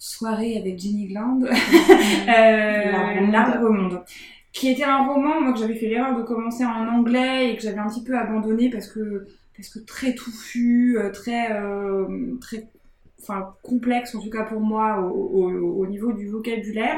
soirée 0.00 0.56
avec 0.56 0.78
Jenny 0.78 1.06
Gland 1.08 1.38
L'arbre 2.26 3.16
euh, 3.16 3.20
monde. 3.20 3.32
L'arbre 3.32 3.70
monde 3.70 4.02
qui 4.52 4.68
était 4.68 4.82
un 4.84 5.06
roman 5.06 5.40
moi 5.40 5.52
que 5.52 5.58
j'avais 5.60 5.76
fait 5.76 5.86
l'erreur 5.86 6.16
de 6.16 6.22
commencer 6.22 6.64
en 6.64 6.88
anglais 6.88 7.52
et 7.52 7.56
que 7.56 7.62
j'avais 7.62 7.78
un 7.78 7.88
petit 7.88 8.02
peu 8.02 8.16
abandonné 8.18 8.68
parce 8.70 8.88
que 8.88 9.26
parce 9.56 9.68
que 9.68 9.78
très 9.80 10.14
touffu, 10.14 10.96
euh, 10.98 11.10
très 11.10 11.52
euh, 11.52 12.34
très 12.40 12.66
enfin 13.22 13.54
complexe 13.62 14.14
en 14.14 14.20
tout 14.20 14.30
cas 14.30 14.44
pour 14.44 14.60
moi 14.60 15.00
au, 15.00 15.10
au- 15.44 15.82
au 15.82 15.86
niveau 15.86 16.12
du 16.12 16.26
vocabulaire. 16.28 16.96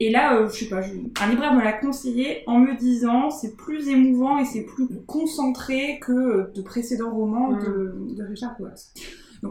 Et 0.00 0.10
là, 0.10 0.34
euh, 0.36 0.48
je 0.50 0.64
sais 0.64 0.68
pas, 0.68 0.82
je- 0.82 0.90
un 1.22 1.30
libraire 1.30 1.54
me 1.54 1.62
l'a 1.62 1.72
conseillé 1.72 2.42
en 2.48 2.58
me 2.58 2.74
disant 2.76 3.30
c'est 3.30 3.56
plus 3.56 3.88
émouvant 3.88 4.38
et 4.38 4.44
c'est 4.44 4.64
plus 4.64 4.88
concentré 5.06 6.00
que 6.00 6.52
de 6.52 6.62
précédents 6.62 7.14
romans 7.14 7.52
de, 7.52 7.94
de 8.16 8.24
Richard 8.24 8.56
Powers. 8.56 8.74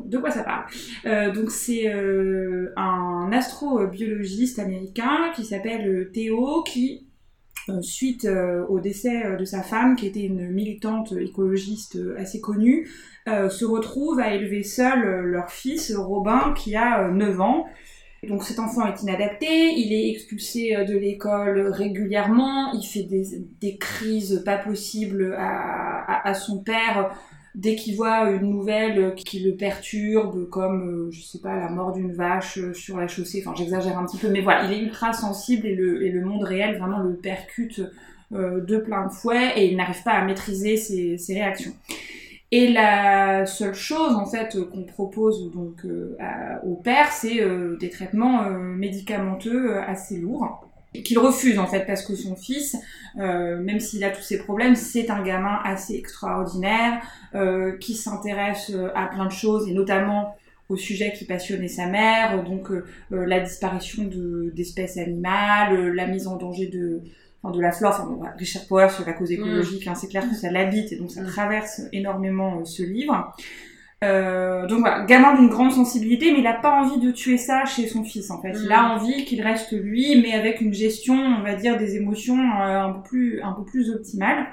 De 0.06 0.18
quoi 0.18 0.32
ça 0.32 0.44
parle 0.44 0.66
Euh, 1.06 1.32
Donc, 1.32 1.52
c'est 1.52 1.94
euh, 1.94 2.74
un 2.76 3.30
astrobiologiste 3.32 4.60
américain 4.60 5.32
qui 5.36 5.46
s'appelle 5.46 5.88
euh, 5.88 6.12
Théo, 6.12 6.64
qui, 6.64 7.08
suite 7.80 8.28
au 8.68 8.82
décès 8.82 9.38
de 9.38 9.46
sa 9.46 9.64
femme, 9.64 9.96
qui 9.96 10.06
était 10.06 10.26
une 10.26 10.50
militante 10.50 11.14
écologiste 11.14 11.98
assez 12.18 12.42
connue, 12.42 12.90
se 13.26 13.64
retrouve 13.64 14.20
à 14.20 14.34
élever 14.34 14.64
seul 14.64 15.22
leur 15.22 15.50
fils, 15.50 15.96
Robin, 15.96 16.54
qui 16.58 16.76
a 16.76 17.06
euh, 17.06 17.12
9 17.12 17.40
ans. 17.40 17.66
Donc 18.28 18.44
cet 18.44 18.60
enfant 18.60 18.86
est 18.86 19.02
inadapté, 19.02 19.48
il 19.48 19.94
est 19.94 20.10
expulsé 20.10 20.76
de 20.86 20.98
l'école 20.98 21.68
régulièrement, 21.68 22.74
il 22.74 22.84
fait 22.86 23.04
des, 23.04 23.78
crises 23.78 24.42
pas 24.44 24.58
possibles 24.58 25.34
à 25.38 26.34
son 26.34 26.64
père 26.64 27.14
dès 27.56 27.76
qu'il 27.76 27.96
voit 27.96 28.32
une 28.32 28.50
nouvelle 28.50 29.14
qui 29.16 29.40
le 29.40 29.56
perturbe, 29.56 30.50
comme, 30.50 31.08
euh, 31.08 31.12
je 31.12 31.22
sais 31.22 31.40
pas, 31.40 31.56
la 31.56 31.70
mort 31.70 31.92
d'une 31.92 32.14
vache 32.14 32.58
euh, 32.58 32.74
sur 32.74 32.98
la 32.98 33.08
chaussée, 33.08 33.44
enfin 33.46 33.56
j'exagère 33.56 33.98
un 33.98 34.06
petit 34.06 34.18
peu, 34.18 34.30
mais 34.30 34.42
voilà, 34.42 34.66
il 34.66 34.74
est 34.74 34.80
ultra 34.80 35.14
sensible 35.14 35.68
et 35.68 35.76
le, 35.76 36.22
monde 36.22 36.44
réel 36.44 36.78
vraiment 36.78 37.00
le 37.00 37.16
percute 37.16 37.82
euh, 38.34 38.62
de 38.62 38.78
plein 38.78 39.10
fouet 39.10 39.54
et 39.58 39.70
il 39.70 39.78
n'arrive 39.78 40.02
pas 40.04 40.14
à 40.14 40.26
maîtriser 40.26 40.78
ses, 40.78 41.34
réactions. 41.34 41.74
Et 42.52 42.72
la 42.72 43.46
seule 43.48 43.74
chose 43.74 44.16
en 44.16 44.28
fait 44.28 44.56
qu'on 44.72 44.84
propose 44.84 45.52
donc 45.52 45.88
au 46.64 46.76
père, 46.76 47.12
c'est 47.12 47.42
des 47.80 47.90
traitements 47.90 48.48
médicamenteux 48.52 49.78
assez 49.78 50.18
lourds 50.18 50.64
qu'il 51.02 51.18
refuse 51.20 51.58
en 51.60 51.68
fait 51.68 51.86
parce 51.86 52.06
que 52.06 52.16
son 52.16 52.36
fils, 52.36 52.76
euh, 53.20 53.58
même 53.60 53.80
s'il 53.80 54.04
a 54.04 54.10
tous 54.12 54.22
ses 54.22 54.38
problèmes, 54.40 54.76
c'est 54.76 55.10
un 55.10 55.24
gamin 55.24 55.60
assez 55.64 55.96
extraordinaire 55.96 57.02
euh, 57.36 57.78
qui 57.78 57.96
s'intéresse 57.96 58.72
euh, 58.74 58.90
à 58.96 59.08
plein 59.08 59.26
de 59.26 59.32
choses 59.32 59.68
et 59.68 59.74
notamment 59.74 60.36
au 60.70 60.76
sujet 60.78 61.12
qui 61.14 61.26
passionnait 61.26 61.68
sa 61.68 61.88
mère, 61.88 62.44
donc 62.44 62.72
euh, 62.72 62.86
la 63.12 63.40
disparition 63.42 64.04
de- 64.06 64.52
d'espèces 64.56 64.98
animales, 64.98 65.94
la 65.94 66.08
mise 66.08 66.26
en 66.28 66.38
danger 66.38 66.68
de, 66.68 67.02
enfin, 67.44 67.54
de 67.56 67.62
la 67.62 67.72
flore, 67.72 67.92
enfin, 67.94 68.06
bon, 68.10 68.22
Richard 68.38 68.66
Powers 68.68 68.90
sur 68.92 69.06
la 69.06 69.14
cause 69.14 69.32
écologique, 69.32 69.86
hein, 69.88 69.94
c'est 69.96 70.08
clair 70.08 70.28
que 70.30 70.36
ça 70.36 70.50
l'habite 70.52 70.92
et 70.94 70.96
donc 70.96 71.12
ça 71.12 71.22
Mm. 71.22 71.28
traverse 71.28 71.82
énormément 71.92 72.64
ce 72.66 72.82
livre. 72.82 73.36
Euh, 74.04 74.68
donc 74.68 74.80
voilà, 74.82 75.06
gamin 75.06 75.36
d'une 75.36 75.50
grande 75.50 75.72
sensibilité, 75.72 76.32
mais 76.32 76.40
il 76.40 76.44
n'a 76.44 76.54
pas 76.54 76.72
envie 76.72 77.00
de 77.00 77.12
tuer 77.12 77.38
ça 77.38 77.66
chez 77.66 77.88
son 77.88 78.04
fils 78.04 78.30
en 78.32 78.42
fait. 78.42 78.54
Il 78.64 78.70
Mm. 78.70 78.72
a 78.72 78.96
envie 78.96 79.26
qu'il 79.26 79.42
reste 79.42 79.72
lui, 79.72 80.22
mais 80.22 80.34
avec 80.34 80.62
une 80.62 80.74
gestion, 80.74 81.16
on 81.16 81.42
va 81.44 81.56
dire, 81.56 81.78
des 81.78 81.96
émotions 81.96 82.38
euh, 82.38 82.82
un 82.82 82.92
peu 82.94 83.02
plus, 83.04 83.42
un 83.42 83.54
peu 83.54 83.64
plus 83.64 83.92
optimale. 83.92 84.46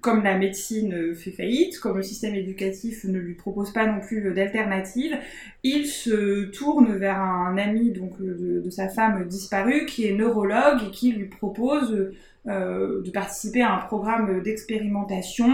Comme 0.00 0.22
la 0.24 0.38
médecine 0.38 0.94
euh, 0.94 1.14
fait 1.14 1.32
faillite, 1.32 1.78
comme 1.78 1.98
le 1.98 2.02
système 2.02 2.34
éducatif 2.34 3.04
ne 3.04 3.18
lui 3.18 3.34
propose 3.34 3.72
pas 3.72 3.86
non 3.86 4.00
plus 4.00 4.32
d'alternative, 4.34 5.18
il 5.64 5.86
se 5.86 6.44
tourne 6.46 6.96
vers 6.96 7.20
un 7.20 7.58
ami 7.58 7.90
donc 7.92 8.18
de, 8.20 8.62
de 8.64 8.70
sa 8.70 8.88
femme 8.88 9.26
disparue 9.28 9.84
qui 9.86 10.06
est 10.06 10.12
neurologue 10.14 10.80
et 10.88 10.90
qui 10.90 11.12
lui 11.12 11.26
propose 11.26 12.10
euh, 12.48 13.02
de 13.02 13.10
participer 13.10 13.62
à 13.62 13.74
un 13.74 13.78
programme 13.78 14.42
d'expérimentation 14.42 15.52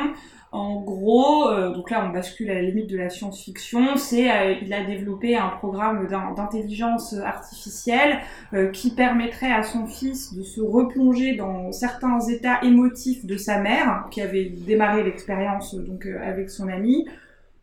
en 0.50 0.80
gros, 0.80 1.48
euh, 1.48 1.72
donc 1.74 1.90
là 1.90 2.06
on 2.08 2.12
bascule 2.12 2.50
à 2.50 2.54
la 2.54 2.62
limite 2.62 2.88
de 2.88 2.96
la 2.96 3.10
science-fiction, 3.10 3.96
c'est 3.96 4.30
euh, 4.30 4.54
il 4.62 4.72
a 4.72 4.84
développé 4.84 5.36
un 5.36 5.48
programme 5.48 6.06
d'in- 6.08 6.32
d'intelligence 6.32 7.14
artificielle 7.14 8.18
euh, 8.54 8.70
qui 8.70 8.94
permettrait 8.94 9.52
à 9.52 9.62
son 9.62 9.86
fils 9.86 10.34
de 10.34 10.42
se 10.42 10.60
replonger 10.60 11.36
dans 11.36 11.70
certains 11.72 12.18
états 12.20 12.62
émotifs 12.62 13.26
de 13.26 13.36
sa 13.36 13.58
mère, 13.60 14.06
qui 14.10 14.22
avait 14.22 14.46
démarré 14.46 15.02
l'expérience 15.02 15.74
donc 15.74 16.06
euh, 16.06 16.18
avec 16.22 16.48
son 16.50 16.68
ami, 16.68 17.06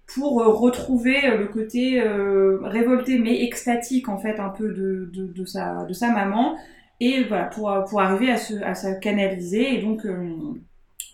pour 0.05 0.41
euh, 0.41 0.49
retrouver 0.49 1.25
euh, 1.25 1.37
le 1.39 1.47
côté 1.47 2.01
euh, 2.01 2.59
révolté 2.61 3.17
mais 3.17 3.43
extatique 3.43 4.09
en 4.09 4.19
fait 4.19 4.39
un 4.39 4.49
peu 4.49 4.71
de, 4.71 5.09
de, 5.11 5.45
sa, 5.45 5.85
de 5.85 5.93
sa 5.93 6.11
maman, 6.11 6.55
et 6.99 7.23
voilà 7.23 7.45
pour, 7.45 7.71
pour 7.89 7.99
arriver 7.99 8.31
à 8.31 8.37
se, 8.37 8.53
à 8.63 8.75
se 8.75 8.99
canaliser 8.99 9.75
et 9.75 9.81
donc 9.81 10.05
euh, 10.05 10.29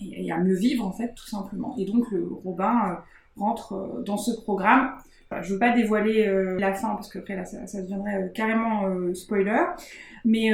et, 0.01 0.31
à 0.31 0.37
mieux 0.37 0.55
vivre 0.55 0.85
en 0.85 0.91
fait 0.91 1.13
tout 1.15 1.27
simplement. 1.27 1.75
Et 1.77 1.85
donc 1.85 2.09
le 2.11 2.27
Robin 2.43 2.91
euh, 2.91 3.41
rentre 3.41 3.73
euh, 3.73 4.01
dans 4.03 4.17
ce 4.17 4.31
programme. 4.41 4.91
Je 5.41 5.53
veux 5.53 5.59
pas 5.59 5.73
dévoiler 5.73 6.27
euh, 6.27 6.59
la 6.59 6.73
fin 6.73 6.89
parce 6.89 7.07
que 7.07 7.19
après 7.19 7.37
là 7.37 7.45
ça, 7.45 7.81
deviendrait 7.81 8.31
carrément 8.33 8.83
spoiler, 9.13 9.63
mais 10.25 10.51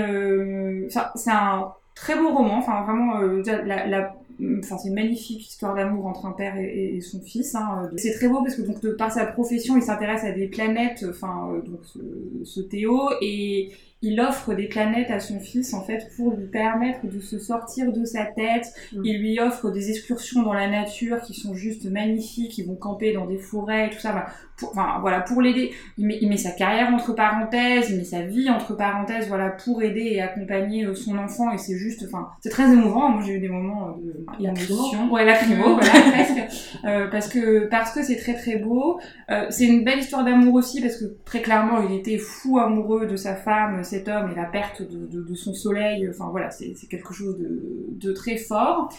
c'est 0.87 1.31
un 1.31 1.73
très 1.95 2.15
beau 2.15 2.31
roman. 2.31 2.59
Enfin 2.59 2.83
vraiment 2.83 3.19
la, 3.19 3.87
la 3.87 4.15
c'est 4.61 4.87
une 4.87 4.93
magnifique 4.93 5.47
histoire 5.47 5.73
d'amour 5.73 6.05
entre 6.05 6.27
un 6.27 6.31
père 6.31 6.55
et, 6.57 7.01
son 7.01 7.19
fils. 7.21 7.55
Hein. 7.55 7.89
C'est 7.95 8.13
très 8.13 8.29
beau 8.29 8.43
parce 8.43 8.53
que 8.53 8.61
donc 8.61 8.79
de 8.81 8.91
par 8.91 9.11
sa 9.11 9.25
profession, 9.25 9.75
il 9.77 9.81
s'intéresse 9.81 10.23
à 10.23 10.31
des 10.31 10.47
planètes. 10.47 11.03
Enfin, 11.09 11.59
donc 11.65 11.79
ce, 11.83 11.97
ce 12.43 12.61
Théo 12.61 13.09
et 13.19 13.71
il 14.01 14.19
offre 14.21 14.53
des 14.53 14.67
planètes 14.67 15.09
à 15.09 15.19
son 15.19 15.39
fils 15.39 15.73
en 15.73 15.83
fait 15.83 16.07
pour 16.15 16.31
lui 16.31 16.47
permettre 16.47 17.07
de 17.07 17.19
se 17.19 17.39
sortir 17.39 17.91
de 17.91 18.05
sa 18.05 18.25
tête. 18.25 18.73
Mm. 18.93 19.01
Il 19.05 19.19
lui 19.19 19.39
offre 19.39 19.71
des 19.71 19.89
excursions 19.89 20.43
dans 20.43 20.53
la 20.53 20.67
nature 20.67 21.21
qui 21.21 21.33
sont 21.33 21.55
juste 21.55 21.85
magnifiques. 21.85 22.57
Ils 22.57 22.67
vont 22.67 22.75
camper 22.75 23.13
dans 23.13 23.25
des 23.25 23.39
forêts 23.39 23.87
et 23.87 23.89
tout 23.89 23.99
ça. 23.99 24.11
Enfin, 24.11 24.25
pour, 24.57 24.71
enfin, 24.71 24.97
voilà, 25.01 25.21
pour 25.21 25.41
l'aider. 25.41 25.71
Il 25.97 26.07
met, 26.07 26.17
il 26.21 26.27
met 26.27 26.37
sa 26.37 26.51
carrière 26.51 26.93
entre 26.93 27.13
parenthèses, 27.13 27.89
il 27.91 27.97
met 27.97 28.03
sa 28.03 28.23
vie 28.23 28.49
entre 28.49 28.75
parenthèses, 28.75 29.27
voilà, 29.27 29.49
pour 29.49 29.81
aider 29.83 30.01
et 30.13 30.21
accompagner 30.21 30.85
euh, 30.85 30.95
son 30.95 31.17
enfant. 31.17 31.51
Et 31.51 31.57
c'est 31.57 31.77
juste, 31.77 32.03
enfin, 32.07 32.29
c'est 32.41 32.49
très 32.49 32.71
émouvant. 32.71 33.09
Moi, 33.09 33.23
j'ai 33.25 33.33
eu 33.33 33.39
des 33.39 33.49
moments 33.49 33.89
euh, 33.89 34.39
de 34.39 34.45
émotion. 34.45 35.11
Ouais, 35.11 35.25
lacrymo, 35.25 35.75
voilà, 35.79 36.11
presque. 36.11 36.83
Euh, 36.85 37.07
parce 37.09 37.29
que 37.29 37.67
parce 37.67 37.93
que 37.93 38.03
c'est 38.03 38.17
très 38.17 38.33
très 38.33 38.57
beau. 38.57 38.99
Euh, 39.29 39.45
c'est 39.49 39.65
une 39.65 39.83
belle 39.83 39.99
histoire 39.99 40.25
d'amour 40.25 40.55
aussi 40.55 40.81
parce 40.81 40.97
que 40.97 41.05
très 41.23 41.41
clairement, 41.41 41.87
il 41.87 41.95
était 41.95 42.17
fou 42.17 42.57
amoureux 42.57 43.05
de 43.05 43.15
sa 43.15 43.35
femme, 43.35 43.83
cet 43.83 44.07
homme, 44.07 44.31
et 44.31 44.35
la 44.35 44.45
perte 44.45 44.81
de, 44.81 45.05
de, 45.05 45.21
de 45.21 45.35
son 45.35 45.53
soleil. 45.53 46.09
Enfin 46.09 46.29
voilà, 46.31 46.49
c'est 46.49 46.73
quelque 46.89 47.13
chose 47.13 47.37
de, 47.37 47.61
de 47.89 48.13
très 48.13 48.37
fort. 48.37 48.89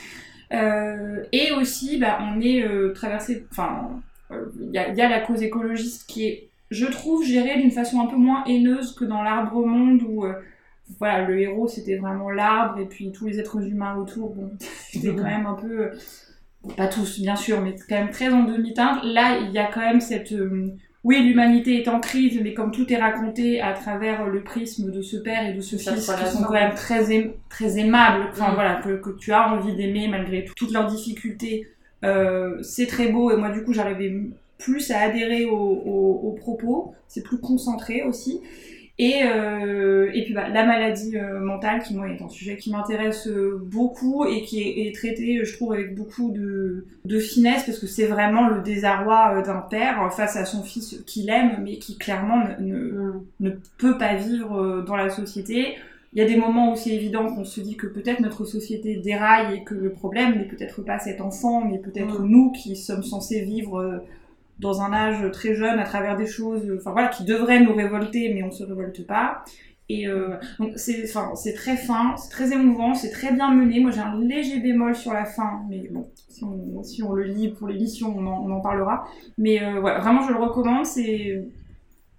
Euh, 0.53 1.25
et 1.33 1.53
aussi, 1.53 1.99
bah, 1.99 2.19
on 2.21 2.41
est 2.41 2.63
euh, 2.63 2.93
traversé. 2.93 3.47
Enfin, 3.51 3.89
il 4.31 4.71
y, 4.73 4.79
a, 4.79 4.89
il 4.89 4.97
y 4.97 5.01
a 5.01 5.09
la 5.09 5.21
cause 5.21 5.43
écologiste 5.43 6.07
qui 6.09 6.27
est, 6.27 6.49
je 6.71 6.87
trouve, 6.87 7.25
gérée 7.25 7.59
d'une 7.61 7.71
façon 7.71 8.01
un 8.01 8.07
peu 8.07 8.17
moins 8.17 8.45
haineuse 8.45 8.95
que 8.95 9.05
dans 9.05 9.23
l'arbre 9.23 9.65
monde 9.67 10.03
où 10.07 10.25
euh, 10.25 10.35
voilà, 10.99 11.27
le 11.27 11.39
héros 11.41 11.69
c'était 11.69 11.97
vraiment 11.97 12.31
l'arbre 12.31 12.79
et 12.81 12.87
puis 12.87 13.11
tous 13.13 13.27
les 13.27 13.39
êtres 13.41 13.63
humains 13.67 13.97
autour, 13.97 14.35
bon, 14.35 14.51
c'était 14.91 15.15
quand 15.15 15.23
même 15.25 15.47
un 15.47 15.55
peu, 15.55 15.81
euh, 15.81 15.91
pas 16.77 16.89
tous 16.89 17.21
bien 17.21 17.37
sûr, 17.37 17.61
mais 17.61 17.75
quand 17.89 17.97
même 17.97 18.11
très 18.11 18.29
en 18.33 18.43
demi-teinte. 18.45 19.01
Là, 19.05 19.39
il 19.39 19.53
y 19.53 19.59
a 19.59 19.67
quand 19.67 19.81
même 19.81 20.01
cette, 20.01 20.33
euh, 20.33 20.69
oui, 21.05 21.23
l'humanité 21.23 21.81
est 21.83 21.89
en 21.89 22.01
crise, 22.01 22.39
mais 22.43 22.53
comme 22.55 22.71
tout 22.73 22.93
est 22.93 22.97
raconté 22.97 23.61
à 23.63 23.73
travers 23.73 24.27
le 24.27 24.43
prisme 24.43 24.91
de 24.91 25.01
ce 25.01 25.17
père 25.17 25.47
et 25.49 25.55
de 25.55 25.61
ce 25.61 25.79
Ça 25.79 25.95
fils, 25.95 26.07
qui 26.13 26.27
sont 26.37 26.43
quand 26.43 26.53
même 26.53 26.75
très, 26.75 27.11
aim- 27.17 27.33
très 27.49 27.79
aimables, 27.79 28.27
enfin 28.31 28.51
Mm. 28.51 28.55
voilà, 28.55 28.75
que, 28.83 28.97
que 29.01 29.11
tu 29.17 29.33
as 29.33 29.49
envie 29.53 29.75
d'aimer 29.77 30.09
malgré 30.09 30.45
tout- 30.45 30.55
toutes 30.57 30.73
leurs 30.73 30.87
difficultés, 30.87 31.67
euh, 31.67 31.71
c'est 32.63 32.87
très 32.87 33.09
beau, 33.09 33.31
et 33.31 33.37
moi 33.37 33.51
du 33.51 33.63
coup 33.65 33.73
j'arrivais 33.73 34.13
plus 34.59 34.91
à 34.91 35.01
adhérer 35.01 35.45
aux, 35.47 35.55
aux- 35.57 36.21
aux 36.29 36.33
propos, 36.33 36.95
c'est 37.09 37.23
plus 37.23 37.39
concentré 37.39 38.03
aussi. 38.03 38.41
Et, 39.01 39.23
euh, 39.23 40.11
et 40.13 40.25
puis 40.25 40.35
bah, 40.35 40.49
la 40.49 40.65
maladie 40.67 41.17
euh, 41.17 41.39
mentale, 41.39 41.83
qui 41.85 41.95
moi 41.95 42.09
est 42.09 42.21
un 42.21 42.29
sujet 42.29 42.57
qui 42.57 42.73
m'intéresse 42.73 43.29
euh, 43.29 43.57
beaucoup 43.65 44.25
et 44.27 44.43
qui 44.43 44.61
est, 44.61 44.89
est 44.89 44.93
traité, 44.95 45.45
je 45.45 45.53
trouve, 45.55 45.73
avec 45.73 45.95
beaucoup 45.95 46.33
de, 46.33 46.85
de 47.05 47.19
finesse, 47.21 47.63
parce 47.65 47.79
que 47.79 47.87
c'est 47.87 48.07
vraiment 48.07 48.49
le 48.49 48.61
désarroi 48.61 49.37
euh, 49.39 49.43
d'un 49.43 49.61
père 49.61 50.13
face 50.13 50.35
à 50.37 50.45
son 50.45 50.65
fils 50.65 51.01
qu'il 51.07 51.31
aime, 51.31 51.61
mais 51.63 51.79
qui 51.79 51.97
clairement 51.97 52.39
ne, 52.59 52.67
ne, 52.75 52.75
Mm. 52.81 53.25
ne 53.41 53.51
peut 53.79 53.97
pas 53.99 54.17
vivre 54.17 54.61
euh, 54.61 54.83
dans 54.83 54.97
la 54.97 55.11
société. 55.11 55.77
Il 56.13 56.19
y 56.19 56.23
a 56.23 56.27
des 56.27 56.37
moments 56.37 56.73
où 56.73 56.77
c'est 56.77 56.91
évident 56.91 57.27
qu'on 57.27 57.45
se 57.45 57.61
dit 57.61 57.77
que 57.77 57.87
peut-être 57.87 58.21
notre 58.21 58.45
société 58.45 58.97
déraille 58.97 59.59
et 59.59 59.65
que 59.65 59.75
le 59.75 59.93
problème 59.93 60.39
n'est 60.39 60.47
peut-être 60.49 60.83
pas 60.83 60.99
cet 60.99 61.21
enfant, 61.21 61.65
mais 61.65 61.79
peut-être 61.79 62.23
nous 62.23 62.51
qui 62.53 62.77
sommes 62.77 63.03
censés 63.03 63.43
vivre 63.43 63.79
euh, 63.79 63.99
dans 64.59 64.81
un 64.81 64.93
âge 64.93 65.31
très 65.33 65.55
jeune 65.55 65.79
à 65.79 65.85
travers 65.85 66.17
des 66.17 66.27
choses, 66.27 66.67
euh, 66.69 66.79
enfin 66.79 66.93
voilà, 66.93 67.09
qui 67.09 67.25
devraient 67.25 67.61
nous 67.61 67.75
révolter, 67.75 68.33
mais 68.35 68.43
on 68.43 68.51
se 68.51 68.65
révolte 68.65 69.07
pas. 69.07 69.45
Et 69.91 70.07
euh, 70.07 70.37
donc 70.59 70.73
c'est, 70.77 71.05
enfin, 71.05 71.35
c'est 71.35 71.55
très 71.55 71.77
fin, 71.77 72.15
c'est 72.19 72.29
très 72.31 72.53
émouvant, 72.53 72.93
c'est 72.95 73.11
très 73.11 73.33
bien 73.33 73.55
mené. 73.55 73.81
Moi 73.81 73.91
j'ai 73.91 74.01
un 74.01 74.21
léger 74.21 74.61
bémol 74.61 74.95
sur 74.95 75.15
la 75.15 75.25
fin, 75.25 75.63
mais 75.69 75.89
bon, 75.91 76.09
si 76.29 76.45
on, 76.45 76.83
si 76.83 77.03
on 77.03 77.13
le 77.13 77.25
lit 77.25 77.49
pour 77.49 77.69
l'émission, 77.69 78.15
on 78.17 78.27
en, 78.27 78.47
on 78.47 78.51
en 78.51 78.61
parlera. 78.61 79.05
Mais 79.39 79.63
euh, 79.63 79.81
ouais, 79.81 79.99
vraiment 79.99 80.23
je 80.23 80.33
le 80.33 80.39
recommande, 80.39 80.85
c'est 80.85 81.43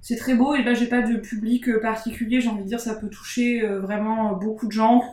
c'est 0.02 0.16
très 0.16 0.36
beau 0.36 0.56
et 0.56 0.64
là 0.64 0.74
j'ai 0.74 0.88
pas 0.88 1.02
de 1.02 1.18
public 1.18 1.68
euh, 1.70 1.80
particulier, 1.80 2.41
j'ai 2.41 2.50
envie 2.50 2.64
de 2.64 2.68
dire 2.68 2.80
ça 2.80 2.95
peut 2.95 3.10
toucher 3.10 3.64
euh, 3.64 3.80
vraiment 3.80 4.34
beaucoup 4.34 4.68
de 4.68 4.72
gens 4.72 5.04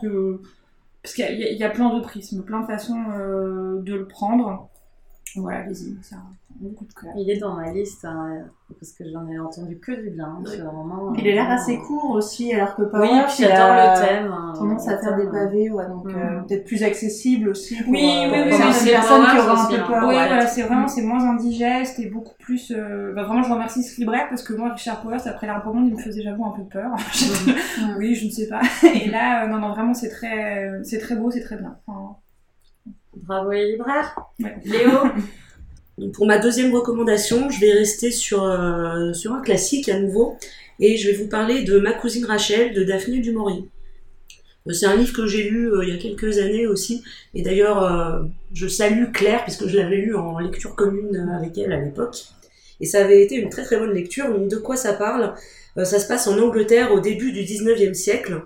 parce 1.03 1.13
qu'il 1.13 1.39
y 1.39 1.63
a 1.63 1.69
plein 1.69 1.95
de 1.95 2.01
prismes, 2.01 2.43
plein 2.43 2.61
de 2.61 2.65
façons 2.65 3.01
euh, 3.11 3.81
de 3.81 3.95
le 3.95 4.07
prendre. 4.07 4.69
Voilà, 5.35 5.59
allez-y, 5.59 5.95
c'est 6.01 6.15
un 6.15 6.23
beaucoup 6.59 6.85
de 6.85 6.93
cœur. 6.93 7.11
Il 7.15 7.29
est 7.29 7.37
dans 7.37 7.53
ma 7.53 7.71
liste 7.71 8.03
hein, 8.05 8.39
parce 8.79 8.91
que 8.93 9.03
j'en 9.11 9.27
ai 9.27 9.37
entendu 9.37 9.77
que 9.77 9.91
du 9.91 10.09
bien. 10.09 10.37
Oui. 10.39 10.45
C'est 10.49 10.57
vraiment. 10.61 11.13
Il 11.13 11.27
a 11.27 11.31
l'air 11.35 11.49
euh, 11.51 11.53
assez 11.53 11.77
court 11.77 12.11
aussi, 12.11 12.51
alors 12.53 12.75
que 12.75 12.81
Oui, 12.81 13.07
il 13.11 13.19
a 13.19 13.27
j'adore 13.27 13.75
le 13.75 14.05
thème. 14.07 14.31
hein, 14.31 14.53
tendance 14.55 14.87
à 14.87 14.97
faire 14.97 15.15
des 15.17 15.27
pavés, 15.29 15.69
ouais, 15.69 15.87
donc 15.87 16.05
Mm. 16.05 16.15
euh, 16.15 16.39
peut-être 16.47 16.65
plus 16.65 16.81
accessible 16.83 17.49
aussi 17.49 17.75
pour, 17.83 17.91
Oui, 17.93 17.99
euh, 18.03 18.31
oui, 18.31 18.39
oui, 18.45 18.57
oui, 18.59 18.73
c'est 18.73 18.89
personnes 18.91 19.25
qui 19.25 19.37
auront 19.37 19.49
un 19.59 19.67
peu 19.67 19.75
hein. 19.75 19.85
peur. 19.87 20.01
oui, 20.03 20.15
ouais. 20.15 20.27
voilà, 20.27 20.47
c'est 20.47 20.63
vraiment 20.63 20.87
c'est 20.87 21.03
moins 21.03 21.29
indigeste 21.29 21.99
et 21.99 22.07
beaucoup 22.09 22.33
plus. 22.39 22.71
euh, 22.75 23.13
bah, 23.13 23.23
vraiment, 23.23 23.43
je 23.43 23.51
remercie 23.53 23.83
ce 23.83 23.99
libraire 23.99 24.25
parce 24.29 24.41
que 24.41 24.53
moi, 24.53 24.73
Richard 24.73 25.01
Powers, 25.01 25.27
après 25.27 25.45
l'arbre 25.45 25.71
monde, 25.73 25.87
il 25.89 25.93
me 25.95 25.99
faisait 26.01 26.23
j'avoue 26.23 26.45
un 26.45 26.51
peu 26.57 26.63
peur. 26.63 26.89
Mm. 26.91 27.95
oui, 27.99 28.15
je 28.15 28.25
ne 28.25 28.31
sais 28.31 28.47
pas. 28.47 28.61
Et 28.95 29.09
là, 29.09 29.43
euh, 29.43 29.47
non, 29.47 29.59
non, 29.59 29.69
vraiment, 29.69 29.93
c'est 29.93 30.09
très, 30.09 30.71
c'est 30.83 30.97
très 30.99 31.15
beau, 31.15 31.29
c'est 31.29 31.41
très 31.41 31.57
bien. 31.57 31.75
Enfin, 31.85 32.15
Bravo 33.23 33.51
les 33.51 33.71
libraires. 33.73 34.15
Ouais. 34.39 34.55
Léo. 34.65 34.91
Donc, 35.97 36.11
pour 36.13 36.27
ma 36.27 36.37
deuxième 36.37 36.73
recommandation, 36.73 37.49
je 37.49 37.59
vais 37.59 37.71
rester 37.71 38.11
sur, 38.11 38.43
euh, 38.43 39.13
sur 39.13 39.33
un 39.33 39.41
classique 39.41 39.89
à 39.89 39.99
nouveau 39.99 40.37
et 40.79 40.95
je 40.95 41.09
vais 41.09 41.17
vous 41.17 41.27
parler 41.27 41.63
de 41.63 41.79
Ma 41.79 41.91
cousine 41.93 42.25
Rachel 42.25 42.73
de 42.73 42.83
Daphné 42.83 43.19
du 43.19 43.31
Maurier. 43.31 43.65
Euh, 44.67 44.73
C'est 44.73 44.85
un 44.85 44.95
livre 44.95 45.13
que 45.13 45.25
j'ai 45.25 45.49
lu 45.49 45.71
euh, 45.71 45.83
il 45.83 45.89
y 45.89 45.97
a 45.97 45.99
quelques 45.99 46.37
années 46.37 46.67
aussi 46.67 47.03
et 47.33 47.41
d'ailleurs 47.41 47.81
euh, 47.83 48.23
je 48.53 48.67
salue 48.67 49.11
Claire 49.11 49.43
puisque 49.43 49.67
je 49.67 49.75
l'avais 49.77 49.97
lu 49.97 50.15
en 50.15 50.37
lecture 50.37 50.75
commune 50.75 51.17
avec 51.35 51.57
elle 51.57 51.71
à 51.73 51.81
l'époque 51.81 52.25
et 52.79 52.85
ça 52.85 53.03
avait 53.03 53.23
été 53.23 53.35
une 53.35 53.49
très 53.49 53.63
très 53.63 53.77
bonne 53.77 53.93
lecture. 53.93 54.29
Donc 54.31 54.49
de 54.49 54.57
quoi 54.57 54.75
ça 54.75 54.93
parle? 54.93 55.33
Euh, 55.77 55.85
Ça 55.85 55.99
se 55.99 56.07
passe 56.07 56.27
en 56.27 56.37
Angleterre 56.37 56.91
au 56.93 56.99
début 56.99 57.31
du 57.31 57.43
19e 57.43 57.95
siècle. 57.95 58.43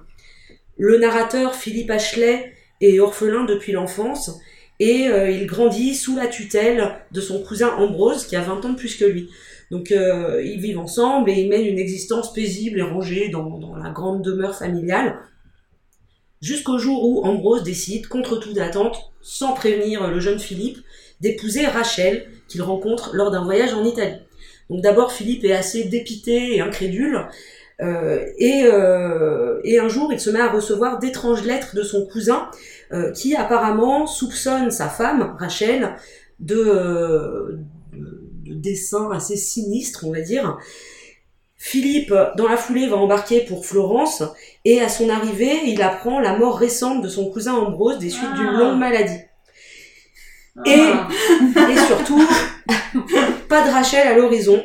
Le 0.78 0.98
narrateur 0.98 1.54
Philippe 1.54 1.92
Ashley 1.92 2.54
est 2.80 3.00
orphelin 3.00 3.44
depuis 3.44 3.74
l'enfance 3.74 4.40
et 4.82 5.08
euh, 5.10 5.30
il 5.30 5.46
grandit 5.46 5.94
sous 5.94 6.16
la 6.16 6.26
tutelle 6.26 6.96
de 7.12 7.22
son 7.22 7.44
cousin 7.44 7.70
Ambrose 7.78 8.26
qui 8.26 8.36
a 8.36 8.42
20 8.42 8.66
ans 8.66 8.70
de 8.70 8.76
plus 8.76 8.96
que 8.96 9.06
lui. 9.06 9.30
Donc 9.70 9.92
euh, 9.92 10.42
ils 10.44 10.60
vivent 10.60 10.80
ensemble 10.80 11.30
et 11.30 11.36
ils 11.36 11.50
mènent 11.50 11.68
une 11.68 11.78
existence 11.78 12.34
paisible 12.34 12.80
et 12.80 12.82
rangée 12.82 13.30
dans, 13.30 13.60
dans 13.60 13.76
la 13.76 13.92
grande 13.92 14.24
demeure 14.24 14.58
familiale. 14.58 15.20
Jusqu'au 16.42 16.80
jour 16.80 17.08
où 17.08 17.24
Ambrose 17.24 17.62
décide, 17.62 18.08
contre 18.08 18.38
toute 18.38 18.58
attente, 18.58 19.12
sans 19.22 19.54
prévenir 19.54 20.10
le 20.10 20.20
jeune 20.20 20.40
Philippe, 20.40 20.80
d'épouser 21.20 21.68
Rachel 21.68 22.28
qu'il 22.48 22.64
rencontre 22.64 23.16
lors 23.16 23.30
d'un 23.30 23.44
voyage 23.44 23.76
en 23.76 23.86
Italie. 23.86 24.18
Donc 24.72 24.82
d'abord 24.82 25.12
Philippe 25.12 25.44
est 25.44 25.54
assez 25.54 25.84
dépité 25.84 26.56
et 26.56 26.62
incrédule, 26.62 27.28
et, 28.38 28.64
euh, 28.66 29.60
et 29.64 29.80
un 29.80 29.88
jour 29.88 30.12
il 30.14 30.20
se 30.20 30.30
met 30.30 30.40
à 30.40 30.50
recevoir 30.50 31.00
d'étranges 31.00 31.44
lettres 31.44 31.76
de 31.76 31.84
son 31.84 32.06
cousin 32.06 32.50
euh, 32.94 33.12
qui 33.12 33.36
apparemment 33.36 34.06
soupçonne 34.08 34.70
sa 34.72 34.88
femme, 34.90 35.36
Rachel, 35.40 35.96
de, 36.40 36.56
euh, 36.56 37.60
de, 37.94 39.14
assez 39.16 39.36
sinistres, 39.38 40.06
on 40.08 40.12
va 40.12 40.22
dire. 40.22 40.58
Philippe, 41.58 42.14
dans 42.38 42.48
la 42.48 42.58
foulée, 42.58 42.88
va 42.88 42.98
embarquer 42.98 43.42
pour 43.42 43.66
Florence, 43.66 44.24
et 44.66 44.82
à 44.82 44.90
son 44.90 45.10
arrivée, 45.10 45.60
il 45.68 45.82
apprend 45.84 46.20
la 46.20 46.36
mort 46.36 46.58
récente 46.58 47.04
de 47.04 47.08
son 47.08 47.30
cousin 47.30 47.54
Ambrose 47.54 48.00
des 48.00 48.10
suites 48.10 48.28
Ah. 48.34 48.38
d'une 48.38 48.52
longue 48.58 48.80
maladie. 48.80 49.20
Et- 50.66 50.80
Ah. 50.92 51.08
Et 51.72 51.78
surtout, 51.78 52.22
pas 53.48 53.66
de 53.66 53.72
Rachel 53.72 54.08
à 54.08 54.16
l'horizon, 54.16 54.62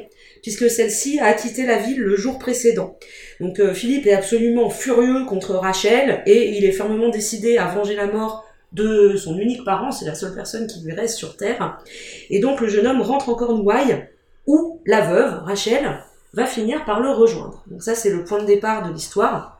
puisque 0.46 0.70
celle-ci 0.70 1.18
a 1.18 1.34
quitté 1.34 1.66
la 1.66 1.76
ville 1.76 2.00
le 2.00 2.14
jour 2.14 2.38
précédent. 2.38 2.96
Donc 3.40 3.58
euh, 3.58 3.74
Philippe 3.74 4.06
est 4.06 4.12
absolument 4.12 4.70
furieux 4.70 5.24
contre 5.24 5.56
Rachel 5.56 6.22
et 6.24 6.56
il 6.56 6.64
est 6.64 6.70
fermement 6.70 7.08
décidé 7.08 7.58
à 7.58 7.66
venger 7.66 7.96
la 7.96 8.06
mort 8.06 8.44
de 8.70 9.16
son 9.16 9.36
unique 9.38 9.64
parent, 9.64 9.90
c'est 9.90 10.04
la 10.04 10.14
seule 10.14 10.36
personne 10.36 10.68
qui 10.68 10.84
lui 10.84 10.92
reste 10.92 11.16
sur 11.16 11.36
Terre. 11.36 11.80
Et 12.30 12.38
donc 12.38 12.60
le 12.60 12.68
jeune 12.68 12.86
homme 12.86 13.02
rentre 13.02 13.28
en 13.28 13.34
Cornouailles 13.34 14.06
où 14.46 14.80
la 14.86 15.00
veuve, 15.00 15.42
Rachel, 15.42 15.98
va 16.32 16.46
finir 16.46 16.84
par 16.84 17.00
le 17.00 17.10
rejoindre. 17.10 17.64
Donc 17.66 17.82
ça 17.82 17.96
c'est 17.96 18.10
le 18.10 18.22
point 18.22 18.40
de 18.40 18.46
départ 18.46 18.86
de 18.86 18.94
l'histoire. 18.94 19.55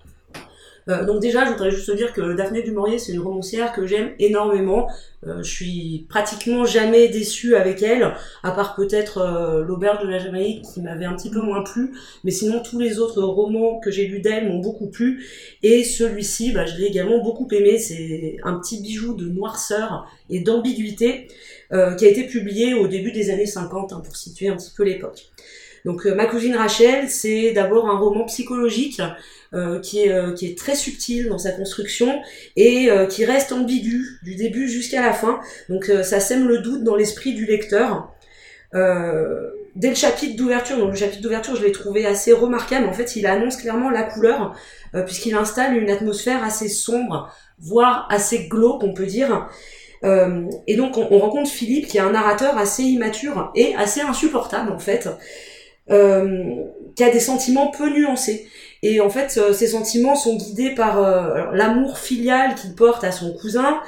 Euh, 0.89 1.05
donc 1.05 1.21
déjà, 1.21 1.45
je 1.45 1.53
voudrais 1.53 1.71
juste 1.71 1.91
dire 1.95 2.13
que 2.13 2.35
Daphné 2.35 2.63
du 2.63 2.73
c'est 2.99 3.13
une 3.13 3.21
romancière 3.21 3.73
que 3.73 3.87
j'aime 3.87 4.13
énormément. 4.19 4.89
Euh, 5.27 5.43
je 5.43 5.51
suis 5.51 6.07
pratiquement 6.09 6.65
jamais 6.65 7.09
déçue 7.09 7.57
avec 7.57 7.83
elle, 7.83 8.15
à 8.43 8.53
part 8.53 8.77
peut-être 8.77 9.19
euh, 9.19 9.65
L'Auberge 9.65 10.05
de 10.05 10.09
la 10.09 10.19
Jamaïque 10.19 10.63
qui 10.63 10.81
m'avait 10.83 11.07
un 11.07 11.17
petit 11.17 11.31
peu 11.31 11.41
moins 11.41 11.65
plu, 11.65 11.93
mais 12.23 12.31
sinon 12.31 12.63
tous 12.63 12.79
les 12.79 12.99
autres 12.99 13.23
romans 13.23 13.81
que 13.81 13.91
j'ai 13.91 14.07
lus 14.07 14.21
d'elle 14.21 14.49
m'ont 14.49 14.61
beaucoup 14.61 14.89
plu, 14.89 15.27
et 15.63 15.83
celui-ci, 15.83 16.53
bah, 16.53 16.67
je 16.67 16.77
l'ai 16.77 16.87
également 16.87 17.23
beaucoup 17.23 17.49
aimé. 17.51 17.79
C'est 17.79 18.37
un 18.45 18.55
petit 18.61 18.81
bijou 18.81 19.15
de 19.15 19.27
noirceur 19.29 20.07
et 20.31 20.41
d'ambiguïté 20.41 21.29
qui 21.71 21.75
a 22.05 22.09
été 22.09 22.25
publié 22.25 22.75
au 22.75 22.87
début 22.87 23.11
des 23.11 23.31
années 23.31 23.47
50, 23.47 23.93
hein, 23.93 24.01
pour 24.05 24.17
situer 24.17 24.49
un 24.49 24.57
petit 24.57 24.71
peu 24.77 24.85
l'époque. 24.85 25.33
Donc 25.87 26.05
euh, 26.05 26.15
Ma 26.15 26.27
cousine 26.27 26.57
Rachel, 26.57 27.09
c'est 27.09 27.53
d'abord 27.53 27.89
un 27.89 27.97
roman 27.97 28.25
psychologique 28.25 29.01
euh, 29.55 29.79
qui, 29.81 30.01
est, 30.01 30.13
euh, 30.13 30.33
qui 30.33 30.47
est 30.47 30.59
très 30.59 30.75
subtil 30.75 31.29
dans 31.29 31.39
sa 31.39 31.53
construction 31.53 32.21
et 32.57 32.91
qui 33.09 33.25
reste 33.25 33.53
ambigu 33.53 34.19
du 34.23 34.35
début 34.35 34.69
jusqu'à 34.69 35.01
la 35.01 35.13
fin. 35.13 35.41
Donc 35.71 35.91
ça 36.03 36.21
sème 36.21 36.47
le 36.49 36.59
doute 36.59 36.83
dans 36.83 36.97
l'esprit 36.97 37.33
du 37.33 37.47
lecteur. 37.47 38.13
Dès 38.75 39.91
le 39.91 39.95
chapitre 39.95 40.37
d'ouverture, 40.37 40.79
donc 40.79 40.91
le 40.91 40.97
chapitre 40.97 41.23
d'ouverture, 41.23 41.55
je 41.55 41.63
l'ai 41.63 41.73
trouvé 41.73 42.05
assez 42.05 42.33
remarquable. 42.33 42.87
En 42.87 42.93
fait, 42.93 43.15
il 43.17 43.27
annonce 43.27 43.57
clairement 43.57 43.91
la 43.91 44.03
couleur 44.03 44.57
puisqu'il 45.07 45.35
installe 45.35 45.77
une 45.77 45.91
atmosphère 45.91 46.43
assez 46.43 46.69
sombre, 46.69 47.31
voire 47.59 48.09
assez 48.11 48.49
glauque, 48.49 48.83
on 48.83 48.93
peut 48.93 49.07
dire. 49.07 49.49
Et 50.03 50.77
donc 50.77 50.97
on, 50.97 51.07
on 51.11 51.19
rencontre 51.19 51.51
Philippe 51.51 51.87
qui 51.87 51.99
est 51.99 52.01
un 52.01 52.11
narrateur 52.11 52.59
assez 52.59 52.83
immature 52.83 53.53
et 53.55 53.75
assez 53.77 54.01
insupportable 54.01 54.73
en 54.73 54.79
fait, 54.79 55.09
qui 55.89 57.05
a 57.05 57.11
des 57.11 57.21
sentiments 57.21 57.71
peu 57.71 57.91
nuancés. 57.91 58.47
Et 58.83 59.01
en 59.01 59.11
fait, 59.11 59.37
euh, 59.39 59.53
ces 59.53 59.69
sentiments 59.69 60.17
sont 60.17 60.37
guidés 60.37 60.71
par 60.71 61.03
euh, 61.03 61.47
l'amour 61.53 61.99
filial 61.99 62.55
qu'il 62.55 62.75
porte 62.75 63.05
à 63.05 63.13
son 63.13 63.33
cousin, 63.35 63.81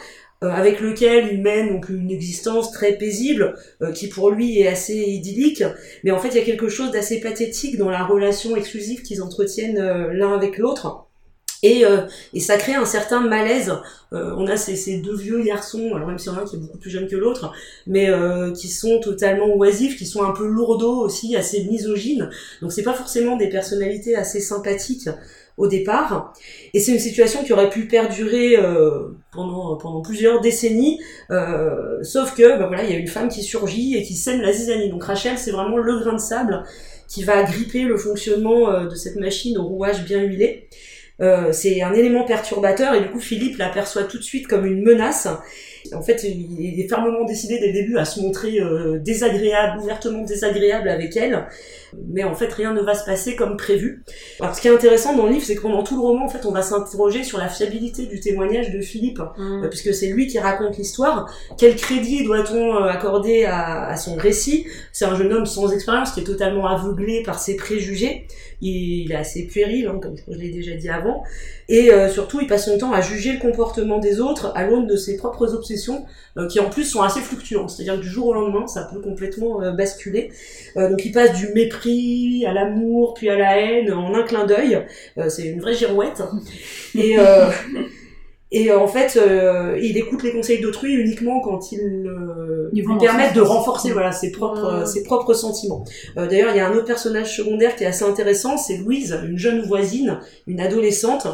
euh, 0.44 0.50
avec 0.50 0.80
lequel 0.80 1.30
il 1.32 1.42
mène 1.42 1.68
donc 1.68 1.88
une 1.88 2.12
existence 2.12 2.70
très 2.70 2.92
paisible, 2.92 3.56
euh, 3.82 3.90
qui 3.90 4.08
pour 4.08 4.30
lui 4.30 4.60
est 4.60 4.68
assez 4.68 4.94
idyllique. 4.96 5.64
Mais 6.04 6.12
en 6.12 6.18
fait, 6.18 6.28
il 6.28 6.36
y 6.36 6.40
a 6.40 6.44
quelque 6.44 6.68
chose 6.68 6.92
d'assez 6.92 7.20
pathétique 7.20 7.76
dans 7.76 7.90
la 7.90 8.04
relation 8.04 8.54
exclusive 8.54 9.02
qu'ils 9.02 9.20
entretiennent 9.20 9.78
euh, 9.78 10.12
l'un 10.12 10.32
avec 10.32 10.58
l'autre. 10.58 11.07
Et, 11.62 11.84
euh, 11.84 12.02
et 12.32 12.40
ça 12.40 12.56
crée 12.56 12.74
un 12.74 12.84
certain 12.84 13.20
malaise. 13.20 13.72
Euh, 14.12 14.32
on 14.36 14.46
a 14.46 14.56
ces, 14.56 14.76
ces, 14.76 14.98
deux 14.98 15.16
vieux 15.16 15.42
garçons, 15.42 15.94
alors 15.94 16.06
même 16.08 16.18
si 16.18 16.28
un 16.28 16.44
qui 16.44 16.56
est 16.56 16.58
beaucoup 16.58 16.78
plus 16.78 16.90
jeune 16.90 17.08
que 17.08 17.16
l'autre, 17.16 17.52
mais 17.86 18.08
euh, 18.08 18.52
qui 18.52 18.68
sont 18.68 19.00
totalement 19.00 19.54
oisifs, 19.56 19.96
qui 19.98 20.06
sont 20.06 20.22
un 20.22 20.32
peu 20.32 20.46
lourdeaux 20.46 21.00
aussi, 21.00 21.36
assez 21.36 21.64
misogynes. 21.64 22.30
Donc 22.62 22.72
c'est 22.72 22.82
pas 22.82 22.94
forcément 22.94 23.36
des 23.36 23.48
personnalités 23.48 24.14
assez 24.14 24.40
sympathiques 24.40 25.08
au 25.58 25.66
départ. 25.66 26.32
Et 26.72 26.80
c'est 26.80 26.92
une 26.92 27.00
situation 27.00 27.44
qui 27.44 27.52
aurait 27.52 27.68
pu 27.68 27.86
perdurer 27.86 28.56
euh, 28.56 29.08
pendant, 29.32 29.76
pendant 29.76 30.00
plusieurs 30.00 30.40
décennies, 30.40 31.00
euh, 31.30 32.02
sauf 32.02 32.34
que 32.34 32.58
bah 32.58 32.68
voilà, 32.68 32.84
il 32.84 32.90
y 32.90 32.94
a 32.94 32.98
une 32.98 33.08
femme 33.08 33.28
qui 33.28 33.42
surgit 33.42 33.96
et 33.96 34.02
qui 34.04 34.14
sème 34.14 34.40
la 34.40 34.52
zizanie. 34.52 34.88
Donc 34.88 35.04
Rachel, 35.04 35.36
c'est 35.36 35.50
vraiment 35.50 35.76
le 35.76 35.98
grain 35.98 36.14
de 36.14 36.20
sable 36.20 36.64
qui 37.08 37.24
va 37.24 37.42
gripper 37.42 37.82
le 37.82 37.96
fonctionnement 37.96 38.70
euh, 38.70 38.86
de 38.86 38.94
cette 38.94 39.16
machine 39.16 39.58
au 39.58 39.64
rouage 39.64 40.04
bien 40.04 40.22
huilé. 40.22 40.68
Euh, 41.20 41.52
c'est 41.52 41.82
un 41.82 41.92
élément 41.94 42.24
perturbateur 42.24 42.94
et 42.94 43.00
du 43.00 43.10
coup 43.10 43.18
Philippe 43.18 43.58
l'aperçoit 43.58 44.04
tout 44.04 44.18
de 44.18 44.22
suite 44.22 44.46
comme 44.46 44.66
une 44.66 44.82
menace. 44.82 45.28
En 45.94 46.02
fait, 46.02 46.24
il 46.24 46.80
est 46.80 46.88
fermement 46.88 47.24
décidé 47.24 47.58
dès 47.58 47.68
le 47.68 47.72
début 47.72 47.96
à 47.98 48.04
se 48.04 48.20
montrer 48.20 48.60
euh, 48.60 48.98
désagréable, 48.98 49.80
ouvertement 49.82 50.22
désagréable 50.24 50.88
avec 50.88 51.16
elle. 51.16 51.46
Mais 52.08 52.22
en 52.24 52.34
fait, 52.34 52.52
rien 52.52 52.74
ne 52.74 52.82
va 52.82 52.94
se 52.94 53.04
passer 53.04 53.34
comme 53.34 53.56
prévu. 53.56 54.02
Alors, 54.40 54.54
ce 54.54 54.60
qui 54.60 54.68
est 54.68 54.70
intéressant 54.70 55.16
dans 55.16 55.24
le 55.26 55.32
livre, 55.32 55.44
c'est 55.44 55.54
que 55.56 55.62
pendant 55.62 55.82
tout 55.82 55.94
le 55.96 56.02
roman, 56.02 56.26
en 56.26 56.28
fait, 56.28 56.44
on 56.44 56.52
va 56.52 56.60
s'interroger 56.62 57.24
sur 57.24 57.38
la 57.38 57.48
fiabilité 57.48 58.06
du 58.06 58.20
témoignage 58.20 58.70
de 58.72 58.80
Philippe, 58.80 59.18
Mm. 59.38 59.64
euh, 59.64 59.68
puisque 59.68 59.94
c'est 59.94 60.08
lui 60.08 60.26
qui 60.26 60.38
raconte 60.38 60.76
l'histoire. 60.76 61.32
Quel 61.56 61.76
crédit 61.76 62.24
doit-on 62.24 62.76
euh, 62.76 62.88
accorder 62.88 63.44
à, 63.44 63.86
à 63.88 63.96
son 63.96 64.16
récit? 64.16 64.66
C'est 64.92 65.06
un 65.06 65.16
jeune 65.16 65.32
homme 65.32 65.46
sans 65.46 65.72
expérience 65.72 66.12
qui 66.12 66.20
est 66.20 66.24
totalement 66.24 66.66
aveuglé 66.66 67.22
par 67.24 67.38
ses 67.38 67.56
préjugés. 67.56 68.26
Il, 68.60 69.04
il 69.04 69.12
est 69.12 69.16
assez 69.16 69.46
puéril, 69.46 69.86
hein, 69.86 69.98
comme 70.02 70.16
je 70.28 70.36
l'ai 70.36 70.50
déjà 70.50 70.74
dit 70.74 70.88
avant. 70.88 71.22
Et 71.70 71.92
euh, 71.92 72.08
surtout, 72.10 72.40
il 72.40 72.46
passe 72.46 72.64
son 72.66 72.76
temps 72.76 72.92
à 72.92 73.00
juger 73.00 73.32
le 73.32 73.38
comportement 73.38 73.98
des 73.98 74.20
autres 74.20 74.52
à 74.56 74.66
l'aune 74.66 74.86
de 74.86 74.96
ses 74.96 75.16
propres 75.16 75.54
obsessions, 75.54 75.77
euh, 76.36 76.46
qui 76.48 76.60
en 76.60 76.70
plus 76.70 76.84
sont 76.84 77.02
assez 77.02 77.20
fluctuantes. 77.20 77.70
C'est-à-dire 77.70 77.96
que 77.96 78.00
du 78.00 78.08
jour 78.08 78.26
au 78.26 78.34
lendemain, 78.34 78.66
ça 78.66 78.88
peut 78.92 79.00
complètement 79.00 79.62
euh, 79.62 79.72
basculer. 79.72 80.30
Euh, 80.76 80.90
donc 80.90 81.04
il 81.04 81.12
passe 81.12 81.34
du 81.34 81.48
mépris 81.54 82.44
à 82.46 82.52
l'amour, 82.52 83.14
puis 83.14 83.28
à 83.28 83.36
la 83.36 83.58
haine 83.58 83.92
en 83.92 84.14
un 84.14 84.22
clin 84.22 84.46
d'œil. 84.46 84.84
C'est 85.28 85.46
une 85.46 85.60
vraie 85.60 85.74
girouette. 85.74 86.22
Et, 86.94 87.16
et 88.50 88.72
en 88.72 88.88
fait, 88.88 89.18
euh, 89.18 89.78
il 89.82 89.98
écoute 89.98 90.22
les 90.22 90.32
conseils 90.32 90.60
d'autrui 90.60 90.94
uniquement 90.94 91.40
quand 91.40 91.70
ils 91.70 92.06
euh, 92.06 92.70
lui 92.72 92.82
permettent 92.98 93.34
de 93.34 93.42
renforcer 93.42 93.92
voilà 93.92 94.10
ses 94.10 94.32
propres 94.32 94.86
ses 94.86 95.02
propres 95.02 95.34
sentiments. 95.34 95.84
Euh, 96.16 96.26
D'ailleurs, 96.26 96.52
il 96.52 96.56
y 96.56 96.60
a 96.60 96.66
un 96.66 96.72
autre 96.72 96.86
personnage 96.86 97.36
secondaire 97.36 97.76
qui 97.76 97.84
est 97.84 97.86
assez 97.86 98.04
intéressant, 98.04 98.56
c'est 98.56 98.78
Louise, 98.78 99.18
une 99.28 99.36
jeune 99.36 99.60
voisine, 99.60 100.20
une 100.46 100.60
adolescente. 100.60 101.26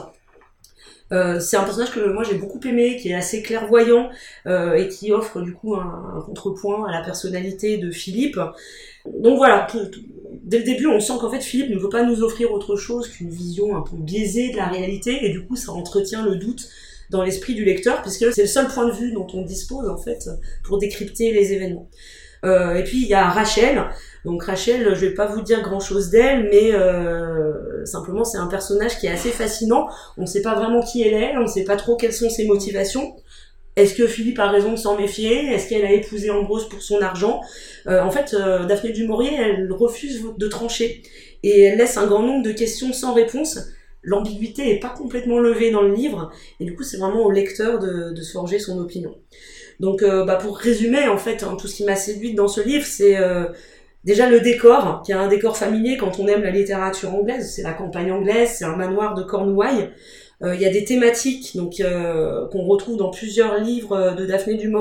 Euh, 1.13 1.39
c'est 1.39 1.57
un 1.57 1.65
personnage 1.65 1.93
que 1.93 2.01
moi 2.01 2.25
j'ai 2.25 2.35
beaucoup 2.35 2.61
aimé, 2.67 2.97
qui 2.97 3.11
est 3.11 3.15
assez 3.15 3.43
clairvoyant 3.43 4.11
euh, 4.47 4.75
et 4.75 4.89
qui 4.89 5.13
offre 5.13 5.43
du 5.43 5.53
coup 5.53 5.75
un, 5.75 6.23
contrepoint 6.25 6.89
à 6.89 6.93
la 6.93 7.03
personnalité 7.03 7.77
de 7.77 7.91
Philippe. 7.91 8.39
Donc 9.07 9.37
voilà, 9.37 9.67
dès 10.43 10.59
le 10.59 10.65
début 10.65 10.87
on 10.87 11.01
sent 11.01 11.15
qu'en 11.21 11.31
fait 11.31 11.41
Philippe 11.41 11.71
ne 11.71 11.79
veut 11.79 11.91
pas 11.91 12.05
nous 12.05 12.23
offrir 12.23 12.53
autre 12.53 12.77
chose 12.77 13.09
qu'une 13.09 13.31
vision 13.31 13.77
un 13.77 13.83
peu 13.83 13.97
biaisée 13.97 14.51
de 14.51 14.57
la 14.57 14.67
réalité 14.67 15.27
et 15.27 15.31
du 15.31 15.45
coup 15.45 15.57
ça 15.57 15.73
entretient 15.73 16.25
le 16.25 16.37
doute 16.37 16.69
dans 17.11 17.23
l'esprit 17.23 17.55
du 17.55 17.65
lecteur 17.67 18.01
puisque 18.01 18.33
c'est 18.33 18.43
le 18.43 18.49
seul 18.49 18.67
point 18.69 18.87
de 18.87 18.93
vue 18.93 19.13
dont 19.13 19.27
on 19.35 19.43
dispose 19.43 19.89
en 19.89 19.99
fait 19.99 20.31
pour 20.63 20.79
décrypter 20.79 21.33
les 21.33 21.53
événements. 21.53 21.91
Euh, 22.45 22.75
et 22.77 22.85
puis 22.85 23.03
il 23.03 23.09
y 23.09 23.15
a 23.15 23.29
Rachel. 23.29 23.85
Donc 24.25 24.43
Rachel, 24.45 24.95
je 24.95 25.07
vais 25.07 25.15
pas 25.15 25.27
vous 25.27 25.43
dire 25.43 25.63
grand 25.63 25.81
chose 25.81 26.11
d'elle, 26.11 26.49
mais 26.51 26.73
euh, 26.73 27.85
simplement 27.85 28.25
c'est 28.25 28.39
un 28.39 28.47
personnage 28.47 28.99
qui 28.99 29.07
est 29.07 29.11
assez 29.11 29.31
fascinant. 29.31 29.89
On 30.17 30.23
ne 30.23 30.27
sait 30.27 30.43
pas 30.43 30.55
vraiment 30.55 30.83
qui 30.83 31.03
elle 31.03 31.15
est, 31.15 31.37
on 31.37 31.43
ne 31.43 31.47
sait 31.47 31.65
pas 31.65 31.77
trop 31.77 31.97
quelles 31.97 32.13
sont 32.13 32.31
ses 32.31 32.47
motivations. 32.47 33.17
Est-ce 33.77 33.95
que 33.95 34.07
Philippe 34.07 34.39
a 34.39 34.49
raison 34.51 34.71
de 34.73 34.77
s'en 34.77 34.97
méfier? 34.97 35.53
Est-ce 35.53 35.69
qu'elle 35.69 35.85
a 35.85 35.93
épousé 35.93 36.31
Ambrose 36.31 36.69
pour 36.69 36.81
son 36.81 37.01
argent? 37.03 37.41
Euh, 37.89 38.01
En 38.03 38.11
fait, 38.11 38.33
euh, 38.35 38.67
Daphné 38.67 38.93
du 38.93 39.05
Maurier, 39.07 39.35
elle 39.37 39.73
refuse 39.73 40.23
de 40.39 40.47
trancher 40.49 41.03
et 41.43 41.63
elle 41.63 41.79
laisse 41.79 41.97
un 41.97 42.07
grand 42.07 42.23
nombre 42.23 42.45
de 42.45 42.53
questions 42.53 42.93
sans 42.93 43.15
réponse. 43.15 43.59
L'ambiguïté 44.03 44.71
est 44.71 44.81
pas 44.81 44.91
complètement 44.91 45.39
levée 45.41 45.71
dans 45.71 45.83
le 45.83 45.95
livre 45.95 46.31
et 46.61 46.65
du 46.65 46.77
coup 46.77 46.83
c'est 46.83 46.99
vraiment 46.99 47.25
au 47.25 47.31
lecteur 47.31 47.79
de, 47.79 48.13
de 48.13 48.23
se 48.23 48.33
forger 48.33 48.59
son 48.59 48.79
opinion. 48.79 49.15
Donc 49.81 50.03
euh, 50.03 50.25
bah, 50.25 50.37
pour 50.37 50.57
résumer 50.57 51.09
en 51.09 51.19
fait 51.19 51.43
hein, 51.43 51.57
tout 51.61 51.67
ce 51.67 51.77
qui 51.77 51.85
m'a 51.85 51.97
séduite 51.97 52.35
dans 52.35 52.49
ce 52.49 52.61
livre 52.61 52.87
c'est 52.87 53.17
euh, 53.17 53.47
déjà 54.05 54.29
le 54.29 54.41
décor 54.41 55.03
qui 55.05 55.13
est 55.13 55.17
un 55.17 55.29
décor 55.29 55.57
familier 55.57 55.97
quand 55.97 56.19
on 56.19 56.29
aime 56.29 56.43
la 56.43 56.51
littérature 56.51 57.15
anglaise. 57.15 57.53
C'est 57.55 57.63
la 57.63 57.73
campagne 57.73 58.13
anglaise 58.13 58.51
c'est 58.59 58.65
un 58.65 58.77
manoir 58.77 59.15
de 59.15 59.23
Cornouailles. 59.23 59.91
Euh, 60.43 60.55
il 60.55 60.61
y 60.61 60.67
a 60.67 60.71
des 60.71 60.85
thématiques 60.85 61.53
qu'on 61.53 62.65
retrouve 62.65 62.97
dans 62.97 63.11
plusieurs 63.11 63.59
livres 63.59 64.15
de 64.17 64.27
Daphné 64.27 64.55
du 64.55 64.73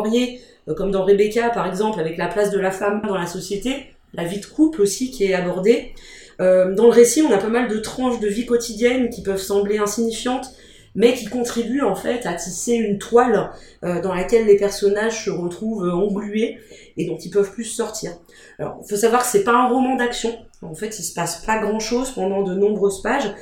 comme 0.77 0.91
dans 0.91 1.03
Rebecca 1.03 1.49
par 1.49 1.67
exemple 1.67 1.99
avec 1.99 2.17
la 2.17 2.27
place 2.27 2.51
de 2.51 2.59
la 2.59 2.71
femme 2.71 3.01
dans 3.07 3.17
la 3.17 3.27
société 3.27 3.87
la 4.13 4.23
vie 4.25 4.39
de 4.39 4.45
couple 4.45 4.81
aussi 4.81 5.09
qui 5.11 5.25
est 5.25 5.33
abordée. 5.33 5.93
Dans 6.39 6.85
le 6.85 6.89
récit, 6.89 7.21
on 7.21 7.31
a 7.31 7.37
pas 7.37 7.47
mal 7.47 7.67
de 7.67 7.77
tranches 7.77 8.19
de 8.19 8.27
vie 8.27 8.45
quotidienne 8.45 9.09
qui 9.09 9.23
peuvent 9.23 9.41
sembler 9.41 9.77
insignifiantes, 9.77 10.53
mais 10.95 11.13
qui 11.13 11.25
contribuent 11.25 11.83
en 11.83 11.95
fait 11.95 12.25
à 12.25 12.33
tisser 12.33 12.73
une 12.73 12.97
toile 12.97 13.51
euh, 13.83 14.01
dans 14.01 14.13
laquelle 14.13 14.45
les 14.45 14.57
personnages 14.57 15.25
se 15.25 15.29
retrouvent 15.29 15.85
euh, 15.85 15.91
englués 15.91 16.57
et 16.97 17.05
dont 17.05 17.17
ils 17.17 17.31
peuvent 17.31 17.51
plus 17.51 17.65
sortir. 17.65 18.11
Alors, 18.59 18.79
il 18.83 18.89
faut 18.89 18.95
savoir 18.95 19.23
que 19.23 19.27
c'est 19.27 19.43
pas 19.43 19.53
un 19.53 19.67
roman 19.67 19.95
d'action. 19.95 20.37
En 20.61 20.75
fait, 20.75 20.97
il 20.99 21.03
se 21.03 21.13
passe 21.13 21.43
pas 21.45 21.59
grand-chose 21.59 22.11
pendant 22.11 22.43
de 22.43 22.53
nombreuses 22.53 23.01
pages. 23.01 23.33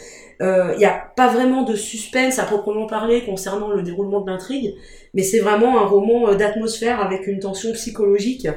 Euh, 0.42 0.72
Il 0.76 0.80
n'y 0.80 0.86
a 0.86 1.12
pas 1.16 1.28
vraiment 1.28 1.64
de 1.64 1.76
suspense 1.76 2.40
à 2.40 2.46
proprement 2.46 2.88
parler 2.88 3.24
concernant 3.24 3.70
le 3.70 3.84
déroulement 3.84 4.22
de 4.22 4.32
l'intrigue, 4.32 4.74
mais 5.14 5.22
c'est 5.22 5.40
vraiment 5.40 5.80
un 5.80 5.86
roman 5.86 6.30
euh, 6.30 6.36
d'atmosphère 6.36 7.00
avec 7.00 7.28
une 7.28 7.40
tension 7.40 7.72
psychologique 7.74 8.48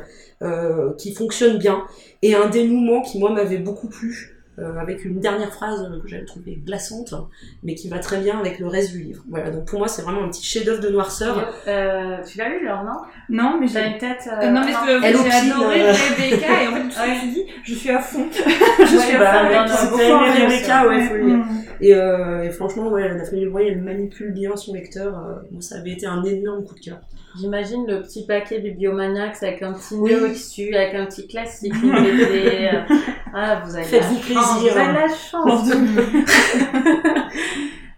euh, 0.43 0.95
qui 0.97 1.13
fonctionne 1.13 1.59
bien 1.59 1.85
et 2.23 2.35
un 2.35 2.49
dénouement 2.49 3.03
qui 3.03 3.19
moi 3.19 3.31
m'avait 3.31 3.59
beaucoup 3.59 3.89
plu 3.89 4.34
euh, 4.59 4.79
avec 4.79 5.05
une 5.05 5.21
dernière 5.21 5.53
phrase 5.53 5.83
euh, 5.83 6.01
que 6.01 6.09
j'avais 6.09 6.25
trouvée 6.25 6.61
glaçante 6.65 7.15
mais 7.63 7.75
qui 7.75 7.89
va 7.89 7.99
très 7.99 8.19
bien 8.19 8.39
avec 8.39 8.59
le 8.59 8.67
reste 8.67 8.93
du 8.93 9.03
livre 9.03 9.23
voilà 9.29 9.51
donc 9.51 9.65
pour 9.67 9.79
moi 9.79 9.89
c'est 9.89 10.03
vraiment 10.03 10.23
un 10.23 10.29
petit 10.29 10.45
chef 10.45 10.65
d'œuvre 10.65 10.81
de 10.81 10.89
noirceur 10.89 11.53
Euh, 11.67 12.19
tu 12.27 12.39
l'as 12.39 12.49
lu, 12.49 12.65
Laure, 12.65 12.85
non? 12.85 13.01
Non, 13.29 13.59
mais 13.61 13.67
j'ai 13.67 13.87
une 13.87 13.99
tête. 13.99 14.29
Euh, 14.31 14.51
non 14.51 14.63
mais 14.65 14.73
j'ai 14.73 15.31
adoré 15.31 15.83
euh. 15.83 15.93
Rebecca 15.93 16.63
et 16.63 16.69
en 16.69 16.73
fait 16.73 16.81
je 16.81 17.13
me 17.13 17.19
suis 17.19 17.31
dit 17.33 17.45
je 17.65 17.75
suis 17.75 17.91
à 17.91 17.99
fond 18.01 18.27
je 18.33 18.85
suis 18.87 19.17
Ouais, 19.17 19.17
à 19.17 19.65
bah, 19.65 19.69
fond 19.69 19.99
aimé 19.99 20.47
Rebecca, 20.47 20.87
ouais, 20.89 21.03
faut 21.03 21.15
le 21.15 21.27
lire. 21.27 21.37
Mm. 21.37 21.65
Et, 21.81 21.95
euh, 21.95 22.43
et 22.45 22.51
franchement, 22.51 22.89
ouais, 22.89 23.15
Daphné 23.17 23.41
du 23.41 23.49
Maurier, 23.49 23.73
elle 23.73 23.83
manipule 23.83 24.33
bien 24.33 24.57
son 24.57 24.75
lecteur. 24.75 25.19
Euh, 25.19 25.35
moi, 25.51 25.61
ça 25.61 25.77
avait 25.77 25.93
été 25.93 26.07
un 26.07 26.23
énorme 26.25 26.65
coup 26.65 26.75
de 26.75 26.81
cœur. 26.81 26.99
J'imagine 27.39 27.87
le 27.87 28.03
petit 28.03 28.27
paquet 28.27 28.59
Bibliomaniacs 28.61 29.43
avec 29.43 29.63
un 29.63 29.73
petit 29.73 29.95
Oui. 29.97 30.13
nœud 30.13 30.29
dessus, 30.29 30.75
avec 30.75 30.95
un 30.95 31.07
petit 31.07 31.27
classique 31.27 31.73
Ah, 33.35 33.63
vous 33.65 33.75
avez 33.75 33.85
Faites-vous 33.85 34.15
la 34.35 34.41
chance, 34.41 34.59
plaisir. 34.61 34.73
Vous 34.73 34.79
avez 34.79 34.93
la 34.93 35.09
chance. 35.15 35.71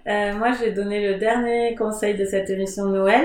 Euh, 0.09 0.35
moi, 0.35 0.53
je 0.53 0.65
vais 0.67 0.71
donner 0.71 1.05
le 1.05 1.19
dernier 1.19 1.75
conseil 1.75 2.15
de 2.15 2.25
cette 2.25 2.49
émission 2.49 2.87
de 2.87 2.97
Noël. 2.97 3.25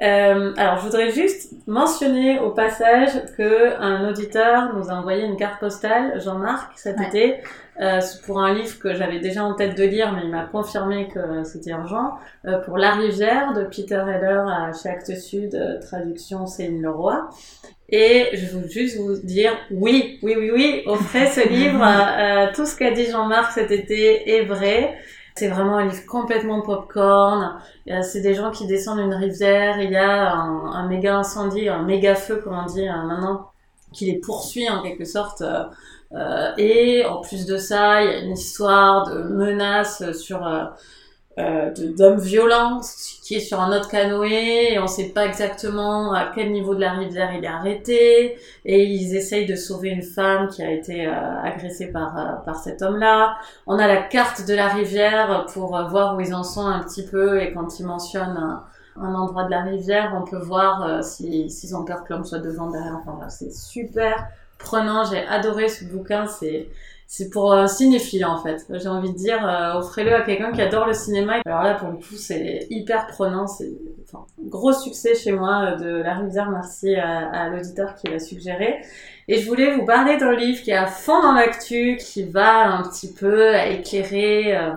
Euh, 0.00 0.54
alors, 0.56 0.78
je 0.78 0.84
voudrais 0.86 1.10
juste 1.10 1.52
mentionner 1.66 2.38
au 2.38 2.52
passage 2.52 3.10
que 3.36 3.78
un 3.78 4.08
auditeur 4.08 4.74
nous 4.74 4.88
a 4.88 4.94
envoyé 4.94 5.24
une 5.26 5.36
carte 5.36 5.60
postale, 5.60 6.18
Jean-Marc, 6.24 6.72
cet 6.76 6.96
Ouais. 6.98 7.06
été, 7.08 7.34
euh, 7.80 8.00
pour 8.26 8.40
un 8.40 8.52
livre 8.54 8.78
que 8.78 8.94
j'avais 8.94 9.18
déjà 9.18 9.44
en 9.44 9.54
tête 9.54 9.76
de 9.76 9.84
lire, 9.84 10.12
mais 10.12 10.22
il 10.24 10.30
m'a 10.30 10.44
confirmé 10.44 11.08
que 11.08 11.42
c'était 11.44 11.70
urgent, 11.70 12.18
euh, 12.46 12.58
pour 12.58 12.78
La 12.78 12.92
Rivière 12.92 13.54
de 13.54 13.64
Peter 13.64 14.04
Heller 14.08 14.46
à 14.46 14.72
chez 14.72 14.88
Actes 14.88 15.16
Sud, 15.16 15.54
euh, 15.54 15.80
traduction 15.80 16.46
Céline 16.46 16.82
Leroy. 16.82 17.28
Et 17.94 18.30
je 18.32 18.46
veux 18.46 18.66
juste 18.66 18.96
vous 18.96 19.18
dire, 19.18 19.52
oui, 19.70 20.18
oui, 20.22 20.34
oui, 20.38 20.50
oui, 20.50 20.82
offrez 20.86 21.26
ce 21.26 21.46
livre. 21.46 21.82
Euh, 21.84 22.46
tout 22.54 22.64
ce 22.64 22.74
qu'a 22.74 22.90
dit 22.90 23.04
Jean-Marc 23.04 23.52
cet 23.52 23.70
été 23.70 24.30
est 24.30 24.46
vrai. 24.46 24.96
C'est 25.34 25.48
vraiment 25.48 25.76
un 25.76 25.84
livre 25.84 26.06
complètement 26.06 26.62
popcorn. 26.62 27.58
Euh, 27.90 28.00
C'est 28.00 28.22
des 28.22 28.32
gens 28.32 28.50
qui 28.50 28.66
descendent 28.66 29.00
une 29.00 29.12
rivière. 29.12 29.78
Il 29.78 29.90
y 29.90 29.96
a 29.96 30.32
un, 30.32 30.88
méga 30.88 31.16
incendie, 31.16 31.68
un 31.68 31.82
méga 31.82 32.14
feu, 32.14 32.36
comme 32.36 32.58
on 32.58 32.64
dit 32.64 32.88
euh, 32.88 33.02
maintenant, 33.02 33.50
qui 33.92 34.06
les 34.06 34.18
poursuit 34.20 34.70
en 34.70 34.82
quelque 34.82 35.04
sorte. 35.04 35.42
Euh, 36.14 36.52
et 36.58 37.04
en 37.04 37.20
plus 37.20 37.46
de 37.46 37.56
ça, 37.56 38.02
il 38.02 38.10
y 38.10 38.14
a 38.14 38.18
une 38.18 38.32
histoire 38.32 39.08
de 39.10 39.22
menaces 39.22 40.12
sur 40.12 40.46
euh, 40.46 40.64
euh, 41.38 41.70
d'hommes 41.96 42.20
violents 42.20 42.80
qui 43.22 43.36
est 43.36 43.40
sur 43.40 43.58
un 43.58 43.74
autre 43.74 43.88
canoë 43.88 44.74
et 44.74 44.78
on 44.78 44.86
sait 44.86 45.14
pas 45.14 45.24
exactement 45.24 46.12
à 46.12 46.26
quel 46.26 46.52
niveau 46.52 46.74
de 46.74 46.80
la 46.80 46.92
rivière 46.92 47.32
il 47.34 47.42
est 47.42 47.48
arrêté 47.48 48.36
et 48.66 48.84
ils 48.84 49.16
essayent 49.16 49.46
de 49.46 49.56
sauver 49.56 49.88
une 49.88 50.02
femme 50.02 50.48
qui 50.48 50.62
a 50.62 50.70
été 50.70 51.06
euh, 51.06 51.40
agressée 51.42 51.90
par 51.90 52.42
par 52.44 52.56
cet 52.56 52.82
homme-là. 52.82 53.38
On 53.66 53.78
a 53.78 53.86
la 53.86 54.02
carte 54.02 54.46
de 54.46 54.52
la 54.54 54.68
rivière 54.68 55.46
pour 55.54 55.70
voir 55.88 56.16
où 56.16 56.20
ils 56.20 56.34
en 56.34 56.42
sont 56.44 56.66
un 56.66 56.80
petit 56.80 57.06
peu 57.06 57.40
et 57.40 57.54
quand 57.54 57.80
ils 57.80 57.86
mentionnent 57.86 58.60
un, 59.00 59.14
endroit 59.14 59.44
de 59.44 59.50
la 59.50 59.62
rivière, 59.62 60.12
on 60.14 60.28
peut 60.28 60.36
voir 60.36 60.82
euh, 60.82 61.00
si 61.00 61.48
s'ils 61.48 61.74
ont 61.74 61.86
peur 61.86 62.04
que 62.04 62.12
l'homme 62.12 62.24
soit 62.24 62.40
devant 62.40 62.68
derrière. 62.68 62.98
Enfin 63.00 63.12
voilà, 63.12 63.30
c'est 63.30 63.54
super 63.54 64.28
prenant. 64.62 65.04
J'ai 65.04 65.26
adoré 65.26 65.68
ce 65.68 65.84
bouquin. 65.84 66.26
C'est 66.26 66.68
c'est 67.06 67.28
pour 67.28 67.52
un 67.52 67.66
cinéphile 67.66 68.24
en 68.24 68.42
fait. 68.42 68.64
J'ai 68.70 68.88
envie 68.88 69.12
de 69.12 69.16
dire, 69.16 69.46
euh, 69.46 69.78
offrez-le 69.78 70.14
à 70.14 70.22
quelqu'un 70.22 70.50
qui 70.50 70.62
adore 70.62 70.86
le 70.86 70.94
cinéma. 70.94 71.40
Alors 71.44 71.62
là, 71.62 71.74
pour 71.74 71.90
le 71.90 71.96
coup, 71.96 72.16
c'est 72.16 72.66
hyper 72.70 73.06
prenant. 73.06 73.46
C'est 73.46 73.70
enfin, 74.04 74.24
gros 74.40 74.72
succès 74.72 75.14
chez 75.14 75.32
moi 75.32 75.74
euh, 75.74 75.76
de 75.76 76.02
La 76.02 76.14
Rivière. 76.14 76.50
Merci 76.50 76.94
à, 76.94 77.50
l'auditeur 77.50 77.96
qui 77.96 78.08
l'a 78.08 78.18
suggéré. 78.18 78.80
Et 79.28 79.38
je 79.38 79.46
voulais 79.46 79.76
vous 79.76 79.84
parler 79.84 80.16
d'un 80.16 80.34
livre 80.34 80.62
qui 80.62 80.70
est 80.70 80.76
à 80.76 80.86
fond 80.86 81.20
dans 81.22 81.34
l'actu, 81.34 81.98
qui 82.00 82.24
va 82.24 82.76
un 82.78 82.82
petit 82.82 83.12
peu 83.12 83.54
éclairer 83.56 84.56
euh, 84.56 84.72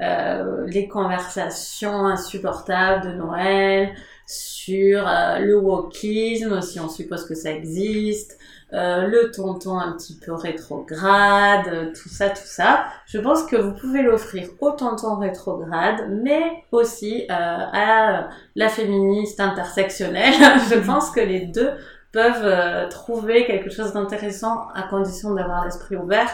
euh, 0.00 0.66
les 0.66 0.88
conversations 0.88 2.06
insupportables 2.06 3.06
de 3.06 3.12
Noël 3.16 3.94
sur 4.26 5.06
euh, 5.06 5.38
le 5.40 5.58
wokisme, 5.58 6.62
si 6.62 6.80
on 6.80 6.88
suppose 6.88 7.26
que 7.26 7.34
ça 7.34 7.50
existe, 7.50 8.38
euh, 8.72 9.06
le 9.06 9.30
tonton 9.30 9.78
un 9.78 9.92
petit 9.92 10.18
peu 10.18 10.32
rétrograde, 10.32 11.66
euh, 11.68 11.92
tout 11.92 12.08
ça, 12.08 12.30
tout 12.30 12.40
ça. 12.44 12.84
Je 13.06 13.18
pense 13.18 13.44
que 13.44 13.56
vous 13.56 13.72
pouvez 13.72 14.02
l'offrir 14.02 14.48
au 14.60 14.70
tonton 14.70 15.16
rétrograde, 15.16 16.08
mais 16.22 16.64
aussi 16.70 17.22
euh, 17.22 17.26
à 17.30 18.28
la 18.54 18.68
féministe 18.68 19.40
intersectionnelle. 19.40 20.34
Je 20.70 20.78
pense 20.86 21.10
que 21.10 21.20
les 21.20 21.46
deux 21.46 21.72
peuvent 22.12 22.44
euh, 22.44 22.88
trouver 22.88 23.46
quelque 23.46 23.70
chose 23.70 23.92
d'intéressant 23.92 24.68
à 24.74 24.82
condition 24.82 25.34
d'avoir 25.34 25.64
l'esprit 25.64 25.96
ouvert 25.96 26.30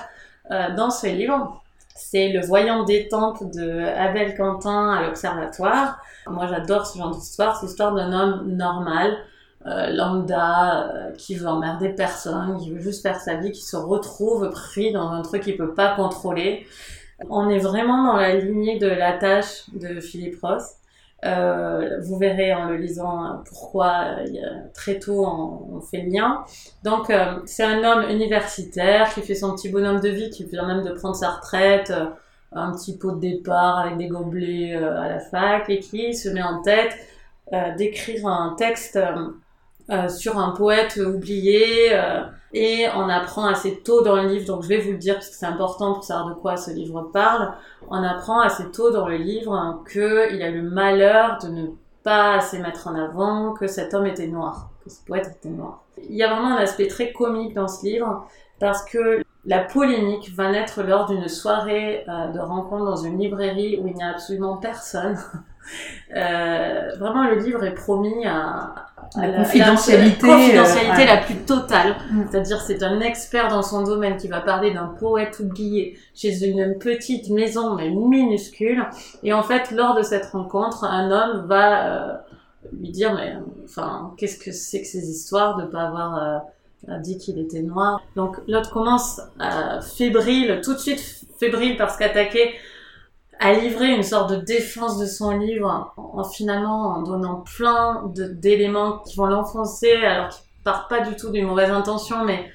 euh, 0.50 0.74
dans 0.74 0.90
ce 0.90 1.06
livre. 1.06 1.62
C'est 1.94 2.28
Le 2.28 2.44
voyant 2.44 2.84
détente 2.84 3.42
de 3.54 3.84
Abel 3.84 4.36
Quentin 4.36 4.92
à 4.92 5.02
l'Observatoire. 5.02 5.98
Moi, 6.26 6.46
j'adore 6.46 6.86
ce 6.86 6.98
genre 6.98 7.10
d'histoire. 7.10 7.56
C'est 7.56 7.66
l'histoire 7.66 7.94
d'un 7.94 8.12
homme 8.12 8.54
normal, 8.54 9.16
euh, 9.66 9.90
lambda, 9.90 10.88
euh, 10.88 11.10
qui 11.12 11.34
veut 11.34 11.48
emmerder 11.48 11.90
personne, 11.90 12.58
qui 12.58 12.70
veut 12.70 12.80
juste 12.80 13.02
faire 13.02 13.20
sa 13.20 13.36
vie, 13.36 13.52
qui 13.52 13.62
se 13.62 13.76
retrouve 13.76 14.50
pris 14.50 14.92
dans 14.92 15.10
un 15.10 15.22
truc 15.22 15.42
qu'il 15.42 15.56
peut 15.56 15.74
pas 15.74 15.94
contrôler. 15.96 16.66
On 17.30 17.48
est 17.48 17.58
vraiment 17.58 18.12
dans 18.12 18.16
la 18.16 18.34
lignée 18.34 18.78
de 18.78 18.88
la 18.88 19.14
tâche 19.14 19.64
de 19.72 20.00
Philippe 20.00 20.40
Ross. 20.42 20.76
Euh, 21.24 21.98
vous 22.02 22.18
verrez 22.18 22.52
en 22.52 22.68
le 22.68 22.76
lisant 22.76 23.42
pourquoi 23.48 23.86
a, 23.86 24.24
très 24.74 24.98
tôt 24.98 25.24
on, 25.26 25.76
on, 25.76 25.80
fait 25.80 26.02
le 26.02 26.10
lien. 26.10 26.44
Donc 26.84 27.08
euh, 27.08 27.38
c'est 27.46 27.64
un 27.64 27.82
homme 27.84 28.10
universitaire 28.10 29.12
qui 29.14 29.22
fait 29.22 29.34
son 29.34 29.54
petit 29.54 29.70
bonhomme 29.70 30.00
de 30.00 30.10
vie, 30.10 30.28
qui 30.28 30.44
vient 30.44 30.66
même 30.66 30.84
de 30.84 30.92
prendre 30.92 31.16
sa 31.16 31.30
retraite, 31.30 31.90
euh, 31.90 32.06
un 32.52 32.72
petit 32.72 32.96
pot 32.96 33.12
de 33.12 33.20
départ 33.20 33.78
avec 33.78 33.98
des 33.98 34.08
gobelets 34.08 34.76
euh, 34.76 35.00
à 35.00 35.08
la 35.08 35.20
fac 35.20 35.68
et 35.68 35.80
qui 35.80 36.14
se 36.14 36.28
met 36.28 36.42
en 36.42 36.62
tête 36.62 36.96
euh, 37.52 37.74
d'écrire 37.76 38.26
un 38.26 38.54
texte 38.58 38.98
euh, 39.90 40.08
sur 40.08 40.38
un 40.38 40.50
poète 40.50 40.96
oublié 40.96 41.92
et 42.52 42.86
on 42.94 43.08
apprend 43.08 43.46
assez 43.46 43.82
tôt 43.82 44.02
dans 44.02 44.16
le 44.16 44.28
livre, 44.28 44.46
donc 44.46 44.62
je 44.62 44.68
vais 44.68 44.78
vous 44.78 44.92
le 44.92 44.98
dire 44.98 45.14
parce 45.14 45.28
que 45.28 45.34
c'est 45.34 45.46
important 45.46 45.92
pour 45.92 46.04
savoir 46.04 46.28
de 46.28 46.34
quoi 46.34 46.56
ce 46.56 46.70
livre 46.70 47.02
parle, 47.12 47.52
on 47.90 48.02
apprend 48.02 48.40
assez 48.40 48.70
tôt 48.70 48.90
dans 48.90 49.06
le 49.06 49.16
livre 49.16 49.52
hein, 49.52 49.82
qu'il 49.90 50.42
a 50.42 50.50
le 50.50 50.62
malheur 50.62 51.38
de 51.42 51.48
ne 51.48 51.66
pas 52.02 52.36
assez 52.36 52.58
mettre 52.58 52.88
en 52.88 52.94
avant 52.94 53.52
que 53.52 53.66
cet 53.66 53.92
homme 53.92 54.06
était 54.06 54.28
noir, 54.28 54.70
que 54.84 54.90
ce 54.90 55.04
poète 55.04 55.26
était 55.36 55.48
noir. 55.48 55.82
Il 56.08 56.16
y 56.16 56.22
a 56.22 56.32
vraiment 56.32 56.56
un 56.56 56.62
aspect 56.62 56.86
très 56.86 57.12
comique 57.12 57.52
dans 57.52 57.68
ce 57.68 57.84
livre 57.84 58.26
parce 58.60 58.84
que 58.84 59.25
la 59.46 59.60
polémique 59.60 60.32
va 60.34 60.50
naître 60.50 60.82
lors 60.82 61.06
d'une 61.06 61.28
soirée 61.28 62.04
euh, 62.08 62.28
de 62.32 62.38
rencontre 62.40 62.84
dans 62.84 62.96
une 62.96 63.18
librairie 63.18 63.78
où 63.80 63.86
il 63.86 63.94
n'y 63.94 64.02
a 64.02 64.10
absolument 64.10 64.56
personne. 64.56 65.16
euh, 66.16 66.90
vraiment, 66.98 67.24
le 67.28 67.38
livre 67.38 67.64
est 67.64 67.74
promis 67.74 68.26
à, 68.26 68.74
à 69.14 69.26
la 69.26 69.38
confidentialité, 69.38 70.26
la, 70.26 70.34
confidentialité 70.34 71.02
euh, 71.02 71.06
la 71.06 71.16
plus 71.18 71.36
totale. 71.36 71.96
Mm. 72.10 72.22
C'est-à-dire, 72.30 72.60
c'est 72.60 72.82
un 72.82 73.00
expert 73.00 73.48
dans 73.48 73.62
son 73.62 73.82
domaine 73.82 74.16
qui 74.16 74.28
va 74.28 74.40
parler 74.40 74.72
d'un 74.72 74.86
poète 74.86 75.38
oublié 75.40 75.98
chez 76.14 76.44
une 76.44 76.78
petite 76.78 77.30
maison, 77.30 77.74
mais 77.74 77.90
minuscule. 77.90 78.84
Et 79.22 79.32
en 79.32 79.42
fait, 79.42 79.70
lors 79.70 79.94
de 79.94 80.02
cette 80.02 80.26
rencontre, 80.26 80.84
un 80.84 81.10
homme 81.10 81.46
va 81.46 81.86
euh, 81.86 82.12
lui 82.72 82.90
dire, 82.90 83.14
mais 83.14 83.34
enfin, 83.64 84.12
qu'est-ce 84.16 84.38
que 84.38 84.52
c'est 84.52 84.80
que 84.82 84.88
ces 84.88 85.08
histoires 85.08 85.56
de 85.56 85.64
pas 85.64 85.82
avoir 85.82 86.42
euh, 86.88 86.98
dit 86.98 87.18
qu'il 87.18 87.38
était 87.38 87.62
noir. 87.62 88.00
Donc 88.14 88.36
l'autre 88.48 88.70
commence 88.70 89.20
euh, 89.40 89.80
fébrile, 89.80 90.60
tout 90.62 90.74
de 90.74 90.78
suite 90.78 91.24
fébrile 91.38 91.76
parce 91.76 91.96
qu'attaqué 91.96 92.54
à 93.38 93.52
livrer 93.52 93.94
une 93.94 94.02
sorte 94.02 94.30
de 94.30 94.36
défense 94.36 94.98
de 94.98 95.06
son 95.06 95.36
livre 95.36 95.92
en, 95.96 96.20
en 96.20 96.24
finalement 96.24 96.88
en 96.94 97.02
donnant 97.02 97.44
plein 97.56 98.04
d'éléments 98.14 98.98
qui 99.00 99.16
vont 99.16 99.26
l'enfoncer 99.26 99.92
alors 99.92 100.30
qu'il 100.30 100.46
part 100.64 100.88
pas 100.88 101.00
du 101.00 101.16
tout 101.16 101.30
d'une 101.30 101.46
mauvaise 101.46 101.70
intention 101.70 102.24
mais 102.24 102.50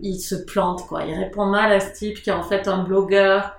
il 0.00 0.18
se 0.18 0.34
plante 0.34 0.86
quoi. 0.86 1.04
Il 1.04 1.14
répond 1.14 1.46
mal 1.46 1.72
à 1.72 1.80
ce 1.80 1.92
type 1.92 2.22
qui 2.22 2.30
est 2.30 2.34
en 2.34 2.42
fait 2.42 2.68
un 2.68 2.82
blogueur 2.82 3.56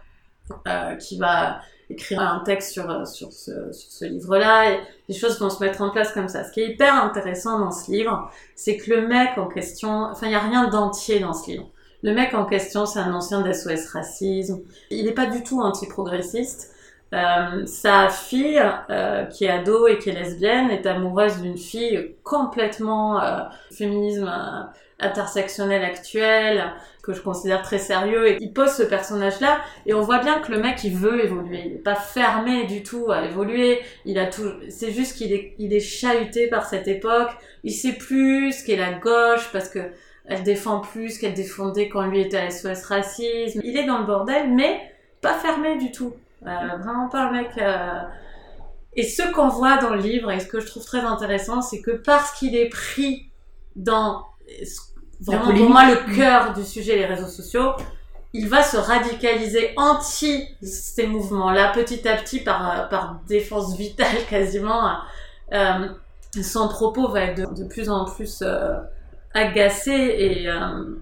euh, 0.68 0.96
qui 0.96 1.18
va 1.18 1.62
écrire 1.90 2.22
un 2.22 2.40
texte 2.46 2.74
sur, 2.74 3.08
sur 3.08 3.32
ce, 3.32 3.72
sur 3.72 3.92
ce 3.92 4.06
livre-là 4.06 4.72
et 4.72 4.80
les 5.08 5.16
choses 5.16 5.40
vont 5.40 5.50
se 5.50 5.64
mettre 5.64 5.82
en 5.82 5.90
place 5.90 6.12
comme 6.12 6.28
ça. 6.28 6.44
Ce 6.44 6.52
qui 6.52 6.62
est 6.62 6.72
hyper 6.72 6.94
intéressant 6.94 7.60
dans 7.60 7.72
ce 7.72 7.92
livre, 7.92 8.30
c'est 8.56 8.78
que 8.78 8.92
le 8.92 9.08
mec 9.08 9.38
en 9.38 9.48
question, 9.48 10.04
enfin 10.12 10.28
il 10.28 10.34
y 10.34 10.36
a 10.36 10.40
rien 10.40 10.68
d'entier 10.68 11.20
dans 11.20 11.34
ce 11.34 11.52
livre. 11.52 11.70
Le 12.04 12.14
mec 12.14 12.34
en 12.34 12.46
question, 12.46 12.86
c'est 12.86 13.00
un 13.00 13.14
ancien 13.14 13.42
d'SOS 13.42 13.90
Racisme. 13.92 14.60
Il 14.92 15.06
n'est 15.06 15.14
pas 15.14 15.26
du 15.26 15.44
tout 15.44 15.62
anti-progressiste. 15.62 16.74
Euh, 17.14 17.66
sa 17.66 18.10
fille, 18.10 18.62
euh, 18.90 19.26
qui 19.26 19.46
est 19.46 19.50
ado 19.50 19.88
et 19.88 19.98
qui 19.98 20.10
est 20.10 20.14
lesbienne, 20.14 20.70
est 20.70 20.86
amoureuse 20.86 21.42
d'une 21.42 21.58
fille 21.58 22.16
complètement 22.24 23.22
euh, 23.22 23.40
féminisme 23.72 24.28
euh, 24.28 24.64
intersectionnel 25.00 25.84
actuel, 25.84 26.74
que 27.04 27.14
je 27.14 27.22
considère 27.22 27.62
très 27.62 27.78
sérieux, 27.78 28.28
et 28.28 28.38
il 28.42 28.52
pose 28.52 28.72
ce 28.72 28.84
personnage-là, 28.84 29.60
et 29.86 29.94
on 29.94 30.02
voit 30.02 30.20
bien 30.20 30.40
que 30.40 30.52
le 30.52 30.60
mec, 30.60 30.84
il 30.84 30.96
veut 30.96 31.24
évoluer, 31.24 31.64
il 31.66 31.74
est 31.74 31.84
pas 31.84 31.96
fermé 31.96 32.66
du 32.66 32.84
tout 32.84 33.12
à 33.12 33.26
évoluer, 33.26 33.80
il 34.06 34.18
a 34.18 34.26
tout, 34.26 34.52
c'est 34.70 34.92
juste 34.92 35.16
qu'il 35.16 35.32
est, 35.32 35.54
il 35.60 35.74
est 35.74 35.80
chahuté 35.80 36.48
par 36.48 36.66
cette 36.66 36.88
époque, 36.88 37.30
il 37.64 37.72
sait 37.72 37.94
plus 37.94 38.52
ce 38.52 38.66
qu'est 38.66 38.76
la 38.76 38.94
gauche, 38.94 39.50
parce 39.52 39.70
que 39.70 39.80
elle 40.26 40.44
défend 40.44 40.82
plus 40.82 41.18
qu'elle 41.20 41.34
défendait 41.34 41.88
quand 41.88 42.06
lui 42.06 42.20
était 42.20 42.38
à 42.38 42.50
SOS 42.50 42.84
Racisme, 42.84 43.62
il 43.64 43.78
est 43.78 43.86
dans 43.86 44.00
le 44.00 44.06
bordel, 44.06 44.52
mais 44.54 44.82
pas 45.22 45.36
fermé 45.36 45.78
du 45.78 45.92
tout, 45.92 46.14
euh, 46.46 46.78
vraiment 46.80 47.08
pas 47.10 47.22
un 47.22 47.32
mec... 47.32 47.50
Euh... 47.58 48.02
Et 49.00 49.04
ce 49.04 49.22
qu'on 49.32 49.48
voit 49.48 49.78
dans 49.78 49.92
le 49.92 50.02
livre, 50.02 50.32
et 50.32 50.40
ce 50.40 50.48
que 50.48 50.60
je 50.60 50.66
trouve 50.66 50.84
très 50.84 51.02
intéressant, 51.02 51.62
c'est 51.62 51.82
que 51.82 51.92
parce 51.92 52.32
qu'il 52.32 52.56
est 52.56 52.68
pris 52.68 53.30
dans 53.76 54.26
vraiment 55.20 55.54
pour 55.54 55.70
moi 55.70 55.90
le 55.90 56.16
cœur 56.16 56.54
du 56.54 56.64
sujet 56.64 56.96
les 56.96 57.06
réseaux 57.06 57.28
sociaux 57.28 57.72
il 58.34 58.48
va 58.48 58.62
se 58.62 58.78
radicaliser 58.78 59.72
anti 59.78 60.46
ces 60.62 61.08
mouvements-là 61.08 61.72
petit 61.74 62.08
à 62.08 62.16
petit 62.18 62.40
par 62.40 62.90
par 62.90 63.22
défense 63.28 63.78
vitale 63.78 64.16
quasiment. 64.30 64.98
Euh, 65.54 65.88
son 66.44 66.68
propos 66.68 67.08
va 67.08 67.22
être 67.22 67.38
de, 67.38 67.64
de 67.64 67.68
plus 67.68 67.90
en 67.90 68.06
plus 68.06 68.44
euh, 68.44 68.76
agacé 69.34 69.92
et 69.92 70.50
euh, 70.50 70.96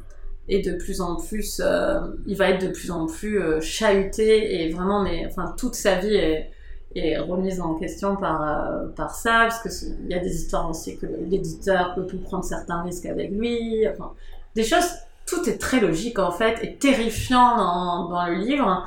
et 0.47 0.61
de 0.61 0.73
plus 0.73 1.01
en 1.01 1.15
plus 1.15 1.61
euh, 1.63 1.99
il 2.27 2.37
va 2.37 2.51
être 2.51 2.61
de 2.61 2.71
plus 2.71 2.91
en 2.91 3.07
plus 3.07 3.41
euh, 3.41 3.59
chahuté 3.61 4.61
et 4.61 4.69
vraiment 4.71 5.01
mais 5.01 5.25
enfin 5.25 5.55
toute 5.57 5.75
sa 5.75 5.95
vie 5.95 6.15
est 6.15 6.51
est 6.95 7.17
remise 7.17 7.59
en 7.59 7.75
question 7.75 8.15
par 8.15 8.41
euh, 8.41 8.87
par 8.95 9.13
ça 9.13 9.47
parce 9.49 9.59
que 9.59 9.69
il 10.05 10.11
y 10.11 10.13
a 10.13 10.19
des 10.19 10.33
histoires 10.33 10.69
aussi 10.69 10.97
que 10.97 11.05
l'éditeur 11.05 11.93
peut 11.95 12.05
plus 12.05 12.17
prendre 12.17 12.43
certains 12.43 12.81
risques 12.81 13.05
avec 13.05 13.31
lui 13.31 13.85
enfin 13.89 14.13
des 14.55 14.63
choses 14.63 14.89
tout 15.25 15.47
est 15.49 15.57
très 15.57 15.79
logique 15.79 16.19
en 16.19 16.31
fait 16.31 16.63
et 16.63 16.75
terrifiant 16.75 17.57
dans, 17.57 18.09
dans 18.09 18.25
le 18.27 18.35
livre 18.35 18.85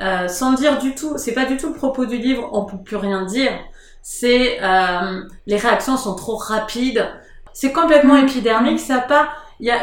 euh, 0.00 0.28
sans 0.28 0.54
dire 0.54 0.78
du 0.78 0.94
tout 0.94 1.18
c'est 1.18 1.34
pas 1.34 1.44
du 1.44 1.58
tout 1.58 1.68
le 1.68 1.74
propos 1.74 2.06
du 2.06 2.16
livre 2.16 2.48
on 2.52 2.64
peut 2.64 2.78
plus 2.78 2.96
rien 2.96 3.26
dire 3.26 3.52
c'est 4.00 4.58
euh, 4.62 5.22
les 5.46 5.56
réactions 5.56 5.98
sont 5.98 6.14
trop 6.14 6.36
rapides 6.36 7.06
c'est 7.52 7.72
complètement 7.72 8.16
épidermique 8.16 8.80
ça 8.80 9.00
pas 9.00 9.28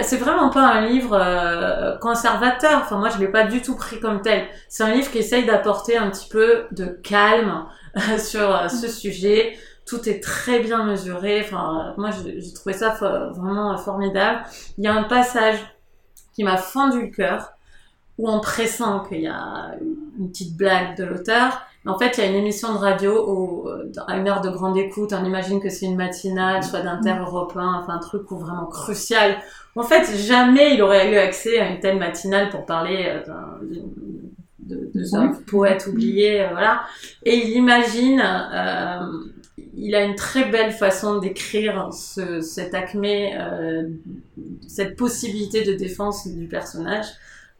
c'est 0.01 0.17
vraiment 0.17 0.49
pas 0.49 0.65
un 0.65 0.87
livre 0.87 1.13
euh, 1.13 1.97
conservateur. 1.97 2.81
Enfin, 2.83 2.97
moi, 2.97 3.09
je 3.09 3.19
l'ai 3.19 3.27
pas 3.27 3.43
du 3.43 3.61
tout 3.61 3.75
pris 3.75 3.99
comme 3.99 4.21
tel. 4.21 4.47
C'est 4.69 4.83
un 4.83 4.91
livre 4.91 5.11
qui 5.11 5.19
essaye 5.19 5.45
d'apporter 5.45 5.97
un 5.97 6.09
petit 6.09 6.27
peu 6.29 6.65
de 6.71 6.85
calme 6.85 7.65
euh, 7.97 8.17
sur 8.17 8.55
euh, 8.55 8.67
ce 8.67 8.87
sujet. 8.87 9.57
Tout 9.85 10.09
est 10.09 10.21
très 10.21 10.59
bien 10.59 10.83
mesuré. 10.83 11.41
Enfin, 11.41 11.93
moi, 11.97 12.09
j'ai 12.11 12.53
trouvé 12.53 12.73
ça 12.73 12.89
vraiment 13.35 13.77
formidable. 13.77 14.41
Il 14.77 14.83
y 14.83 14.87
a 14.87 14.93
un 14.93 15.03
passage 15.03 15.59
qui 16.33 16.43
m'a 16.43 16.57
fendu 16.57 17.03
le 17.03 17.07
cœur, 17.07 17.53
où 18.17 18.29
on 18.29 18.39
pressent 18.39 19.05
qu'il 19.07 19.21
y 19.21 19.27
a 19.27 19.75
une 20.17 20.29
petite 20.29 20.57
blague 20.57 20.97
de 20.97 21.05
l'auteur. 21.05 21.61
En 21.87 21.97
fait, 21.97 22.17
il 22.17 22.23
y 22.23 22.27
a 22.27 22.29
une 22.29 22.35
émission 22.35 22.73
de 22.73 22.77
radio 22.77 23.25
où, 23.27 23.69
à 24.07 24.17
une 24.17 24.27
heure 24.27 24.41
de 24.41 24.49
grande 24.49 24.77
écoute, 24.77 25.13
on 25.13 25.25
imagine 25.25 25.59
que 25.59 25.69
c'est 25.69 25.85
une 25.85 25.95
matinale, 25.95 26.63
soit 26.63 26.81
d'inter-européen, 26.81 27.81
enfin 27.81 27.93
un 27.95 27.99
truc 27.99 28.23
vraiment 28.29 28.65
crucial, 28.65 29.37
en 29.75 29.83
fait, 29.83 30.15
jamais 30.17 30.73
il 30.73 30.81
aurait 30.81 31.11
eu 31.13 31.17
accès 31.17 31.59
à 31.59 31.69
une 31.69 31.79
telle 31.79 31.99
matinale 31.99 32.49
pour 32.49 32.65
parler 32.65 33.05
euh, 33.07 33.23
d'un 33.25 33.59
de, 34.59 34.89
de, 34.93 35.01
de 35.01 35.43
poète 35.45 35.87
oublié, 35.87 36.41
euh, 36.41 36.49
voilà. 36.51 36.81
Et 37.23 37.35
il 37.35 37.49
imagine, 37.51 38.19
euh, 38.19 38.99
il 39.75 39.95
a 39.95 40.03
une 40.03 40.15
très 40.15 40.45
belle 40.45 40.71
façon 40.71 41.19
d'écrire 41.19 41.89
ce, 41.93 42.41
cet 42.41 42.73
acmé, 42.73 43.37
euh, 43.39 43.87
cette 44.67 44.95
possibilité 44.95 45.63
de 45.63 45.73
défense 45.73 46.27
du 46.27 46.47
personnage. 46.47 47.05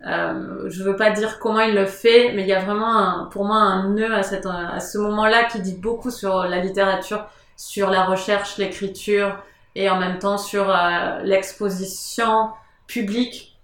Euh, 0.05 0.69
je 0.69 0.83
veux 0.83 0.95
pas 0.95 1.09
dire 1.09 1.39
comment 1.39 1.61
il 1.61 1.73
le 1.73 1.85
fait, 1.85 2.31
mais 2.33 2.43
il 2.43 2.47
y 2.47 2.53
a 2.53 2.59
vraiment 2.63 2.95
un, 2.95 3.25
pour 3.25 3.45
moi 3.45 3.57
un 3.57 3.89
nœud 3.89 4.13
à, 4.13 4.23
cette, 4.23 4.45
à 4.45 4.79
ce 4.79 4.97
moment-là 4.99 5.45
qui 5.45 5.59
dit 5.59 5.75
beaucoup 5.75 6.11
sur 6.11 6.43
la 6.43 6.59
littérature, 6.59 7.25
sur 7.55 7.89
la 7.89 8.03
recherche, 8.05 8.57
l'écriture 8.57 9.37
et 9.77 9.89
en 9.89 9.99
même 9.99 10.17
temps 10.19 10.39
sur 10.39 10.69
euh, 10.69 11.21
l'exposition 11.23 12.49
publique, 12.87 13.59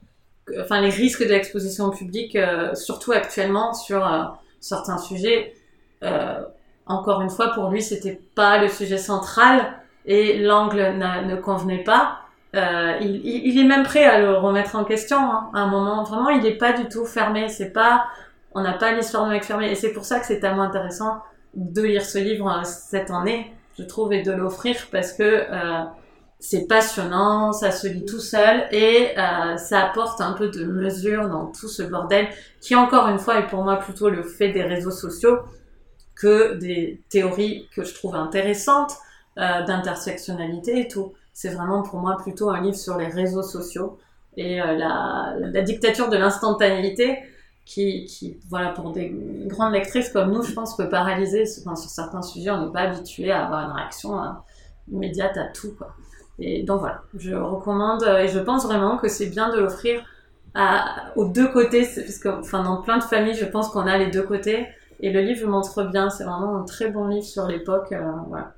enfin 0.62 0.80
les 0.80 0.90
risques 0.90 1.24
de 1.24 1.30
l'exposition 1.30 1.90
publique, 1.90 2.36
euh, 2.36 2.76
surtout 2.76 3.12
actuellement 3.12 3.74
sur 3.74 4.06
euh, 4.06 4.24
certains 4.60 4.98
sujets. 4.98 5.56
encore 6.86 7.22
une 7.22 7.30
fois, 7.30 7.50
pour 7.54 7.70
lui, 7.70 7.82
c'était 7.82 8.20
pas 8.36 8.58
le 8.58 8.68
sujet 8.68 8.98
central 8.98 9.74
et 10.06 10.38
l'angle 10.38 10.98
ne 10.98 11.36
convenait 11.38 11.84
pas. 11.84 12.20
Euh, 12.56 12.97
il, 13.01 13.26
il, 13.26 13.60
est 13.60 13.64
même 13.64 13.84
prêt 13.84 14.06
à 14.06 14.20
le 14.20 14.38
remettre 14.38 14.76
en 14.76 14.84
question. 14.84 15.18
Hein, 15.18 15.49
à 15.54 15.62
un 15.62 15.68
moment, 15.68 16.04
vraiment, 16.04 16.30
il 16.30 16.43
n'est 16.43 16.58
pas 16.58 16.74
du 16.74 16.88
tout 16.88 17.06
fermé. 17.06 17.49
C'est 17.49 17.72
pas, 17.72 18.06
on 18.54 18.62
n'a 18.62 18.74
pas 18.74 18.91
l'histoire 18.91 19.26
de 19.26 19.32
mec 19.32 19.43
fermé. 19.43 19.72
Et 19.72 19.76
c'est 19.76 19.91
pour 19.91 20.06
ça 20.06 20.20
que 20.20 20.26
c'est 20.26 20.39
tellement 20.39 20.64
intéressant 20.64 21.22
de 21.56 21.82
lire 21.82 22.06
ce 22.06 22.18
livre 22.20 22.47
euh, 22.49 22.64
cette 22.64 23.12
année, 23.12 23.51
je 23.78 23.84
trouve, 23.84 24.14
et 24.14 24.22
de 24.22 24.32
l'offrir 24.32 24.76
parce 24.91 25.14
que 25.14 25.24
euh, 25.24 25.84
c'est 26.45 26.68
passionnant, 26.68 27.54
ça 27.54 27.72
se 27.72 27.88
lit 27.88 28.04
tout 28.04 28.20
seul 28.20 28.68
et 28.74 29.18
euh, 29.18 29.56
ça 29.56 29.86
apporte 29.86 30.20
un 30.20 30.34
peu 30.34 30.49
de 30.49 30.66
mesure 30.66 31.30
dans 31.30 31.45
tout 31.45 31.70
ce 31.70 31.84
bordel 31.84 32.28
qui, 32.60 32.76
encore 32.76 33.08
une 33.08 33.18
fois, 33.18 33.39
est 33.39 33.47
pour 33.47 33.64
moi 33.64 33.78
plutôt 33.78 34.10
le 34.10 34.24
fait 34.24 34.49
des 34.49 34.64
réseaux 34.64 34.91
sociaux 34.91 35.39
que 36.16 36.56
des 36.56 37.01
théories 37.10 37.70
que 37.74 37.86
je 37.86 37.93
trouve 37.93 38.16
intéressantes 38.16 38.91
euh, 39.38 39.64
d'intersectionnalité 39.64 40.82
et 40.82 40.88
tout 40.89 41.14
c'est 41.34 41.50
vraiment 41.50 41.82
pour 41.82 42.00
moi 42.00 42.18
plutôt 42.18 42.50
un 42.50 42.62
livre 42.62 42.78
sur 42.78 42.98
les 42.98 43.08
réseaux 43.08 43.44
sociaux 43.44 43.98
et 44.38 44.62
euh, 44.62 44.78
la, 44.78 45.62
dictature 45.62 46.10
de 46.10 46.18
l'instantanéité 46.18 47.20
qui, 47.66 48.06
qui, 48.06 48.38
voilà, 48.50 48.70
pour 48.70 48.92
des 48.92 49.12
grandes 49.46 49.74
lectrices 49.74 50.10
comme 50.10 50.32
nous, 50.32 50.44
je 50.44 50.54
pense, 50.54 50.76
peut 50.76 50.90
paralyser. 50.90 51.46
Enfin, 51.62 51.76
sur 51.76 51.90
certains 51.90 52.22
sujets, 52.22 52.52
on 52.52 52.66
n'est 52.66 52.72
pas 52.72 52.82
habitué 52.82 53.32
à 53.32 53.46
avoir 53.46 53.70
une 53.70 53.76
réaction 53.76 54.22
euh, 54.22 54.28
immédiate 54.92 55.38
à 55.38 55.46
tout. 55.46 55.74
Quoi. 55.78 55.94
Et 56.40 56.64
donc 56.64 56.80
voilà, 56.80 57.02
je 57.16 57.36
recommande 57.36 58.04
et 58.04 58.28
je 58.28 58.40
pense 58.40 58.66
vraiment 58.66 58.98
que 58.98 59.08
c'est 59.08 59.28
bien 59.28 59.50
de 59.50 59.60
l'offrir 59.60 60.04
aux 61.16 61.26
deux 61.26 61.48
côtés, 61.48 61.88
parce 61.96 62.20
que 62.20 62.30
enfin, 62.30 62.64
dans 62.64 62.82
plein 62.82 62.98
de 62.98 63.04
familles, 63.04 63.34
je 63.34 63.46
pense 63.46 63.70
qu'on 63.70 63.88
a 63.88 63.98
les 63.98 64.12
deux 64.12 64.24
côtés. 64.24 64.68
Et 65.00 65.12
le 65.12 65.22
livre 65.22 65.48
montre 65.50 65.84
bien, 65.84 66.10
c'est 66.10 66.24
vraiment 66.24 66.58
un 66.58 66.64
très 66.64 66.90
bon 66.90 67.08
livre 67.08 67.26
sur 67.26 67.48
l'époque. 67.48 67.92
Euh, 67.92 68.12
voilà. 68.28 68.54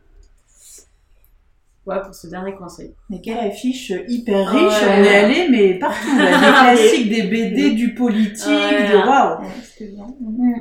Ouais, 1.85 2.01
pour 2.01 2.15
ce 2.15 2.27
dernier 2.27 2.55
conseil. 2.55 2.95
Mais 3.09 3.21
quelle 3.21 3.37
affiche 3.37 3.93
hyper 4.07 4.49
riche, 4.49 4.81
on 4.83 5.03
est 5.03 5.17
allé, 5.17 5.47
mais 5.49 5.75
partout, 5.75 6.17
là, 6.17 6.25
des 6.25 6.77
classiques, 6.81 7.09
des 7.09 7.23
BD, 7.23 7.71
du 7.71 7.93
politique, 7.93 8.47
de 8.47 9.07
waouh. 9.07 9.43
Mm. 10.19 10.55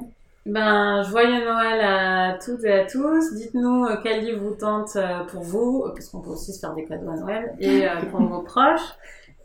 Ben, 0.47 1.03
joyeux 1.03 1.43
Noël 1.43 1.81
à 1.81 2.39
toutes 2.39 2.65
et 2.65 2.73
à 2.73 2.85
tous. 2.85 3.35
Dites-nous 3.35 3.87
euh, 3.87 3.97
quel 4.03 4.25
livre 4.25 4.43
vous 4.43 4.55
tente 4.55 4.95
euh, 4.97 5.25
pour 5.25 5.43
vous, 5.43 5.85
parce 5.95 6.09
qu'on 6.11 6.21
peut 6.21 6.31
aussi 6.31 6.53
se 6.53 6.61
faire 6.61 6.75
des 6.75 6.85
cadeaux 6.85 7.09
à 7.09 7.17
Noël, 7.17 7.55
et 7.59 7.89
euh, 7.89 8.03
pour 8.11 8.21
vos 8.21 8.43
proches. 8.43 8.95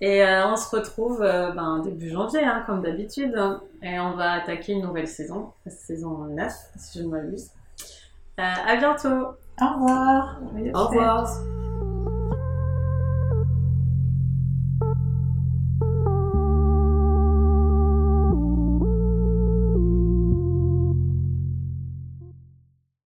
Et 0.01 0.23
on 0.23 0.55
se 0.55 0.73
retrouve 0.73 1.19
ben, 1.19 1.81
début 1.83 2.09
janvier, 2.09 2.41
hein, 2.41 2.63
comme 2.65 2.81
d'habitude. 2.81 3.35
Et 3.83 3.99
on 3.99 4.15
va 4.15 4.31
attaquer 4.31 4.71
une 4.71 4.83
nouvelle 4.83 5.09
saison, 5.09 5.51
saison 5.67 6.19
9, 6.23 6.53
si 6.77 6.99
je 6.99 7.03
ne 7.03 7.09
m'abuse. 7.09 7.49
à 8.37 8.77
bientôt 8.77 9.35
Au 9.61 9.73
revoir. 9.73 10.39
Au 10.73 10.87
revoir. 10.87 11.29